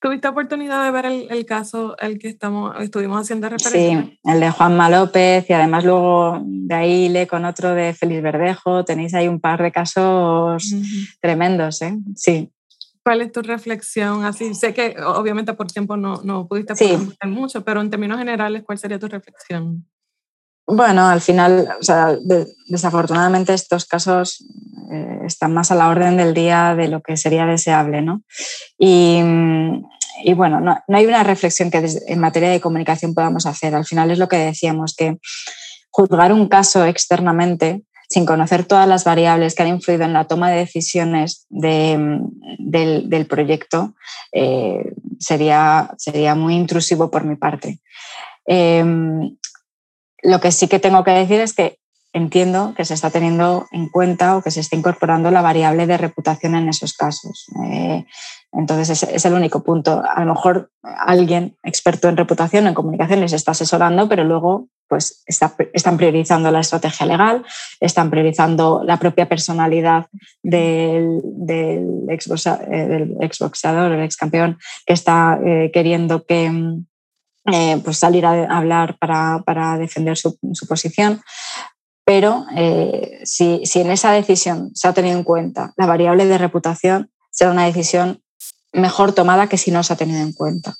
¿Tuviste 0.00 0.28
oportunidad 0.28 0.84
de 0.84 0.90
ver 0.92 1.06
el, 1.06 1.44
caso 1.44 1.96
el 1.98 2.20
que 2.20 2.28
estamos, 2.28 2.74
estuvimos 2.80 3.20
haciendo 3.20 3.48
referencia? 3.48 4.02
Sí, 4.02 4.20
el 4.24 4.40
de 4.40 4.50
Juanma 4.50 4.88
López 4.88 5.44
y 5.48 5.52
además 5.52 5.84
luego 5.84 6.40
de 6.44 6.74
ahí 6.74 7.08
le 7.08 7.26
con 7.26 7.44
otro 7.44 7.74
de 7.74 7.94
Félix 7.94 8.22
Verdejo. 8.22 8.84
Tenéis 8.84 9.14
ahí 9.14 9.26
un 9.26 9.40
par 9.40 9.60
de 9.60 9.72
casos 9.72 10.72
tremendos, 11.20 11.82
¿eh? 11.82 11.96
Sí. 12.14 12.52
¿Cuál 13.08 13.22
es 13.22 13.32
tu 13.32 13.40
reflexión? 13.40 14.22
Así, 14.26 14.54
sé 14.54 14.74
que 14.74 14.94
obviamente 15.02 15.54
por 15.54 15.66
tiempo 15.72 15.96
no, 15.96 16.20
no 16.24 16.46
pudiste 16.46 16.76
sí. 16.76 16.94
mucho, 17.24 17.64
pero 17.64 17.80
en 17.80 17.88
términos 17.88 18.18
generales, 18.18 18.64
¿cuál 18.66 18.76
sería 18.76 18.98
tu 18.98 19.08
reflexión? 19.08 19.88
Bueno, 20.66 21.08
al 21.08 21.22
final, 21.22 21.70
o 21.80 21.82
sea, 21.82 22.14
desafortunadamente 22.66 23.54
estos 23.54 23.86
casos 23.86 24.44
eh, 24.92 25.20
están 25.24 25.54
más 25.54 25.70
a 25.70 25.74
la 25.74 25.88
orden 25.88 26.18
del 26.18 26.34
día 26.34 26.74
de 26.74 26.88
lo 26.88 27.00
que 27.00 27.16
sería 27.16 27.46
deseable, 27.46 28.02
¿no? 28.02 28.24
Y, 28.76 29.22
y 30.22 30.34
bueno, 30.34 30.60
no, 30.60 30.76
no, 30.86 30.96
hay 30.98 31.06
una 31.06 31.22
reflexión 31.22 31.70
que 31.70 31.82
en 32.08 32.20
materia 32.20 32.50
de 32.50 32.60
comunicación 32.60 33.14
podamos 33.14 33.46
hacer. 33.46 33.74
Al 33.74 33.86
final 33.86 34.10
es 34.10 34.18
lo 34.18 34.28
que 34.28 34.36
decíamos, 34.36 34.94
que 34.94 35.16
juzgar 35.90 36.34
un 36.34 36.46
caso 36.46 36.84
externamente 36.84 37.84
sin 38.08 38.24
conocer 38.24 38.64
todas 38.64 38.88
las 38.88 39.04
variables 39.04 39.54
que 39.54 39.62
han 39.62 39.68
influido 39.68 40.04
en 40.04 40.14
la 40.14 40.24
toma 40.24 40.50
de 40.50 40.58
decisiones 40.58 41.46
del, 41.50 43.26
proyecto, 43.28 43.94
eh, 44.32 44.92
sería, 45.18 45.90
sería 45.98 46.34
muy 46.34 46.54
intrusivo 46.54 47.10
por 47.10 47.24
mi 47.24 47.36
parte. 47.36 47.80
Em, 48.46 49.36
lo 50.22 50.40
que 50.40 50.52
sí 50.52 50.68
que 50.68 50.78
tengo 50.78 51.04
que 51.04 51.10
decir 51.10 51.40
es 51.40 51.52
que 51.52 51.78
entiendo 52.14 52.74
que 52.74 52.86
se 52.86 52.94
está 52.94 53.10
teniendo 53.10 53.66
en 53.72 53.88
cuenta 53.90 54.36
o 54.36 54.42
que 54.42 54.50
se 54.50 54.60
está 54.60 54.76
incorporando 54.76 55.30
la 55.30 55.42
variable 55.42 55.86
de 55.86 55.98
reputación 55.98 56.54
en 56.54 56.68
esos 56.68 56.94
casos. 56.94 57.46
Eh, 57.66 58.06
entonces, 58.52 59.02
es, 59.02 59.24
el 59.24 59.34
único 59.34 59.62
punto. 59.62 60.02
A 60.02 60.24
lo 60.24 60.34
mejor 60.34 60.70
alguien 60.82 61.56
experto 61.62 62.08
en 62.08 62.16
reputación, 62.16 62.66
en 62.66 62.74
comunicación, 62.74 63.20
les 63.20 63.34
está 63.34 63.50
asesorando, 63.50 64.08
pero 64.08 64.24
luego 64.24 64.68
pues, 64.88 65.22
están 65.26 65.96
priorizando 65.96 66.50
la 66.50 66.60
estrategia 66.60 67.06
legal, 67.06 67.44
están 67.80 68.10
priorizando 68.10 68.82
la 68.84 68.98
propia 68.98 69.28
personalidad 69.28 70.06
del, 70.42 71.20
del, 71.24 72.08
eh, 72.08 73.16
exboxeador, 73.20 73.92
el 73.92 74.02
ex 74.02 74.16
campeón, 74.16 74.58
que 74.86 74.94
está 74.94 75.38
eh, 75.44 75.70
queriendo 75.72 76.24
que, 76.24 76.50
eh, 77.52 77.80
pues 77.84 77.98
salir 77.98 78.26
a 78.26 78.44
hablar 78.56 78.96
para, 78.98 79.78
defender 79.78 80.16
su, 80.16 80.38
posición. 80.66 81.20
Pero 82.04 82.46
si, 83.24 83.66
si 83.66 83.80
en 83.80 83.90
esa 83.90 84.12
decisión 84.12 84.70
se 84.74 84.88
ha 84.88 84.94
tenido 84.94 85.18
en 85.18 85.24
cuenta 85.24 85.74
la 85.76 85.84
variable 85.84 86.24
de 86.24 86.38
reputación, 86.38 87.10
será 87.30 87.50
una 87.50 87.66
decisión 87.66 88.22
mejor 88.72 89.12
tomada 89.12 89.46
que 89.46 89.58
si 89.58 89.70
no 89.70 89.82
se 89.82 89.92
ha 89.92 89.96
tenido 89.96 90.20
en 90.20 90.32
cuenta. 90.32 90.74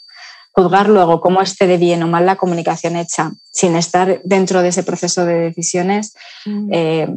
Juzgar 0.59 0.89
luego 0.89 1.21
cómo 1.21 1.41
esté 1.41 1.69
de 1.69 1.77
bien 1.77 2.03
o 2.03 2.09
mal 2.09 2.27
la 2.27 2.35
comunicación 2.35 2.97
hecha 2.97 3.31
sin 3.53 3.77
estar 3.77 4.21
dentro 4.25 4.61
de 4.61 4.69
ese 4.69 4.83
proceso 4.83 5.25
de 5.25 5.35
decisiones 5.35 6.15
mm. 6.47 6.69
eh, 6.73 7.09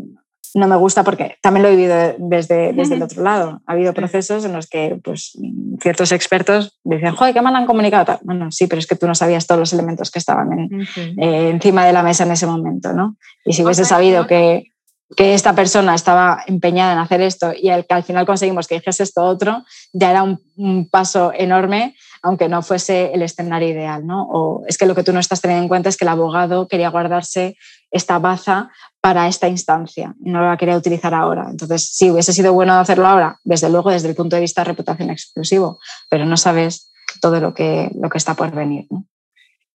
no 0.53 0.67
me 0.67 0.75
gusta 0.75 1.03
porque 1.03 1.37
también 1.41 1.63
lo 1.63 1.69
he 1.69 1.75
vivido 1.75 1.95
desde, 2.17 2.73
desde 2.73 2.95
el 2.95 3.01
otro 3.01 3.23
lado. 3.23 3.61
Ha 3.65 3.71
habido 3.71 3.93
procesos 3.93 4.43
en 4.43 4.53
los 4.53 4.67
que 4.67 4.99
pues, 5.01 5.37
ciertos 5.81 6.11
expertos 6.11 6.77
dicen, 6.83 7.15
joder, 7.15 7.33
¿qué 7.33 7.41
mal 7.41 7.55
han 7.55 7.65
comunicado? 7.65 8.19
Bueno, 8.23 8.51
sí, 8.51 8.67
pero 8.67 8.79
es 8.79 8.87
que 8.87 8.97
tú 8.97 9.07
no 9.07 9.15
sabías 9.15 9.47
todos 9.47 9.59
los 9.59 9.73
elementos 9.73 10.11
que 10.11 10.19
estaban 10.19 10.49
eh, 10.97 11.49
encima 11.49 11.85
de 11.85 11.93
la 11.93 12.03
mesa 12.03 12.25
en 12.25 12.31
ese 12.31 12.47
momento, 12.47 12.91
¿no? 12.93 13.15
Y 13.45 13.53
si 13.53 13.63
hubiese 13.63 13.85
sabido 13.85 14.27
que, 14.27 14.71
que 15.15 15.33
esta 15.33 15.53
persona 15.53 15.95
estaba 15.95 16.43
empeñada 16.47 16.93
en 16.93 16.99
hacer 16.99 17.21
esto 17.21 17.51
y 17.57 17.69
al, 17.69 17.85
que 17.85 17.93
al 17.93 18.03
final 18.03 18.25
conseguimos 18.25 18.67
que 18.67 18.75
dijese 18.75 19.03
esto 19.03 19.23
otro, 19.23 19.63
ya 19.93 20.11
era 20.11 20.23
un, 20.23 20.89
paso 20.89 21.31
enorme, 21.33 21.95
aunque 22.21 22.49
no 22.49 22.61
fuese 22.61 23.11
el 23.13 23.21
escenario 23.21 23.69
ideal. 23.69 24.05
¿no? 24.05 24.23
O 24.23 24.63
es 24.67 24.77
que 24.77 24.85
lo 24.85 24.95
que 24.95 25.03
tú 25.03 25.13
no 25.13 25.19
estás 25.19 25.41
teniendo 25.41 25.63
en 25.63 25.69
cuenta 25.69 25.89
es 25.89 25.97
que 25.97 26.05
el 26.05 26.09
abogado 26.09 26.67
quería 26.67 26.89
guardarse 26.89 27.55
esta 27.91 28.19
baza 28.19 28.71
para 29.01 29.27
esta 29.27 29.47
instancia 29.47 30.13
no 30.19 30.47
la 30.47 30.55
quería 30.57 30.77
utilizar 30.77 31.13
ahora. 31.13 31.47
Entonces, 31.49 31.89
sí, 31.91 32.11
hubiese 32.11 32.33
sido 32.33 32.53
bueno 32.53 32.73
hacerlo 32.73 33.07
ahora, 33.07 33.39
desde 33.43 33.69
luego 33.69 33.89
desde 33.89 34.09
el 34.09 34.15
punto 34.15 34.35
de 34.35 34.43
vista 34.43 34.61
de 34.61 34.65
reputación 34.65 35.09
exclusivo, 35.09 35.79
pero 36.09 36.25
no 36.25 36.37
sabes 36.37 36.91
todo 37.19 37.39
lo 37.39 37.53
que, 37.53 37.91
lo 37.99 38.09
que 38.09 38.19
está 38.19 38.35
por 38.35 38.51
venir. 38.51 38.85
¿no? 38.91 39.05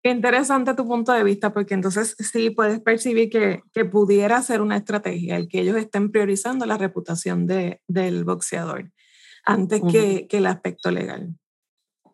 Qué 0.03 0.11
interesante 0.11 0.74
tu 0.74 0.86
punto 0.86 1.12
de 1.12 1.24
vista, 1.24 1.53
porque 1.53 1.74
entonces 1.74 2.14
sí 2.18 2.51
puedes 2.51 2.80
percibir 2.80 3.28
que, 3.28 3.62
que 3.72 3.84
pudiera 3.84 4.40
ser 4.42 4.61
una 4.61 4.76
estrategia 4.76 5.36
el 5.36 5.49
que 5.49 5.61
ellos 5.61 5.76
estén 5.76 6.12
priorizando 6.12 6.64
la 6.64 6.78
reputación 6.78 7.47
de, 7.49 7.80
del 7.88 8.24
boxeador 8.24 8.92
antes 9.44 9.80
que, 9.90 10.26
que, 10.28 10.38
el 10.38 10.47
aspecto 10.47 10.90
legal. 10.90 11.34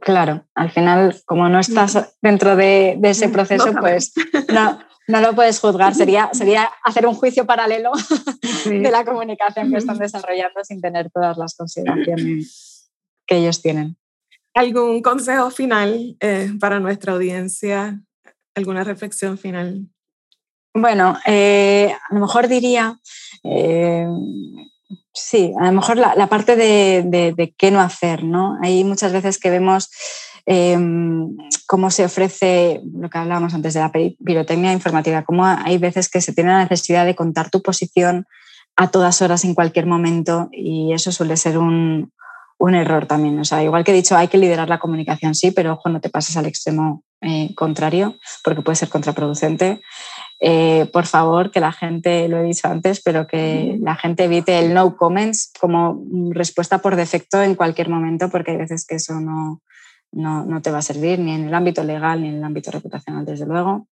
Claro, 0.02 0.44
al 0.56 0.70
final, 0.70 1.22
como 1.24 1.48
no 1.48 1.60
estás 1.60 2.16
dentro 2.20 2.56
de, 2.56 2.96
de 2.98 3.10
ese 3.10 3.28
proceso, 3.28 3.72
pues 3.80 4.12
no, 4.52 4.80
no 5.06 5.20
lo 5.20 5.32
puedes 5.34 5.60
juzgar, 5.60 5.94
sería, 5.94 6.30
sería 6.32 6.68
hacer 6.82 7.06
un 7.06 7.14
juicio 7.14 7.46
paralelo 7.46 7.92
de 8.64 8.90
la 8.90 9.04
comunicación 9.04 9.70
que 9.70 9.78
están 9.78 9.98
desarrollando 9.98 10.64
sin 10.64 10.80
tener 10.80 11.08
todas 11.10 11.38
las 11.38 11.54
consideraciones 11.54 12.90
que 13.26 13.36
ellos 13.36 13.62
tienen. 13.62 13.96
¿Algún 14.54 15.02
consejo 15.02 15.50
final 15.50 16.16
eh, 16.18 16.50
para 16.58 16.80
nuestra 16.80 17.12
audiencia? 17.12 18.00
¿Alguna 18.56 18.82
reflexión 18.82 19.38
final? 19.38 19.86
Bueno, 20.74 21.16
eh, 21.26 21.94
a 22.10 22.14
lo 22.14 22.20
mejor 22.20 22.48
diría, 22.48 22.98
eh, 23.44 24.06
sí, 25.12 25.52
a 25.58 25.66
lo 25.66 25.72
mejor 25.72 25.96
la, 25.96 26.26
parte 26.28 26.56
de, 26.56 27.02
de, 27.36 27.54
qué 27.56 27.70
no 27.70 27.80
hacer, 27.80 28.24
¿no? 28.24 28.58
Hay 28.62 28.84
muchas 28.84 29.12
veces 29.12 29.38
que 29.38 29.50
vemos 29.50 29.90
Em, 30.44 31.36
cómo 31.68 31.90
se 31.90 32.04
ofrece 32.04 32.82
lo 32.92 33.08
que 33.08 33.18
hablábamos 33.18 33.54
antes 33.54 33.74
de 33.74 33.80
la 33.80 33.92
pirotecnia 33.92 34.72
informativa, 34.72 35.22
cómo 35.22 35.46
hay 35.46 35.78
veces 35.78 36.08
que 36.08 36.20
se 36.20 36.32
tiene 36.32 36.50
la 36.50 36.64
necesidad 36.64 37.06
de 37.06 37.14
contar 37.14 37.48
tu 37.48 37.62
posición 37.62 38.26
a 38.74 38.90
todas 38.90 39.22
horas 39.22 39.44
en 39.44 39.54
cualquier 39.54 39.86
momento 39.86 40.48
y 40.50 40.92
eso 40.92 41.12
suele 41.12 41.36
ser 41.36 41.58
un, 41.58 42.12
un 42.58 42.74
error 42.74 43.06
también. 43.06 43.38
O 43.38 43.44
sea, 43.44 43.62
igual 43.62 43.84
que 43.84 43.92
he 43.92 43.94
dicho, 43.94 44.16
hay 44.16 44.28
que 44.28 44.38
liderar 44.38 44.68
la 44.68 44.80
comunicación, 44.80 45.36
sí, 45.36 45.52
pero 45.52 45.74
ojo, 45.74 45.88
no 45.88 46.00
te 46.00 46.10
pases 46.10 46.36
al 46.36 46.46
extremo 46.46 47.04
eh, 47.20 47.54
contrario 47.54 48.16
porque 48.42 48.62
puede 48.62 48.76
ser 48.76 48.88
contraproducente. 48.88 49.80
Eh, 50.44 50.90
por 50.92 51.06
favor, 51.06 51.52
que 51.52 51.60
la 51.60 51.70
gente, 51.70 52.26
lo 52.26 52.38
he 52.38 52.42
dicho 52.42 52.66
antes, 52.66 53.00
pero 53.00 53.28
que 53.28 53.78
la 53.80 53.94
gente 53.94 54.24
evite 54.24 54.58
el 54.58 54.74
no 54.74 54.96
comments 54.96 55.52
como 55.60 56.02
respuesta 56.30 56.78
por 56.78 56.96
defecto 56.96 57.40
en 57.40 57.54
cualquier 57.54 57.88
momento, 57.88 58.28
porque 58.28 58.50
hay 58.50 58.56
veces 58.56 58.84
que 58.84 58.96
eso 58.96 59.20
no, 59.20 59.60
no, 60.10 60.44
no, 60.44 60.60
te 60.60 60.72
va 60.72 60.78
a 60.78 60.82
servir 60.82 61.20
ni 61.20 61.32
en 61.32 61.46
el 61.46 61.54
ámbito 61.54 61.84
legal 61.84 62.22
ni 62.22 62.28
en 62.28 62.38
el 62.38 62.44
ámbito 62.44 62.72
reputacional, 62.72 63.24
desde 63.24 63.46
luego. 63.46 63.86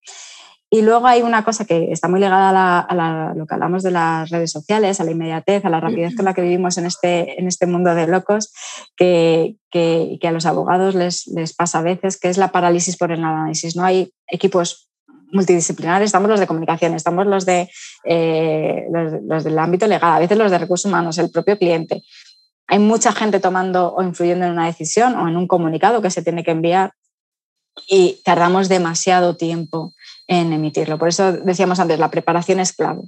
Y 0.69 0.81
luego 0.81 1.07
hay 1.07 1.21
una 1.21 1.45
cosa 1.45 1.63
que 1.63 1.89
está 1.93 2.09
muy 2.09 2.19
ligada 2.19 2.79
a, 2.79 3.33
lo 3.33 3.45
que 3.45 3.53
hablamos 3.53 3.81
de 3.81 3.91
las 3.91 4.29
redes 4.29 4.51
sociales, 4.51 4.99
a 4.99 5.05
la 5.05 5.11
inmediatez, 5.11 5.63
a 5.63 5.69
la 5.69 5.79
rapidez 5.79 6.17
con 6.17 6.25
la 6.25 6.33
que 6.33 6.41
vivimos 6.41 6.77
en 6.77 6.85
este, 6.85 7.39
en 7.39 7.47
este 7.47 7.65
mundo 7.65 7.95
de 7.95 8.07
locos, 8.07 8.53
que, 8.97 9.55
que, 9.69 10.19
a 10.21 10.31
los 10.31 10.45
abogados 10.45 10.95
les, 10.95 11.27
les, 11.27 11.53
pasa 11.53 11.79
a 11.79 11.81
veces, 11.81 12.19
que 12.19 12.27
es 12.27 12.37
la 12.37 12.51
parálisis 12.51 12.97
por 12.97 13.13
el 13.13 13.23
análisis. 13.23 13.77
No 13.77 13.85
hay 13.85 14.13
equipos 14.27 14.90
multidisciplinares, 15.31 16.05
estamos 16.07 16.29
los 16.29 16.39
de 16.39 16.47
comunicación, 16.47 16.93
estamos 16.93 17.25
los, 17.27 17.45
de, 17.45 17.69
eh, 18.03 18.85
los 19.27 19.43
del 19.43 19.59
ámbito 19.59 19.87
legal, 19.87 20.13
a 20.13 20.19
veces 20.19 20.37
los 20.37 20.51
de 20.51 20.57
recursos 20.57 20.85
humanos, 20.85 21.17
el 21.17 21.31
propio 21.31 21.57
cliente 21.57 22.03
hay 22.71 22.79
mucha 22.79 23.11
gente 23.11 23.41
tomando 23.41 23.93
o 23.93 24.01
influyendo 24.01 24.45
en 24.45 24.53
una 24.53 24.65
decisión 24.65 25.15
o 25.15 25.27
en 25.27 25.35
un 25.35 25.45
comunicado 25.45 26.01
que 26.01 26.09
se 26.09 26.21
tiene 26.21 26.41
que 26.41 26.51
enviar 26.51 26.93
y 27.85 28.21
tardamos 28.23 28.69
demasiado 28.69 29.35
tiempo 29.35 29.93
en 30.25 30.53
emitirlo. 30.53 30.97
Por 30.97 31.09
eso 31.09 31.33
decíamos 31.33 31.81
antes, 31.81 31.99
la 31.99 32.09
preparación 32.09 32.61
es 32.61 32.71
clave. 32.71 33.01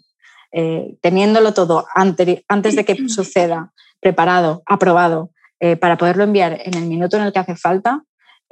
Eh, 0.52 0.98
teniéndolo 1.02 1.54
todo 1.54 1.86
antes 1.96 2.76
de 2.76 2.84
que 2.84 2.98
suceda, 3.08 3.72
preparado, 4.02 4.64
aprobado, 4.66 5.32
eh, 5.62 5.78
para 5.78 5.98
poderlo 5.98 6.26
enviar 6.26 6.60
en 6.66 6.74
el 6.74 6.84
minuto 6.84 7.16
en 7.16 7.24
el 7.24 7.32
que 7.32 7.40
hace 7.40 7.56
falta, 7.56 8.04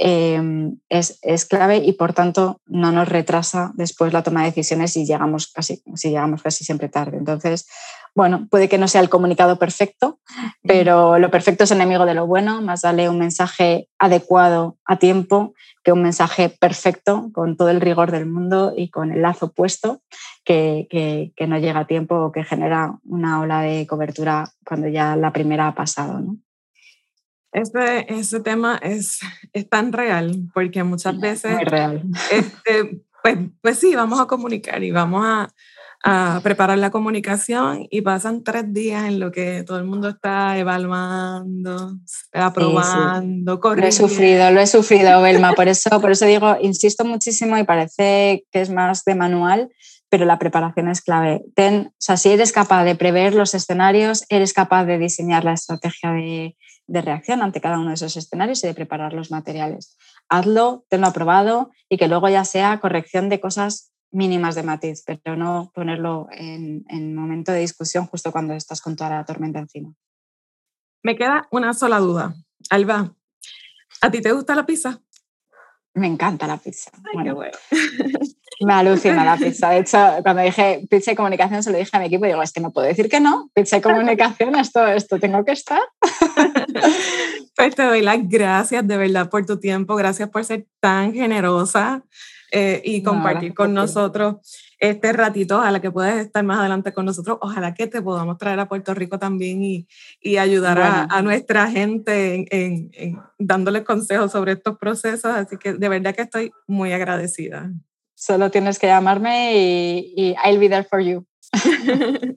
Em, 0.03 0.79
es, 0.89 1.19
es, 1.21 1.45
clave 1.45 1.77
y 1.77 1.93
por 1.93 2.13
tanto 2.13 2.59
no 2.65 2.91
nos 2.91 3.07
retrasa 3.07 3.71
después 3.75 4.11
la 4.13 4.23
toma 4.23 4.39
de 4.39 4.47
decisiones 4.47 4.93
si 4.93 5.05
llegamos 5.05 5.51
casi, 5.51 5.83
si 5.93 6.09
llegamos 6.09 6.41
casi 6.41 6.65
siempre 6.65 6.89
tarde. 6.89 7.17
Entonces, 7.17 7.67
bueno, 8.15 8.47
puede 8.49 8.67
que 8.67 8.79
no 8.79 8.87
sea 8.87 9.01
el 9.01 9.09
comunicado 9.09 9.59
perfecto, 9.59 10.19
pero 10.63 11.19
lo 11.19 11.29
perfecto 11.29 11.65
es 11.65 11.71
enemigo 11.71 12.07
de 12.07 12.15
lo 12.15 12.25
bueno, 12.25 12.63
más 12.63 12.81
vale 12.81 13.09
un 13.09 13.19
mensaje 13.19 13.89
adecuado 13.99 14.75
a 14.85 14.97
tiempo 14.97 15.53
que 15.83 15.91
un 15.91 16.01
mensaje 16.01 16.49
perfecto 16.49 17.29
con 17.31 17.55
todo 17.55 17.69
el 17.69 17.79
rigor 17.79 18.09
del 18.09 18.25
mundo 18.25 18.73
y 18.75 18.89
con 18.89 19.11
el 19.11 19.21
lazo 19.21 19.51
puesto 19.51 20.01
que, 20.43 20.87
que, 20.89 21.31
que 21.35 21.45
no 21.45 21.59
llega 21.59 21.81
a 21.81 21.85
tiempo 21.85 22.15
o 22.15 22.31
que 22.31 22.43
genera 22.43 22.97
una 23.05 23.39
ola 23.39 23.61
de 23.61 23.85
cobertura 23.85 24.49
cuando 24.65 24.87
ya 24.87 25.15
la 25.15 25.31
primera 25.31 25.67
ha 25.67 25.75
pasado. 25.75 26.19
¿no? 26.19 26.37
Ese, 27.51 28.05
ese 28.07 28.39
tema 28.39 28.79
es, 28.81 29.19
es 29.51 29.69
tan 29.69 29.91
real 29.91 30.49
porque 30.53 30.83
muchas 30.83 31.19
veces... 31.19 31.55
Muy 31.55 31.65
real. 31.65 32.03
Este, 32.31 33.01
pues, 33.21 33.37
pues 33.61 33.77
sí, 33.77 33.95
vamos 33.95 34.19
a 34.19 34.25
comunicar 34.25 34.83
y 34.83 34.91
vamos 34.91 35.23
a, 35.25 35.49
a, 36.03 36.39
preparar 36.43 36.77
la 36.77 36.91
comunicación 36.91 37.87
y 37.89 38.01
pasan 38.01 38.43
tres 38.43 38.73
días 38.73 39.05
en 39.05 39.19
lo 39.19 39.31
que 39.31 39.63
todo 39.63 39.77
el 39.77 39.83
mundo 39.83 40.09
está 40.09 40.57
evaluando, 40.57 41.97
aprobando, 42.33 43.59
corriendo. 43.59 43.81
Lo 43.81 43.89
he 43.89 43.91
sufrido, 43.91 44.51
lo 44.51 44.61
he 44.61 44.67
sufrido, 44.67 45.21
Belma. 45.21 45.53
Por 45.53 45.67
eso, 45.67 45.89
por 45.99 46.11
eso 46.11 46.25
digo, 46.25 46.57
insisto 46.61 47.03
muchísimo 47.03 47.57
y 47.57 47.63
parece 47.63 48.45
que 48.51 48.61
es 48.61 48.69
más 48.69 49.03
de 49.03 49.15
manual, 49.15 49.69
pero 50.09 50.25
la 50.25 50.39
preparación 50.39 50.89
es 50.89 51.01
clave. 51.01 51.43
Ten, 51.53 51.87
o 51.87 51.95
sea, 51.97 52.17
si 52.17 52.29
eres 52.29 52.51
capaz 52.51 52.85
de 52.85 52.95
prever 52.95 53.35
los 53.35 53.53
escenarios, 53.53 54.23
eres 54.29 54.53
capaz 54.53 54.85
de 54.85 54.97
diseñar 54.97 55.43
la 55.43 55.53
estrategia 55.53 56.11
de, 56.11 56.55
de 56.91 57.01
reacción 57.01 57.41
ante 57.41 57.61
cada 57.61 57.79
uno 57.79 57.89
de 57.89 57.93
esos 57.95 58.17
escenarios 58.17 58.63
y 58.63 58.67
de 58.67 58.73
preparar 58.73 59.13
los 59.13 59.31
materiales. 59.31 59.97
Hazlo, 60.27 60.85
tenlo 60.89 61.07
aprobado 61.07 61.71
y 61.87 61.97
que 61.97 62.09
luego 62.09 62.27
ya 62.27 62.43
sea 62.43 62.81
corrección 62.81 63.29
de 63.29 63.39
cosas 63.39 63.93
mínimas 64.11 64.55
de 64.55 64.63
matiz, 64.63 65.03
pero 65.05 65.37
no 65.37 65.71
ponerlo 65.73 66.27
en, 66.31 66.83
en 66.89 67.15
momento 67.15 67.53
de 67.53 67.59
discusión 67.59 68.07
justo 68.07 68.33
cuando 68.33 68.53
estás 68.53 68.81
con 68.81 68.97
toda 68.97 69.09
la 69.11 69.25
tormenta 69.25 69.59
encima. 69.59 69.93
Me 71.01 71.15
queda 71.15 71.47
una 71.49 71.73
sola 71.73 71.99
duda. 71.99 72.35
Alba, 72.69 73.15
¿a 74.01 74.11
ti 74.11 74.21
te 74.21 74.33
gusta 74.33 74.53
la 74.53 74.65
pizza? 74.65 75.01
Me 75.93 76.07
encanta 76.07 76.45
la 76.45 76.57
pizza. 76.57 76.91
bueno. 77.13 77.41
Me 78.61 78.73
alucina 78.73 79.25
la 79.25 79.37
pizza. 79.37 79.69
De 79.69 79.79
hecho, 79.79 79.97
cuando 80.23 80.41
dije 80.41 80.85
pizza 80.89 81.11
y 81.11 81.15
comunicación, 81.15 81.63
se 81.63 81.71
lo 81.71 81.77
dije 81.77 81.89
a 81.93 81.99
mi 81.99 82.05
equipo 82.05 82.25
y 82.25 82.29
digo, 82.29 82.41
es 82.41 82.51
que 82.51 82.61
no 82.61 82.71
puedo 82.71 82.87
decir 82.87 83.09
que 83.09 83.19
no. 83.19 83.49
Pizza 83.53 83.77
y 83.77 83.81
comunicación, 83.81 84.55
esto, 84.55 84.85
esto 84.87 85.19
tengo 85.19 85.43
que 85.45 85.53
estar. 85.53 85.81
Pues 87.53 87.75
te 87.75 87.83
doy 87.83 88.01
las 88.01 88.17
gracias 88.27 88.87
de 88.87 88.97
verdad 88.97 89.29
por 89.29 89.45
tu 89.45 89.59
tiempo. 89.59 89.95
Gracias 89.95 90.29
por 90.29 90.43
ser 90.43 90.65
tan 90.79 91.13
generosa 91.13 92.03
eh, 92.51 92.81
y 92.83 93.03
compartir 93.03 93.53
con 93.53 93.73
nosotros 93.73 94.37
este 94.79 95.13
ratito. 95.13 95.57
Ojalá 95.57 95.79
que 95.79 95.91
puedas 95.91 96.17
estar 96.17 96.43
más 96.43 96.59
adelante 96.59 96.91
con 96.91 97.05
nosotros. 97.05 97.37
Ojalá 97.39 97.73
que 97.73 97.87
te 97.87 98.01
podamos 98.01 98.37
traer 98.37 98.59
a 98.59 98.67
Puerto 98.67 98.93
Rico 98.93 99.19
también 99.19 99.61
y, 99.63 99.87
y 100.19 100.37
ayudar 100.37 100.81
a, 100.81 101.03
a, 101.03 101.21
nuestra 101.21 101.69
gente 101.69 102.47
en, 102.49 102.89
en, 102.93 103.19
dándoles 103.37 103.83
consejos 103.83 104.31
sobre 104.31 104.53
estos 104.53 104.77
procesos. 104.79 105.31
Así 105.31 105.57
que 105.57 105.73
de 105.73 105.89
verdad 105.89 106.15
que 106.15 106.23
estoy 106.23 106.51
muy 106.67 106.93
agradecida. 106.93 107.71
Solo 108.21 108.51
tienes 108.51 108.77
que 108.77 108.85
llamarme 108.85 109.57
y, 109.57 110.13
y 110.15 110.35
I'll 110.45 110.59
be 110.59 110.69
there 110.69 110.83
for 110.83 111.01
you. 111.01 111.25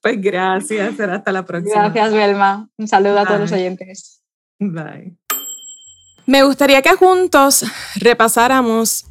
pues 0.00 0.18
gracias, 0.18 0.96
será 0.96 1.16
hasta 1.16 1.30
la 1.30 1.44
próxima. 1.44 1.90
Gracias, 1.90 2.12
Belma. 2.14 2.70
Un 2.78 2.88
saludo 2.88 3.18
a 3.18 3.26
todos 3.26 3.40
los 3.40 3.52
oyentes. 3.52 4.22
Bye. 4.58 5.18
Me 6.24 6.42
gustaría 6.42 6.80
que 6.80 6.94
juntos 6.94 7.66
repasáramos 7.96 9.04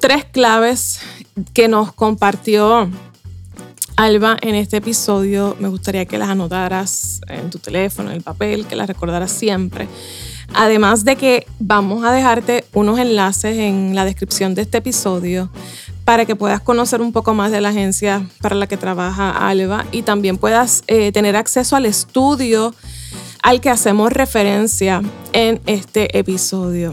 tres 0.00 0.26
claves 0.26 1.00
que 1.54 1.66
nos 1.68 1.94
compartió 1.94 2.90
Alba 3.96 4.36
en 4.42 4.54
este 4.54 4.76
episodio. 4.76 5.56
Me 5.60 5.68
gustaría 5.68 6.04
que 6.04 6.18
las 6.18 6.28
anotaras 6.28 7.22
en 7.26 7.48
tu 7.48 7.58
teléfono, 7.58 8.10
en 8.10 8.16
el 8.16 8.22
papel, 8.22 8.66
que 8.66 8.76
las 8.76 8.86
recordaras 8.86 9.32
siempre. 9.32 9.88
Además 10.54 11.04
de 11.04 11.16
que 11.16 11.46
vamos 11.58 12.04
a 12.04 12.12
dejarte 12.12 12.64
unos 12.74 12.98
enlaces 12.98 13.56
en 13.56 13.94
la 13.94 14.04
descripción 14.04 14.54
de 14.54 14.62
este 14.62 14.78
episodio 14.78 15.50
para 16.04 16.26
que 16.26 16.36
puedas 16.36 16.60
conocer 16.60 17.00
un 17.00 17.12
poco 17.12 17.34
más 17.34 17.52
de 17.52 17.60
la 17.60 17.68
agencia 17.68 18.26
para 18.40 18.56
la 18.56 18.66
que 18.66 18.76
trabaja 18.76 19.48
Alba 19.48 19.86
y 19.92 20.02
también 20.02 20.38
puedas 20.38 20.82
eh, 20.88 21.12
tener 21.12 21.36
acceso 21.36 21.76
al 21.76 21.86
estudio 21.86 22.74
al 23.42 23.60
que 23.60 23.70
hacemos 23.70 24.12
referencia 24.12 25.02
en 25.32 25.60
este 25.66 26.18
episodio. 26.18 26.92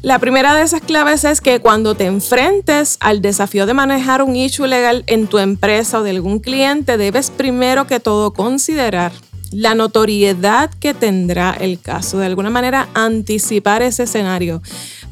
La 0.00 0.18
primera 0.20 0.54
de 0.54 0.62
esas 0.62 0.80
claves 0.80 1.24
es 1.24 1.40
que 1.40 1.60
cuando 1.60 1.96
te 1.96 2.06
enfrentes 2.06 2.98
al 3.00 3.20
desafío 3.20 3.66
de 3.66 3.74
manejar 3.74 4.22
un 4.22 4.36
issue 4.36 4.66
legal 4.66 5.02
en 5.06 5.26
tu 5.26 5.38
empresa 5.38 5.98
o 5.98 6.02
de 6.02 6.10
algún 6.10 6.38
cliente, 6.38 6.96
debes 6.96 7.30
primero 7.30 7.86
que 7.86 7.98
todo 7.98 8.32
considerar 8.32 9.12
la 9.50 9.74
notoriedad 9.74 10.70
que 10.70 10.94
tendrá 10.94 11.52
el 11.52 11.80
caso, 11.80 12.18
de 12.18 12.26
alguna 12.26 12.50
manera 12.50 12.88
anticipar 12.94 13.82
ese 13.82 14.04
escenario 14.04 14.62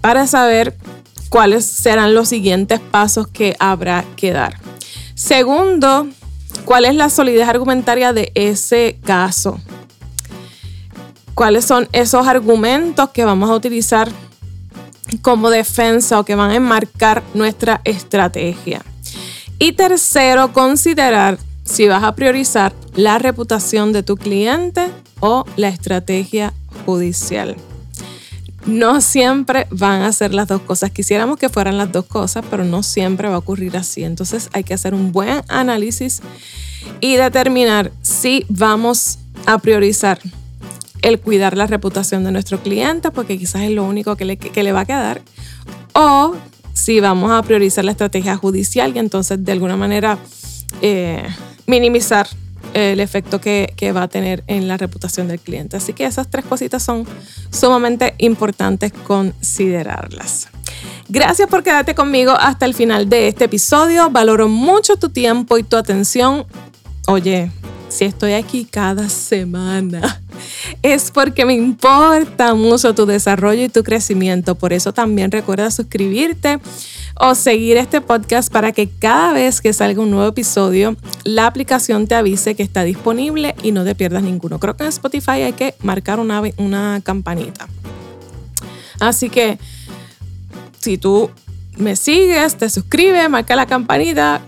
para 0.01 0.27
saber 0.27 0.77
cuáles 1.29 1.65
serán 1.65 2.15
los 2.15 2.29
siguientes 2.29 2.81
pasos 2.81 3.27
que 3.29 3.57
habrá 3.59 4.05
que 4.17 4.33
dar. 4.33 4.61
Segundo, 5.15 6.09
cuál 6.65 6.85
es 6.85 6.95
la 6.95 7.09
solidez 7.09 7.49
argumentaria 7.49 8.13
de 8.13 8.33
ese 8.35 8.99
caso. 9.05 9.61
¿Cuáles 11.35 11.65
son 11.65 11.89
esos 11.93 12.27
argumentos 12.27 13.11
que 13.11 13.25
vamos 13.25 13.51
a 13.51 13.55
utilizar 13.55 14.11
como 15.23 15.51
defensa 15.51 16.19
o 16.19 16.25
que 16.25 16.35
van 16.35 16.51
a 16.51 16.57
enmarcar 16.57 17.23
nuestra 17.35 17.81
estrategia? 17.85 18.83
Y 19.59 19.73
tercero, 19.73 20.53
considerar 20.53 21.39
si 21.67 21.87
vas 21.89 22.05
a 22.05 22.15
priorizar 22.15 22.73
la 22.95 23.19
reputación 23.19 23.93
de 23.93 24.03
tu 24.03 24.17
cliente 24.17 24.89
o 25.21 25.45
la 25.57 25.69
estrategia 25.69 26.55
judicial. 26.87 27.57
no 28.65 29.01
siempre 29.01 29.69
van 29.71 30.03
a 30.03 30.13
ser 30.13 30.35
las 30.35 30.49
dos 30.49 30.61
cosas. 30.61 30.91
Quisiéramos 30.91 31.39
que 31.39 31.49
fueran 31.49 31.79
las 31.79 31.93
dos 31.93 32.05
cosas, 32.05 32.45
pero 32.51 32.65
no 32.65 32.83
siempre 32.83 33.29
va 33.29 33.37
a 33.37 33.39
ocurrir 33.39 33.77
así. 33.77 34.03
Entonces 34.03 34.49
hay 34.53 34.65
que 34.65 34.75
hacer 34.75 34.93
un 34.93 35.13
buen 35.13 35.43
análisis 35.47 36.21
y 37.01 37.15
determinar 37.15 37.93
si 38.03 38.45
vamos 38.49 39.19
a 39.47 39.59
priorizar 39.59 40.19
el 41.03 41.21
cuidar 41.21 41.57
la 41.57 41.67
reputación 41.67 42.25
de 42.25 42.33
nuestro 42.33 42.61
cliente, 42.61 43.11
porque 43.11 43.39
quizás 43.39 43.63
es 43.63 43.71
lo 43.71 43.85
único 43.85 44.17
que 44.17 44.25
le, 44.25 44.73
va 44.73 44.81
a 44.81 44.85
quedar, 44.85 45.23
o 45.93 46.35
si 46.73 47.01
vamos 47.01 47.31
a 47.31 47.43
priorizar 47.43 47.85
la 47.85 47.93
estrategia 47.93 48.37
judicial 48.37 48.93
y 48.95 48.99
entonces 48.99 49.45
de 49.45 49.53
alguna 49.53 49.77
manera 49.77 50.19
eh, 50.83 51.25
minimizar 51.67 52.29
el 52.75 53.01
efecto 53.01 53.41
que, 53.41 53.93
va 53.95 54.03
a 54.03 54.09
tener 54.09 54.45
en 54.47 54.69
la 54.69 54.77
reputación 54.77 55.29
del 55.29 55.41
cliente. 55.41 55.77
Así 55.77 55.93
que 55.93 56.05
esas 56.05 56.29
tres 56.29 56.45
cositas 56.45 56.83
son 56.83 57.07
sumamente 57.51 58.15
importantes 58.19 58.93
considerarlas. 58.93 60.49
Gracias 61.09 61.49
por 61.49 61.63
quedarte 61.63 61.95
conmigo 61.95 62.33
hasta 62.33 62.67
el 62.67 62.75
final 62.75 63.09
de 63.09 63.29
este 63.29 63.45
episodio. 63.45 64.11
Valoro 64.11 64.49
mucho 64.49 64.97
tu 64.97 65.09
tiempo 65.09 65.57
y 65.57 65.63
tu 65.63 65.77
atención. 65.77 66.45
Oye, 67.07 67.51
si 67.89 68.05
estoy 68.05 68.33
aquí 68.33 68.65
cada 68.65 69.09
semana, 69.09 70.21
es 70.83 71.11
porque 71.11 71.47
me 71.47 71.55
importa 71.55 72.55
mucho 72.55 72.95
tu 72.95 73.07
desarrollo 73.07 73.63
y 73.63 73.69
tu 73.69 73.85
crecimiento. 73.85 74.57
Por 74.57 74.73
eso 74.73 74.93
también 74.93 75.31
recuerda 75.31 75.71
suscribirte 75.71 76.59
o 77.19 77.35
seguir 77.35 77.77
este 77.77 78.01
podcast 78.01 78.53
para 78.53 78.73
que 78.73 78.89
cada 78.89 79.33
vez 79.33 79.61
que 79.61 79.73
salga 79.73 80.03
un 80.03 80.11
nuevo 80.11 80.29
episodio, 80.29 80.97
la 81.25 81.47
aplicación 81.47 82.07
te 82.07 82.15
avise 82.15 82.55
que 82.55 82.63
está 82.63 82.83
disponible 82.83 83.55
y 83.63 83.73
no 83.73 83.85
te 83.85 83.95
pierdas 83.95 84.23
ninguno. 84.23 84.59
Creo 84.59 84.77
que 84.77 84.85
en 84.85 84.91
Spotify 84.91 85.43
hay 85.43 85.53
que 85.53 85.75
marcar 85.83 86.21
una, 86.21 86.43
una 86.59 87.01
campanita. 87.03 87.69
Así 89.01 89.31
que 89.31 89.59
si 90.81 90.99
tú 90.99 91.31
me 91.77 91.97
sigues, 91.97 92.57
te 92.57 92.69
suscribes, 92.71 93.29
marca 93.29 93.57
la 93.57 93.67
campanita, 93.67 94.41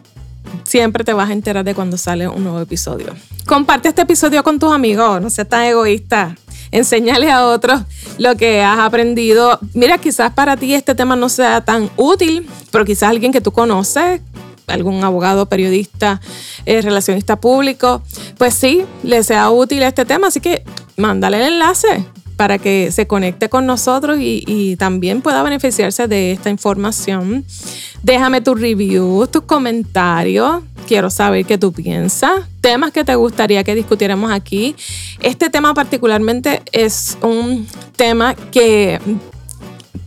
siempre 0.65 1.05
te 1.05 1.13
vas 1.13 1.31
a 1.31 1.33
enterar 1.33 1.65
de 1.65 1.75
cuando 1.75 1.97
sale 1.97 2.29
un 2.29 2.43
nuevo 2.43 2.61
episodio. 2.61 3.15
Comparte 3.47 3.89
este 3.89 4.03
episodio 4.03 4.43
con 4.45 4.59
tus 4.59 4.73
amigos, 4.73 5.21
no 5.21 5.31
seas 5.31 5.49
tan 5.49 5.65
egoísta. 5.65 6.37
Enseñale 6.71 7.31
a 7.31 7.47
otros 7.47 7.83
lo 8.19 8.37
que 8.37 8.63
has 8.63 8.79
aprendido. 8.79 9.59
Mira, 9.75 9.99
quizás 9.99 10.33
para 10.33 10.57
ti 10.57 10.75
este 10.75 10.95
tema 10.95 11.17
no 11.17 11.29
sea 11.29 11.61
tan 11.63 11.91
útil, 11.97 12.49
pero 12.71 12.85
quizás 12.85 13.11
alguien 13.11 13.33
que 13.33 13.41
tú 13.41 13.53
conoces, 13.53 14.21
algún 14.67 15.03
abogado, 15.03 15.47
periodista, 15.47 16.21
eh, 16.67 16.83
relacionista 16.83 17.41
público, 17.41 18.03
pues 18.37 18.55
sí, 18.55 18.85
le 19.03 19.23
sea 19.23 19.51
útil 19.51 19.83
este 19.83 20.05
tema. 20.05 20.29
Así 20.29 20.41
que 20.41 20.63
mándale 20.97 21.39
el 21.39 21.55
enlace 21.55 22.05
para 22.37 22.59
que 22.59 22.93
se 22.93 23.07
conecte 23.07 23.49
con 23.49 23.67
nosotros 23.67 24.19
y, 24.21 24.45
y 24.47 24.77
también 24.77 25.23
pueda 25.23 25.43
beneficiarse 25.43 26.07
de 26.07 26.33
esta 26.33 26.51
información. 26.51 27.45
Déjame 28.03 28.41
tu 28.41 28.55
review, 28.55 29.27
tus 29.27 29.43
comentarios. 29.43 30.63
Quiero 30.89 31.11
saber 31.11 31.45
qué 31.45 31.59
tú 31.59 31.71
piensas. 31.71 32.47
Temas 32.63 32.93
que 32.93 33.05
te 33.05 33.15
gustaría 33.15 33.63
que 33.63 33.75
discutiéramos 33.75 34.33
aquí. 34.33 34.75
Este 35.21 35.51
tema 35.51 35.75
particularmente 35.75 36.63
es 36.73 37.19
un 37.21 37.69
tema 37.95 38.35
que, 38.35 38.99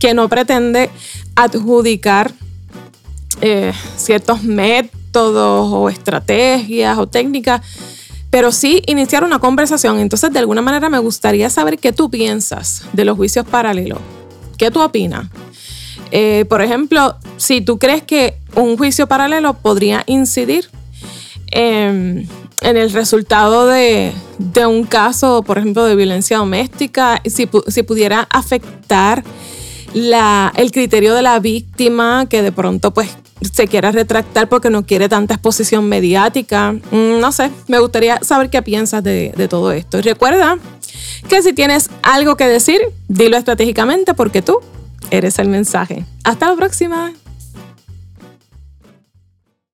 que 0.00 0.12
no 0.12 0.28
pretende 0.28 0.90
adjudicar 1.36 2.32
eh, 3.40 3.72
ciertos 3.96 4.42
métodos 4.42 5.72
o 5.72 5.88
estrategias 5.88 6.98
o 6.98 7.06
técnicas, 7.06 7.60
pero 8.30 8.50
sí 8.50 8.82
iniciar 8.88 9.22
una 9.22 9.38
conversación. 9.38 10.00
Entonces, 10.00 10.32
de 10.32 10.40
alguna 10.40 10.62
manera 10.62 10.88
me 10.88 10.98
gustaría 10.98 11.48
saber 11.48 11.78
qué 11.78 11.92
tú 11.92 12.10
piensas 12.10 12.82
de 12.92 13.04
los 13.04 13.16
juicios 13.16 13.46
paralelos. 13.46 14.00
¿Qué 14.58 14.72
tú 14.72 14.80
opinas? 14.80 15.28
Eh, 16.14 16.44
por 16.46 16.60
ejemplo, 16.60 17.16
si 17.38 17.62
tú 17.62 17.78
crees 17.78 18.02
que 18.02 18.36
un 18.54 18.76
juicio 18.76 19.06
paralelo 19.06 19.54
podría 19.54 20.04
incidir 20.06 20.68
en, 21.50 22.28
el 22.60 22.92
resultado 22.92 23.66
de, 23.66 24.12
un 24.68 24.84
caso, 24.84 25.42
por 25.42 25.56
ejemplo, 25.56 25.84
de 25.84 25.96
violencia 25.96 26.36
doméstica, 26.36 27.22
si, 27.24 27.46
pudiera 27.46 28.28
afectar 28.30 29.24
el 29.94 30.70
criterio 30.70 31.14
de 31.14 31.22
la 31.22 31.38
víctima 31.38 32.26
que 32.28 32.42
de 32.42 32.52
pronto 32.52 32.94
pues 32.94 33.10
se 33.52 33.66
quiera 33.66 33.90
retractar 33.90 34.48
porque 34.48 34.70
no 34.70 34.84
quiere 34.84 35.08
tanta 35.08 35.34
exposición 35.34 35.88
mediática. 35.88 36.72
Mm, 36.72 37.20
no 37.20 37.32
sé, 37.32 37.50
me 37.68 37.78
gustaría 37.78 38.18
saber 38.22 38.50
qué 38.50 38.60
piensas 38.60 39.02
de, 39.02 39.32
de 39.34 39.48
todo 39.48 39.72
esto. 39.72 39.98
Y 39.98 40.02
recuerda 40.02 40.58
que 41.28 41.42
si 41.42 41.54
tienes 41.54 41.88
algo 42.02 42.36
que 42.36 42.46
decir, 42.46 42.80
dilo 43.08 43.38
estratégicamente 43.38 44.14
porque 44.14 44.42
tú 44.42 44.60
eres 45.10 45.38
el 45.38 45.48
mensaje. 45.48 46.04
Hasta 46.24 46.48
la 46.48 46.56
próxima. 46.56 47.12